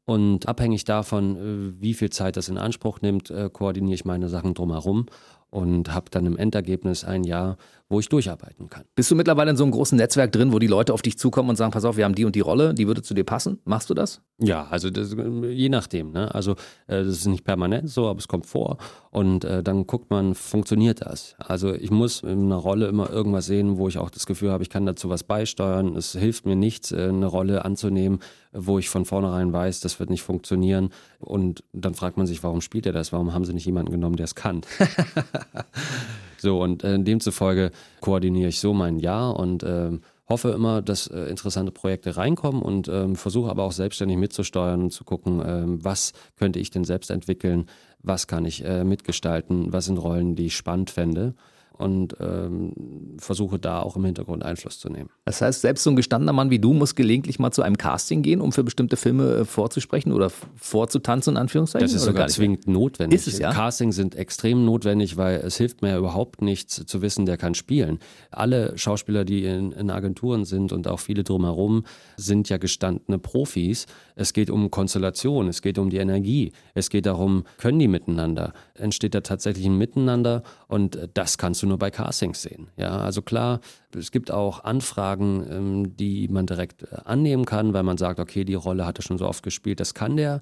Und 0.10 0.48
abhängig 0.48 0.86
davon, 0.86 1.36
äh, 1.36 1.82
wie 1.84 1.94
viel 1.94 2.10
Zeit 2.10 2.36
das 2.36 2.50
in 2.50 2.58
Anspruch 2.58 3.00
nimmt, 3.00 3.30
äh, 3.30 3.48
koordiniere 3.54 3.94
ich 3.94 4.06
meine 4.06 4.28
Sachen 4.28 4.56
drumherum 4.56 5.06
und 5.52 5.94
habe 5.94 6.10
dann 6.10 6.26
im 6.26 6.36
Endergebnis 6.36 7.04
ein 7.04 7.24
Jahr, 7.24 7.58
wo 7.90 8.00
ich 8.00 8.08
durcharbeiten 8.08 8.70
kann. 8.70 8.84
Bist 8.96 9.10
du 9.10 9.16
mittlerweile 9.16 9.50
in 9.50 9.58
so 9.58 9.64
einem 9.64 9.72
großen 9.72 9.98
Netzwerk 9.98 10.32
drin, 10.32 10.54
wo 10.54 10.60
die 10.60 10.68
Leute 10.68 10.94
auf 10.94 11.02
dich 11.02 11.18
zukommen 11.18 11.50
und 11.50 11.56
sagen, 11.56 11.72
pass 11.72 11.86
auf, 11.86 11.98
wir 11.98 12.06
haben 12.06 12.14
die 12.14 12.24
und 12.24 12.36
die 12.36 12.40
Rolle, 12.40 12.76
die 12.76 12.86
würde 12.86 13.02
zu 13.02 13.16
dir 13.16 13.24
passen? 13.24 13.60
Machst 13.66 13.90
du 13.90 13.96
das? 13.96 14.22
Ja, 14.38 14.68
also 14.70 14.92
das, 14.92 15.16
je 15.50 15.70
nachdem. 15.70 16.12
Ne? 16.12 16.34
Also 16.34 16.52
äh, 16.86 17.04
das 17.04 17.08
ist 17.08 17.26
nicht 17.26 17.44
permanent 17.44 17.90
so, 17.90 18.08
aber 18.08 18.20
es 18.20 18.28
kommt 18.28 18.46
vor 18.46 18.78
und 19.10 19.44
äh, 19.44 19.64
dann 19.64 19.88
guckt 19.88 20.12
man, 20.12 20.36
funktioniert 20.36 21.02
das? 21.02 21.36
Also 21.40 21.74
ich 21.74 21.90
muss 21.90 22.22
in 22.22 22.46
einer 22.46 22.58
Rolle 22.58 22.88
immer 22.88 23.10
irgendwas 23.10 23.48
sehen, 23.48 23.80
wo 23.80 23.88
ich 23.88 23.98
auch 23.98 24.12
das 24.12 24.28
Gefühl 24.28 24.52
habe, 24.52 24.62
ich 24.62 24.70
kann 24.70 24.86
dazu 24.86 25.10
was 25.10 25.24
beisteuern. 25.24 25.96
Es 25.96 26.12
hilft 26.12 26.46
mir 26.46 26.56
nichts, 26.56 26.92
äh, 26.92 27.10
eine 27.10 27.26
Rolle 27.26 27.66
anzunehmen, 27.66 28.20
wo 28.54 28.78
ich 28.78 28.90
von 28.90 29.06
vornherein 29.06 29.52
weiß, 29.52 29.80
das 29.80 30.00
wird 30.00 30.12
nicht 30.12 30.22
funktionieren. 30.22 30.92
Und 31.20 31.64
dann 31.74 31.96
fragt 31.96 32.18
man 32.18 32.28
sich, 32.28 32.44
warum 32.44 32.62
spielt 32.62 32.86
er 32.86 32.94
das? 32.94 33.12
Warum 33.12 33.34
haben 33.34 33.46
sie 33.46 33.54
nicht 33.54 33.66
jemanden 33.66 33.92
genommen, 33.92 34.16
der 34.16 34.26
es 34.26 34.36
kann? 34.36 34.62
so, 36.42 36.62
und 36.62 36.84
äh, 36.84 37.00
demzufolge 37.00 37.72
koordiniere 38.02 38.50
ich 38.50 38.60
so 38.60 38.74
mein 38.74 39.00
Jahr 39.00 39.38
und 39.38 39.64
äh, 39.64 39.92
hoffe 40.28 40.50
immer, 40.50 40.82
dass 40.82 41.08
äh, 41.08 41.22
interessante 41.24 41.72
Projekte 41.72 42.16
reinkommen 42.16 42.62
und 42.62 42.88
ähm, 42.88 43.16
versuche 43.16 43.50
aber 43.50 43.64
auch 43.64 43.72
selbstständig 43.72 44.18
mitzusteuern 44.18 44.84
und 44.84 44.92
zu 44.92 45.04
gucken, 45.04 45.42
ähm, 45.46 45.84
was 45.84 46.14
könnte 46.38 46.60
ich 46.60 46.70
denn 46.70 46.84
selbst 46.84 47.10
entwickeln, 47.10 47.66
was 48.02 48.28
kann 48.28 48.46
ich 48.46 48.64
äh, 48.64 48.84
mitgestalten, 48.84 49.74
was 49.74 49.86
sind 49.86 49.98
Rollen, 49.98 50.36
die 50.36 50.48
ich 50.48 50.56
spannend 50.56 50.92
fände 50.92 51.34
und 51.80 52.18
ähm, 52.20 52.74
versuche 53.20 53.58
da 53.58 53.82
auch 53.82 53.96
im 53.96 54.04
Hintergrund 54.04 54.44
Einfluss 54.44 54.80
zu 54.80 54.90
nehmen. 54.90 55.10
Das 55.24 55.42
heißt, 55.42 55.62
selbst 55.62 55.84
so 55.84 55.90
ein 55.90 55.96
gestandener 55.96 56.34
Mann 56.34 56.50
wie 56.50 56.60
du 56.60 56.74
muss 56.74 56.94
gelegentlich 56.94 57.40
mal 57.40 57.52
zu 57.52 57.62
einem 57.62 57.78
Casting 57.78 58.22
gehen, 58.22 58.42
um 58.42 58.52
für 58.52 58.66
bestimmte 58.66 58.98
Filme 58.98 59.30
äh, 59.30 59.46
vorzusprechen 59.46 60.12
oder 60.12 60.30
vorzutanzen, 60.56 61.36
in 61.36 61.38
Anführungszeichen? 61.38 61.88
Das 61.88 61.96
ist 61.96 62.04
sogar 62.04 62.28
zwingend 62.28 62.68
notwendig. 62.68 63.20
Ist 63.20 63.28
es, 63.28 63.40
ja? 63.40 63.52
Castings 63.52 63.96
sind 63.96 64.16
extrem 64.16 64.66
notwendig, 64.66 65.16
weil 65.16 65.38
es 65.38 65.56
hilft 65.56 65.82
mir 65.82 65.98
überhaupt 65.98 66.42
nichts 66.42 66.86
zu 66.86 67.02
wissen, 67.02 67.26
der 67.26 67.38
kann 67.38 67.56
spielen. 67.56 68.00
Alle 68.30 68.78
Schauspieler, 68.78 69.24
die 69.24 69.46
in, 69.46 69.72
in 69.72 69.90
Agenturen 69.90 70.44
sind 70.44 70.74
und 70.74 70.88
auch 70.88 71.00
viele 71.00 71.24
drumherum, 71.24 71.86
sind 72.18 72.50
ja 72.50 72.58
gestandene 72.58 73.20
Profis. 73.20 73.86
Es 74.20 74.34
geht 74.34 74.50
um 74.50 74.70
Konstellation, 74.70 75.48
es 75.48 75.62
geht 75.62 75.78
um 75.78 75.90
die 75.90 75.96
Energie, 75.96 76.52
es 76.74 76.90
geht 76.90 77.06
darum, 77.06 77.46
können 77.58 77.80
die 77.80 77.88
miteinander? 77.88 78.52
Entsteht 78.74 79.16
da 79.16 79.22
tatsächlich 79.22 79.66
ein 79.66 79.78
Miteinander? 79.78 80.44
Und 80.68 80.98
äh, 80.98 81.08
das 81.14 81.38
kannst 81.38 81.64
du 81.64 81.68
nur 81.68 81.78
bei 81.78 81.90
Castings 81.90 82.42
sehen. 82.42 82.68
Ja, 82.76 82.98
also 82.98 83.22
klar, 83.22 83.62
es 83.98 84.12
gibt 84.12 84.30
auch 84.30 84.66
Anfragen, 84.66 85.46
ähm, 85.50 85.96
die 85.96 86.28
man 86.28 86.46
direkt 86.48 86.84
äh, 86.84 86.98
annehmen 87.06 87.46
kann, 87.46 87.72
weil 87.72 87.84
man 87.84 87.98
sagt, 87.98 88.20
okay, 88.20 88.44
die 88.44 88.56
Rolle 88.56 88.86
hat 88.86 89.00
er 89.00 89.04
schon 89.04 89.18
so 89.18 89.26
oft 89.26 89.42
gespielt, 89.42 89.80
das 89.80 89.94
kann 89.94 90.18
der. 90.18 90.42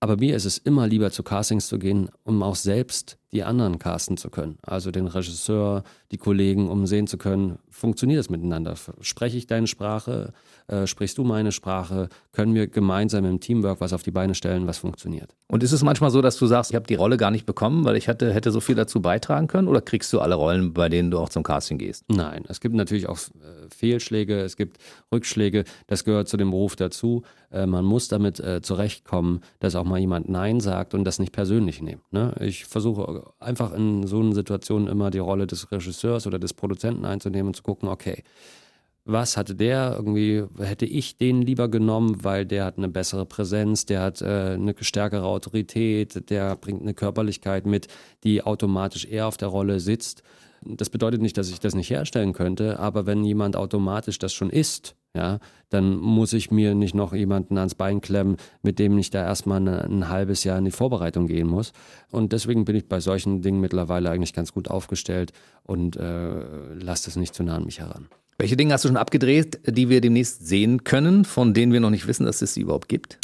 Aber 0.00 0.16
mir 0.16 0.34
ist 0.34 0.46
es 0.46 0.56
immer 0.56 0.86
lieber, 0.86 1.10
zu 1.10 1.22
Castings 1.22 1.68
zu 1.68 1.78
gehen, 1.78 2.08
um 2.24 2.42
auch 2.42 2.56
selbst 2.56 3.17
die 3.32 3.42
anderen 3.44 3.78
casten 3.78 4.16
zu 4.16 4.30
können. 4.30 4.58
Also 4.62 4.90
den 4.90 5.06
Regisseur, 5.06 5.82
die 6.12 6.16
Kollegen, 6.16 6.68
um 6.68 6.86
sehen 6.86 7.06
zu 7.06 7.18
können, 7.18 7.58
funktioniert 7.70 8.18
das 8.18 8.30
miteinander? 8.30 8.74
Spreche 9.00 9.36
ich 9.36 9.46
deine 9.46 9.66
Sprache? 9.66 10.32
Äh, 10.66 10.86
sprichst 10.86 11.18
du 11.18 11.24
meine 11.24 11.52
Sprache? 11.52 12.08
Können 12.32 12.54
wir 12.54 12.66
gemeinsam 12.66 13.24
im 13.26 13.40
Teamwork 13.40 13.80
was 13.80 13.92
auf 13.92 14.02
die 14.02 14.10
Beine 14.10 14.34
stellen, 14.34 14.66
was 14.66 14.78
funktioniert? 14.78 15.34
Und 15.46 15.62
ist 15.62 15.72
es 15.72 15.82
manchmal 15.82 16.10
so, 16.10 16.22
dass 16.22 16.36
du 16.36 16.46
sagst, 16.46 16.70
ich 16.70 16.74
habe 16.74 16.86
die 16.86 16.94
Rolle 16.94 17.16
gar 17.16 17.30
nicht 17.30 17.46
bekommen, 17.46 17.84
weil 17.84 17.96
ich 17.96 18.06
hätte, 18.06 18.32
hätte 18.32 18.50
so 18.50 18.60
viel 18.60 18.74
dazu 18.74 19.02
beitragen 19.02 19.46
können? 19.46 19.68
Oder 19.68 19.80
kriegst 19.80 20.12
du 20.12 20.20
alle 20.20 20.34
Rollen, 20.34 20.72
bei 20.72 20.88
denen 20.88 21.10
du 21.10 21.18
auch 21.18 21.28
zum 21.28 21.42
Casting 21.42 21.78
gehst? 21.78 22.04
Nein, 22.08 22.44
es 22.48 22.60
gibt 22.60 22.74
natürlich 22.74 23.08
auch 23.08 23.18
äh, 23.18 23.68
Fehlschläge, 23.74 24.40
es 24.40 24.56
gibt 24.56 24.78
Rückschläge. 25.12 25.64
Das 25.86 26.04
gehört 26.04 26.28
zu 26.28 26.36
dem 26.36 26.50
Beruf 26.50 26.76
dazu. 26.76 27.22
Äh, 27.50 27.66
man 27.66 27.84
muss 27.84 28.08
damit 28.08 28.40
äh, 28.40 28.62
zurechtkommen, 28.62 29.40
dass 29.60 29.74
auch 29.74 29.84
mal 29.84 29.98
jemand 29.98 30.28
Nein 30.28 30.60
sagt 30.60 30.94
und 30.94 31.04
das 31.04 31.18
nicht 31.18 31.32
persönlich 31.32 31.82
nimmt. 31.82 32.12
Ne? 32.12 32.34
Ich 32.40 32.64
versuche 32.64 33.17
einfach 33.38 33.72
in 33.72 34.06
so 34.06 34.20
einer 34.20 34.34
Situation 34.34 34.86
immer 34.86 35.10
die 35.10 35.18
Rolle 35.18 35.46
des 35.46 35.70
Regisseurs 35.70 36.26
oder 36.26 36.38
des 36.38 36.54
Produzenten 36.54 37.04
einzunehmen 37.04 37.48
und 37.48 37.54
zu 37.54 37.62
gucken, 37.62 37.88
okay, 37.88 38.22
was 39.04 39.38
hatte 39.38 39.54
der? 39.54 39.94
Irgendwie 39.96 40.44
hätte 40.58 40.84
ich 40.84 41.16
den 41.16 41.40
lieber 41.40 41.68
genommen, 41.68 42.22
weil 42.24 42.44
der 42.44 42.66
hat 42.66 42.76
eine 42.76 42.88
bessere 42.88 43.24
Präsenz, 43.24 43.86
der 43.86 44.02
hat 44.02 44.20
äh, 44.20 44.52
eine 44.52 44.74
stärkere 44.80 45.24
Autorität, 45.24 46.28
der 46.28 46.56
bringt 46.56 46.82
eine 46.82 46.92
Körperlichkeit 46.92 47.64
mit, 47.64 47.88
die 48.22 48.42
automatisch 48.42 49.06
eher 49.06 49.26
auf 49.26 49.38
der 49.38 49.48
Rolle 49.48 49.80
sitzt. 49.80 50.22
Das 50.62 50.90
bedeutet 50.90 51.22
nicht, 51.22 51.38
dass 51.38 51.48
ich 51.48 51.58
das 51.58 51.74
nicht 51.74 51.88
herstellen 51.88 52.34
könnte, 52.34 52.78
aber 52.78 53.06
wenn 53.06 53.24
jemand 53.24 53.56
automatisch 53.56 54.18
das 54.18 54.34
schon 54.34 54.50
ist, 54.50 54.94
ja, 55.16 55.38
dann 55.70 55.96
muss 55.96 56.32
ich 56.32 56.50
mir 56.50 56.74
nicht 56.74 56.94
noch 56.94 57.12
jemanden 57.12 57.58
ans 57.58 57.74
Bein 57.74 58.00
klemmen, 58.00 58.36
mit 58.62 58.78
dem 58.78 58.96
ich 58.98 59.10
da 59.10 59.24
erstmal 59.24 59.58
eine, 59.58 59.84
ein 59.84 60.08
halbes 60.08 60.44
Jahr 60.44 60.58
in 60.58 60.64
die 60.64 60.70
Vorbereitung 60.70 61.26
gehen 61.26 61.48
muss. 61.48 61.72
Und 62.10 62.32
deswegen 62.32 62.64
bin 62.64 62.76
ich 62.76 62.88
bei 62.88 63.00
solchen 63.00 63.42
Dingen 63.42 63.60
mittlerweile 63.60 64.10
eigentlich 64.10 64.32
ganz 64.32 64.52
gut 64.52 64.68
aufgestellt 64.68 65.32
und 65.64 65.96
äh, 65.96 66.74
lasse 66.74 67.06
das 67.06 67.16
nicht 67.16 67.34
zu 67.34 67.42
nah 67.42 67.56
an 67.56 67.64
mich 67.64 67.80
heran. 67.80 68.08
Welche 68.38 68.56
Dinge 68.56 68.72
hast 68.72 68.84
du 68.84 68.88
schon 68.88 68.96
abgedreht, 68.96 69.60
die 69.66 69.88
wir 69.88 70.00
demnächst 70.00 70.46
sehen 70.46 70.84
können, 70.84 71.24
von 71.24 71.54
denen 71.54 71.72
wir 71.72 71.80
noch 71.80 71.90
nicht 71.90 72.06
wissen, 72.06 72.24
dass 72.24 72.40
es 72.40 72.54
sie 72.54 72.60
überhaupt 72.60 72.88
gibt? 72.88 73.18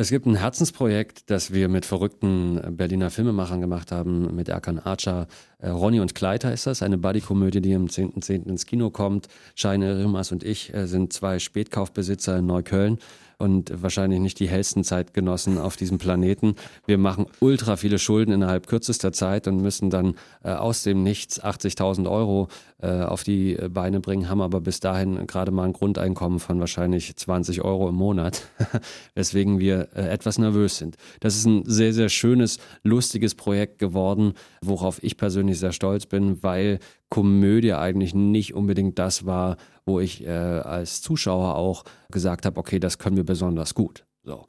Es 0.00 0.10
gibt 0.10 0.26
ein 0.26 0.36
Herzensprojekt, 0.36 1.28
das 1.28 1.52
wir 1.52 1.68
mit 1.68 1.84
verrückten 1.84 2.76
Berliner 2.76 3.10
Filmemachern 3.10 3.60
gemacht 3.60 3.90
haben, 3.90 4.32
mit 4.32 4.48
Erkan 4.48 4.78
Archer. 4.78 5.26
Äh, 5.58 5.70
Ronny 5.70 5.98
und 5.98 6.14
Kleiter 6.14 6.52
ist 6.52 6.68
das, 6.68 6.84
eine 6.84 6.98
Buddy-Komödie, 6.98 7.60
die 7.60 7.74
am 7.74 7.86
10.10. 7.86 8.22
.10. 8.22 8.46
ins 8.46 8.64
Kino 8.64 8.90
kommt. 8.90 9.26
Scheine 9.56 9.98
Rimas 9.98 10.30
und 10.30 10.44
ich 10.44 10.72
äh, 10.72 10.86
sind 10.86 11.12
zwei 11.12 11.40
Spätkaufbesitzer 11.40 12.38
in 12.38 12.46
Neukölln 12.46 13.00
und 13.38 13.72
wahrscheinlich 13.82 14.18
nicht 14.18 14.40
die 14.40 14.48
hellsten 14.48 14.82
Zeitgenossen 14.82 15.58
auf 15.58 15.76
diesem 15.76 15.98
Planeten. 15.98 16.56
Wir 16.86 16.98
machen 16.98 17.26
ultra 17.38 17.76
viele 17.76 17.98
Schulden 17.98 18.32
innerhalb 18.32 18.66
kürzester 18.66 19.12
Zeit 19.12 19.46
und 19.46 19.62
müssen 19.62 19.90
dann 19.90 20.16
äh, 20.42 20.50
aus 20.50 20.82
dem 20.82 21.04
Nichts 21.04 21.42
80.000 21.42 22.10
Euro 22.10 22.48
äh, 22.82 23.02
auf 23.02 23.22
die 23.22 23.56
Beine 23.70 24.00
bringen, 24.00 24.28
haben 24.28 24.40
aber 24.40 24.60
bis 24.60 24.80
dahin 24.80 25.26
gerade 25.28 25.52
mal 25.52 25.64
ein 25.64 25.72
Grundeinkommen 25.72 26.40
von 26.40 26.58
wahrscheinlich 26.58 27.14
20 27.14 27.62
Euro 27.62 27.88
im 27.88 27.94
Monat, 27.94 28.42
weswegen 29.14 29.60
wir 29.60 29.88
äh, 29.94 30.08
etwas 30.08 30.38
nervös 30.38 30.78
sind. 30.78 30.96
Das 31.20 31.36
ist 31.36 31.46
ein 31.46 31.62
sehr, 31.64 31.92
sehr 31.92 32.08
schönes, 32.08 32.58
lustiges 32.82 33.36
Projekt 33.36 33.78
geworden, 33.78 34.34
worauf 34.62 35.02
ich 35.02 35.16
persönlich 35.16 35.60
sehr 35.60 35.72
stolz 35.72 36.06
bin, 36.06 36.42
weil 36.42 36.80
Komödie 37.10 37.72
eigentlich 37.72 38.14
nicht 38.14 38.54
unbedingt 38.54 38.98
das 38.98 39.24
war, 39.24 39.56
wo 39.86 40.00
ich 40.00 40.24
äh, 40.24 40.28
als 40.28 41.00
Zuschauer 41.00 41.56
auch 41.56 41.84
gesagt 42.10 42.44
habe, 42.46 42.58
okay, 42.58 42.78
das 42.78 42.98
können 42.98 43.16
wir 43.16 43.24
besonders 43.24 43.74
gut. 43.74 44.04
So. 44.28 44.44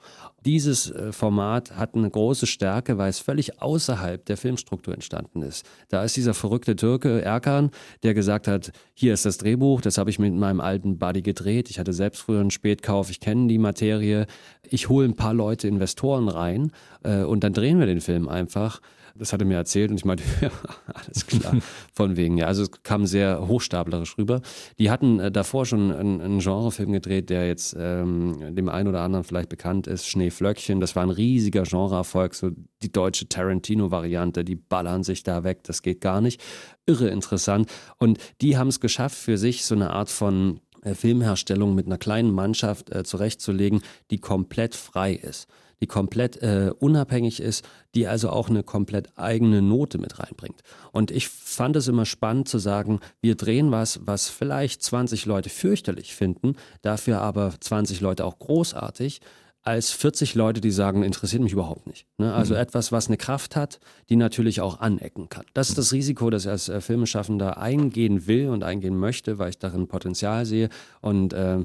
Dieses 0.46 0.92
äh, 0.92 1.14
Format 1.14 1.78
hat 1.78 1.96
eine 1.96 2.10
große 2.10 2.48
Stärke, 2.48 2.98
weil 2.98 3.10
es 3.10 3.20
völlig 3.20 3.62
außerhalb 3.62 4.26
der 4.26 4.36
Filmstruktur 4.36 4.94
entstanden 4.94 5.42
ist. 5.42 5.66
Da 5.88 6.04
ist 6.04 6.18
dieser 6.18 6.34
verrückte 6.34 6.76
Türke 6.76 7.22
Erkan, 7.22 7.72
der 8.04 8.14
gesagt 8.14 8.50
hat, 8.50 8.74
hier 8.94 9.14
ist 9.14 9.26
das 9.26 9.38
Drehbuch, 9.38 9.80
das 9.80 9.98
habe 9.98 10.10
ich 10.10 10.20
mit 10.20 10.34
meinem 10.34 10.60
alten 10.60 10.98
Buddy 10.98 11.22
gedreht. 11.22 11.70
Ich 11.70 11.80
hatte 11.80 11.94
selbst 11.94 12.20
früher 12.20 12.42
einen 12.42 12.52
Spätkauf, 12.52 13.10
ich 13.10 13.22
kenne 13.22 13.48
die 13.48 13.58
Materie. 13.58 14.28
Ich 14.64 14.90
hole 14.90 15.08
ein 15.08 15.16
paar 15.16 15.34
Leute, 15.34 15.70
Investoren 15.70 16.28
rein 16.28 16.72
äh, 17.04 17.24
und 17.24 17.46
dann 17.46 17.54
drehen 17.54 17.80
wir 17.80 17.86
den 17.86 18.02
Film 18.02 18.28
einfach 18.28 18.82
das 19.20 19.34
hat 19.34 19.42
er 19.42 19.46
mir 19.46 19.58
erzählt 19.58 19.92
und 19.92 19.98
ich 19.98 20.06
meinte, 20.06 20.24
ja, 20.42 20.50
alles 20.94 21.28
klar, 21.28 21.58
von 21.94 22.16
wegen. 22.16 22.38
Ja, 22.38 22.48
also 22.48 22.64
es 22.64 22.72
kam 22.84 23.06
sehr 23.06 23.48
hochstaplerisch 23.48 24.18
rüber. 24.18 24.42
Die 24.80 24.90
hatten 24.90 25.20
äh, 25.20 25.32
davor 25.32 25.66
schon 25.66 25.92
einen, 25.92 26.22
einen, 26.22 26.40
Genrefilm 26.40 26.94
gedreht, 26.94 27.30
der 27.30 27.48
jetzt 27.48 27.76
ähm, 27.78 28.56
dem 28.56 28.70
einen 28.70 28.88
oder 28.88 29.02
anderen 29.02 29.26
vielleicht 29.26 29.50
bekannt 29.50 29.88
ist, 29.88 30.08
Schneeflöckchen. 30.08 30.80
Das 30.80 30.96
war 30.96 31.04
ein 31.04 31.10
riesiger 31.10 31.64
Genreerfolg, 31.64 32.34
so 32.34 32.52
die 32.82 32.92
deutsche 32.92 33.28
Tarantino-Variante. 33.28 34.44
Die 34.44 34.56
ballern 34.56 35.04
sich 35.04 35.24
da 35.24 35.44
weg, 35.44 35.64
das 35.64 35.82
geht 35.82 36.02
gar 36.02 36.22
nicht. 36.22 36.42
Irre 36.86 37.10
interessant. 37.10 37.70
Und 37.98 38.18
die 38.42 38.58
haben 38.58 38.70
es 38.70 38.80
geschafft, 38.80 39.18
für 39.18 39.38
sich 39.38 39.66
so 39.66 39.76
eine 39.76 39.92
Art 39.92 40.10
von 40.10 40.62
äh, 40.84 40.96
Filmherstellung 40.96 41.76
mit 41.76 41.88
einer 41.88 41.98
kleinen 41.98 42.32
Mannschaft 42.32 42.90
äh, 42.96 43.04
zurechtzulegen, 43.04 43.82
die 44.12 44.20
komplett 44.20 44.76
frei 44.76 45.14
ist 45.14 45.48
die 45.82 45.88
komplett 45.88 46.42
äh, 46.42 46.72
unabhängig 46.78 47.42
ist, 47.42 47.66
die 47.96 48.08
also 48.08 48.30
auch 48.30 48.50
eine 48.50 48.64
komplett 48.64 49.18
eigene 49.18 49.62
Note 49.62 49.98
mit 49.98 50.20
reinbringt. 50.20 50.62
Und 50.92 51.12
ich 51.12 51.28
fand 51.30 51.76
es 51.76 51.88
immer 51.88 52.06
spannend 52.06 52.48
zu 52.48 52.60
sagen, 52.60 53.00
wir 53.22 53.36
drehen 53.36 53.72
was, 53.72 54.00
was 54.06 54.30
vielleicht 54.30 54.84
20 54.84 55.26
Leute 55.26 55.50
fürchterlich 55.50 56.16
finden, 56.16 56.56
dafür 56.82 57.22
aber 57.22 57.54
20 57.60 58.02
Leute 58.02 58.26
auch 58.26 58.40
großartig 58.40 59.22
als 59.62 59.92
40 59.92 60.36
Leute, 60.36 60.62
die 60.62 60.72
sagen, 60.72 61.04
interessiert 61.04 61.44
mich 61.44 61.52
überhaupt 61.52 61.86
nicht. 61.86 62.08
Ne? 62.18 62.34
Also 62.34 62.54
mhm. 62.54 62.62
etwas, 62.62 62.92
was 62.92 63.08
eine 63.08 63.18
Kraft 63.18 63.56
hat, 63.56 63.80
die 64.10 64.16
natürlich 64.16 64.62
auch 64.62 64.80
anecken 64.80 65.30
kann. 65.30 65.46
Das 65.54 65.70
ist 65.70 65.78
das 65.78 65.92
Risiko, 65.92 66.30
das 66.30 66.46
ich 66.46 66.52
als 66.52 66.70
äh, 66.70 66.82
Filmeschaffender 66.82 67.58
eingehen 67.58 68.26
will 68.26 68.50
und 68.50 68.64
eingehen 68.64 68.98
möchte, 68.98 69.38
weil 69.38 69.50
ich 69.50 69.60
darin 69.60 69.88
Potenzial 69.88 70.46
sehe. 70.46 70.70
Und 71.02 71.34
äh, 71.34 71.60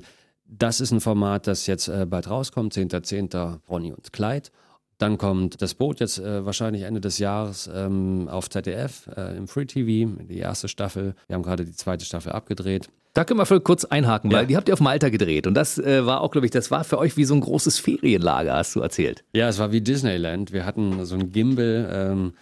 das 0.46 0.80
ist 0.80 0.90
ein 0.90 1.00
Format, 1.00 1.46
das 1.46 1.66
jetzt 1.66 1.88
äh, 1.88 2.06
bald 2.06 2.28
rauskommt, 2.28 2.74
10.10. 2.74 3.60
Ronny 3.68 3.92
und 3.92 4.12
Clyde. 4.12 4.50
Dann 4.98 5.18
kommt 5.18 5.60
das 5.60 5.74
Boot 5.74 6.00
jetzt 6.00 6.18
äh, 6.18 6.44
wahrscheinlich 6.46 6.82
Ende 6.82 7.00
des 7.00 7.18
Jahres 7.18 7.68
ähm, 7.72 8.28
auf 8.28 8.48
ZDF 8.48 9.08
äh, 9.16 9.36
im 9.36 9.48
Free 9.48 9.66
TV, 9.66 10.12
die 10.22 10.38
erste 10.38 10.68
Staffel. 10.68 11.14
Wir 11.26 11.34
haben 11.34 11.42
gerade 11.42 11.64
die 11.64 11.72
zweite 11.72 12.04
Staffel 12.04 12.32
abgedreht. 12.32 12.88
Da 13.12 13.24
können 13.24 13.38
wir 13.38 13.46
voll 13.46 13.60
kurz 13.60 13.84
einhaken, 13.84 14.30
weil 14.32 14.42
ja. 14.42 14.46
die 14.46 14.56
habt 14.56 14.68
ihr 14.68 14.74
auf 14.74 14.80
Malta 14.80 15.08
gedreht. 15.08 15.46
Und 15.46 15.54
das 15.54 15.78
äh, 15.78 16.04
war 16.04 16.20
auch, 16.20 16.30
glaube 16.30 16.46
ich, 16.46 16.50
das 16.50 16.70
war 16.70 16.84
für 16.84 16.98
euch 16.98 17.16
wie 17.16 17.24
so 17.24 17.34
ein 17.34 17.40
großes 17.40 17.78
Ferienlager, 17.78 18.54
hast 18.54 18.74
du 18.74 18.80
erzählt. 18.80 19.24
Ja, 19.32 19.48
es 19.48 19.58
war 19.58 19.72
wie 19.72 19.80
Disneyland. 19.80 20.52
Wir 20.52 20.66
hatten 20.66 21.04
so 21.04 21.14
ein 21.14 21.30
Gimbal. 21.30 21.88
Ähm, 21.92 22.32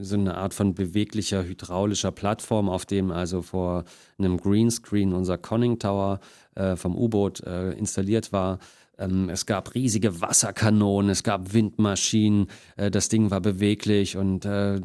so 0.00 0.14
eine 0.14 0.36
Art 0.36 0.54
von 0.54 0.74
beweglicher 0.74 1.44
hydraulischer 1.44 2.12
Plattform, 2.12 2.68
auf 2.68 2.86
dem 2.86 3.10
also 3.10 3.42
vor 3.42 3.84
einem 4.18 4.38
Greenscreen 4.38 5.12
unser 5.12 5.38
Conning 5.38 5.78
Tower 5.78 6.20
äh, 6.54 6.76
vom 6.76 6.96
U-Boot 6.96 7.40
äh, 7.40 7.72
installiert 7.72 8.32
war. 8.32 8.58
Ähm, 8.98 9.28
es 9.28 9.46
gab 9.46 9.74
riesige 9.74 10.20
Wasserkanonen, 10.20 11.10
es 11.10 11.22
gab 11.22 11.52
Windmaschinen, 11.52 12.48
äh, 12.76 12.90
das 12.90 13.08
Ding 13.08 13.30
war 13.30 13.40
beweglich 13.40 14.16
und 14.16 14.44
äh, 14.44 14.80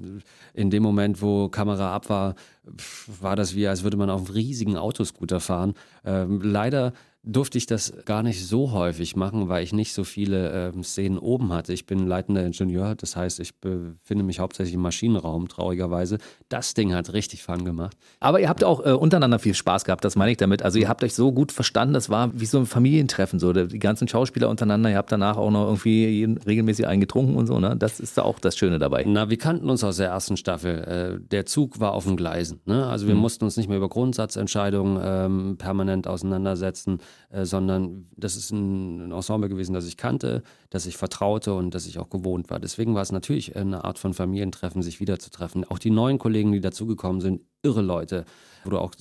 in 0.53 0.69
dem 0.69 0.83
Moment, 0.83 1.21
wo 1.21 1.49
Kamera 1.49 1.93
ab 1.95 2.09
war, 2.09 2.35
war 3.21 3.35
das 3.35 3.55
wie, 3.55 3.67
als 3.67 3.83
würde 3.83 3.97
man 3.97 4.09
auf 4.09 4.25
einem 4.25 4.35
riesigen 4.35 4.77
Autoscooter 4.77 5.39
fahren. 5.39 5.73
Ähm, 6.05 6.41
leider 6.41 6.93
durfte 7.23 7.57
ich 7.57 7.65
das 7.65 7.93
gar 8.05 8.21
nicht 8.21 8.45
so 8.45 8.73
häufig 8.73 9.15
machen, 9.15 9.47
weil 9.47 9.63
ich 9.63 9.71
nicht 9.71 9.93
so 9.93 10.03
viele 10.03 10.71
äh, 10.75 10.83
Szenen 10.83 11.17
oben 11.17 11.53
hatte. 11.53 11.71
Ich 11.71 11.85
bin 11.85 12.05
leitender 12.05 12.45
Ingenieur, 12.45 12.95
das 12.95 13.15
heißt, 13.15 13.39
ich 13.39 13.55
befinde 13.55 14.25
mich 14.25 14.39
hauptsächlich 14.39 14.75
im 14.75 14.81
Maschinenraum, 14.81 15.47
traurigerweise. 15.47 16.17
Das 16.49 16.73
Ding 16.73 16.93
hat 16.93 17.13
richtig 17.13 17.41
Fun 17.41 17.63
gemacht. 17.63 17.95
Aber 18.19 18.41
ihr 18.41 18.49
habt 18.49 18.63
auch 18.65 18.85
äh, 18.85 18.91
untereinander 18.91 19.39
viel 19.39 19.53
Spaß 19.53 19.85
gehabt, 19.85 20.03
das 20.03 20.17
meine 20.17 20.31
ich 20.31 20.37
damit. 20.37 20.63
Also 20.63 20.79
ihr 20.79 20.89
habt 20.89 21.01
euch 21.03 21.13
so 21.13 21.31
gut 21.31 21.53
verstanden, 21.53 21.93
das 21.93 22.09
war 22.09 22.29
wie 22.33 22.45
so 22.45 22.59
ein 22.59 22.65
Familientreffen, 22.65 23.39
so 23.39 23.53
die 23.53 23.79
ganzen 23.79 24.09
Schauspieler 24.09 24.49
untereinander. 24.49 24.89
Ihr 24.89 24.97
habt 24.97 25.11
danach 25.11 25.37
auch 25.37 25.51
noch 25.51 25.65
irgendwie 25.67 26.05
jeden, 26.07 26.37
regelmäßig 26.37 26.87
eingetrunken 26.87 27.35
und 27.35 27.47
so, 27.47 27.59
ne? 27.59 27.77
Das 27.77 28.01
ist 28.01 28.19
auch 28.19 28.39
das 28.39 28.57
Schöne 28.57 28.79
dabei. 28.79 29.05
Na, 29.07 29.29
wir 29.29 29.37
kannten 29.37 29.69
uns 29.69 29.83
aus 29.85 29.95
der 29.97 30.09
ersten 30.09 30.35
Staffel. 30.35 31.19
Äh, 31.21 31.25
der 31.29 31.45
Zug 31.45 31.79
war 31.79 31.93
auf 31.93 32.03
den 32.03 32.17
Gleisen. 32.17 32.59
Ne? 32.65 32.85
Also 32.85 33.07
wir 33.07 33.15
mhm. 33.15 33.21
mussten 33.21 33.45
uns 33.45 33.55
nicht 33.55 33.69
mehr 33.69 33.77
über 33.77 33.89
Grundsatzentscheidungen 33.89 34.99
ähm, 35.01 35.57
permanent 35.57 36.07
auseinandersetzen 36.07 36.99
äh, 37.29 37.45
sondern 37.45 38.07
das 38.15 38.35
ist 38.35 38.51
ein, 38.51 39.07
ein, 39.07 39.11
Ensemble 39.11 39.49
gewesen, 39.49 39.73
das 39.73 39.85
ich 39.85 39.97
kannte, 39.97 40.43
das 40.69 40.85
ich 40.85 40.97
vertraute 40.97 41.53
und 41.53 41.73
das 41.73 41.85
ich 41.85 41.99
auch 41.99 42.09
gewohnt 42.09 42.49
war. 42.49 42.59
Deswegen 42.59 42.95
war 42.95 43.01
es 43.01 43.11
natürlich 43.11 43.55
eine 43.55 43.83
Art 43.83 43.99
von 43.99 44.13
Familientreffen, 44.13 44.81
sich 44.81 44.99
wiederzutreffen. 44.99 45.63
Auch 45.65 45.79
die 45.79 45.91
neuen 45.91 46.19
Kollegen, 46.19 46.51
die 46.51 46.61
dazugekommen 46.61 47.21
sind, 47.21 47.41
irre 47.63 47.81
Leute, 47.81 48.25
wo 48.63 48.69
du 48.69 48.77
auch 48.77 48.91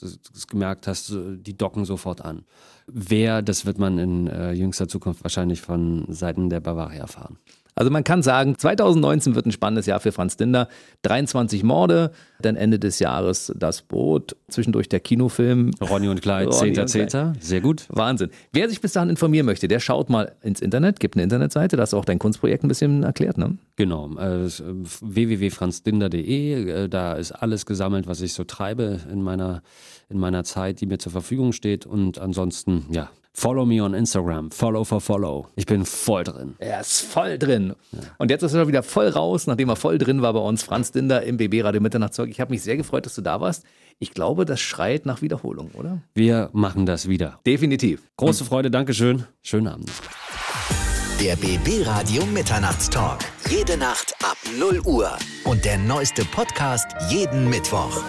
gemerkt 0.48 0.86
hast, 0.86 1.12
die 1.14 1.56
docken 1.56 1.84
sofort 1.84 2.24
an. 2.24 2.44
Wer, 2.86 3.42
das 3.42 3.66
wird 3.66 3.78
man 3.78 3.98
in 3.98 4.26
äh, 4.26 4.52
jüngster 4.52 4.88
Zukunft 4.88 5.24
wahrscheinlich 5.24 5.60
von 5.60 6.06
Seiten 6.08 6.50
der 6.50 6.60
Bavaria 6.60 7.00
erfahren. 7.00 7.38
Also 7.74 7.90
man 7.90 8.04
kann 8.04 8.22
sagen, 8.22 8.58
2019 8.58 9.34
wird 9.34 9.46
ein 9.46 9.52
spannendes 9.52 9.86
Jahr 9.86 10.00
für 10.00 10.12
Franz 10.12 10.36
Dinder. 10.36 10.68
23 11.02 11.62
Morde, 11.62 12.12
dann 12.40 12.56
Ende 12.56 12.78
des 12.78 12.98
Jahres 12.98 13.52
das 13.56 13.82
Boot, 13.82 14.36
zwischendurch 14.48 14.88
der 14.88 15.00
Kinofilm. 15.00 15.70
Ronny 15.80 16.08
und 16.08 16.20
Clyde, 16.20 16.50
10.10. 16.50 17.34
Sehr 17.40 17.60
gut. 17.60 17.86
Wahnsinn. 17.88 18.30
Wer 18.52 18.68
sich 18.68 18.80
bis 18.80 18.92
dahin 18.92 19.10
informieren 19.10 19.46
möchte, 19.46 19.68
der 19.68 19.80
schaut 19.80 20.10
mal 20.10 20.32
ins 20.42 20.60
Internet, 20.60 21.00
gibt 21.00 21.16
eine 21.16 21.22
Internetseite, 21.22 21.76
da 21.76 21.82
ist 21.84 21.94
auch 21.94 22.04
dein 22.04 22.18
Kunstprojekt 22.18 22.64
ein 22.64 22.68
bisschen 22.68 23.02
erklärt, 23.02 23.38
ne? 23.38 23.56
Genau, 23.76 24.10
äh, 24.18 24.48
www.franzdinder.de, 25.00 26.84
äh, 26.84 26.88
da 26.88 27.14
ist 27.14 27.32
alles 27.32 27.64
gesammelt, 27.64 28.06
was 28.06 28.20
ich 28.20 28.34
so 28.34 28.44
treibe 28.44 29.00
in 29.10 29.22
meiner, 29.22 29.62
in 30.10 30.18
meiner 30.18 30.44
Zeit, 30.44 30.80
die 30.80 30.86
mir 30.86 30.98
zur 30.98 31.12
Verfügung 31.12 31.52
steht 31.52 31.86
und 31.86 32.18
ansonsten, 32.18 32.86
ja, 32.90 33.10
Follow 33.34 33.64
me 33.64 33.82
on 33.82 33.94
Instagram. 33.94 34.50
Follow 34.50 34.84
for 34.84 35.00
follow. 35.00 35.48
Ich 35.56 35.66
bin 35.66 35.84
voll 35.86 36.24
drin. 36.24 36.54
Er 36.58 36.80
ist 36.80 37.00
voll 37.00 37.38
drin. 37.38 37.74
Ja. 37.92 38.00
Und 38.18 38.30
jetzt 38.30 38.42
ist 38.42 38.52
er 38.54 38.68
wieder 38.68 38.82
voll 38.82 39.08
raus, 39.08 39.46
nachdem 39.46 39.70
er 39.70 39.76
voll 39.76 39.98
drin 39.98 40.22
war 40.22 40.32
bei 40.34 40.40
uns. 40.40 40.62
Franz 40.62 40.92
Dinder 40.92 41.22
im 41.22 41.38
BB 41.38 41.62
Radio 41.64 41.80
Mitternachtszeug. 41.80 42.28
Ich 42.28 42.40
habe 42.40 42.50
mich 42.52 42.62
sehr 42.62 42.76
gefreut, 42.76 43.06
dass 43.06 43.14
du 43.14 43.22
da 43.22 43.40
warst. 43.40 43.64
Ich 43.98 44.12
glaube, 44.12 44.44
das 44.44 44.60
schreit 44.60 45.06
nach 45.06 45.22
Wiederholung, 45.22 45.70
oder? 45.74 46.02
Wir 46.14 46.50
machen 46.52 46.86
das 46.86 47.08
wieder. 47.08 47.38
Definitiv. 47.46 48.02
Große 48.16 48.44
Freude, 48.44 48.70
Dankeschön. 48.70 49.24
Schönen 49.42 49.68
Abend. 49.68 49.90
Der 51.20 51.36
BB 51.36 51.86
Radio 51.86 52.26
Mitternachtstalk. 52.26 53.20
Jede 53.48 53.76
Nacht 53.76 54.14
ab 54.24 54.36
0 54.58 54.80
Uhr. 54.84 55.10
Und 55.44 55.64
der 55.64 55.78
neueste 55.78 56.24
Podcast 56.24 56.86
jeden 57.10 57.48
Mittwoch. 57.48 58.02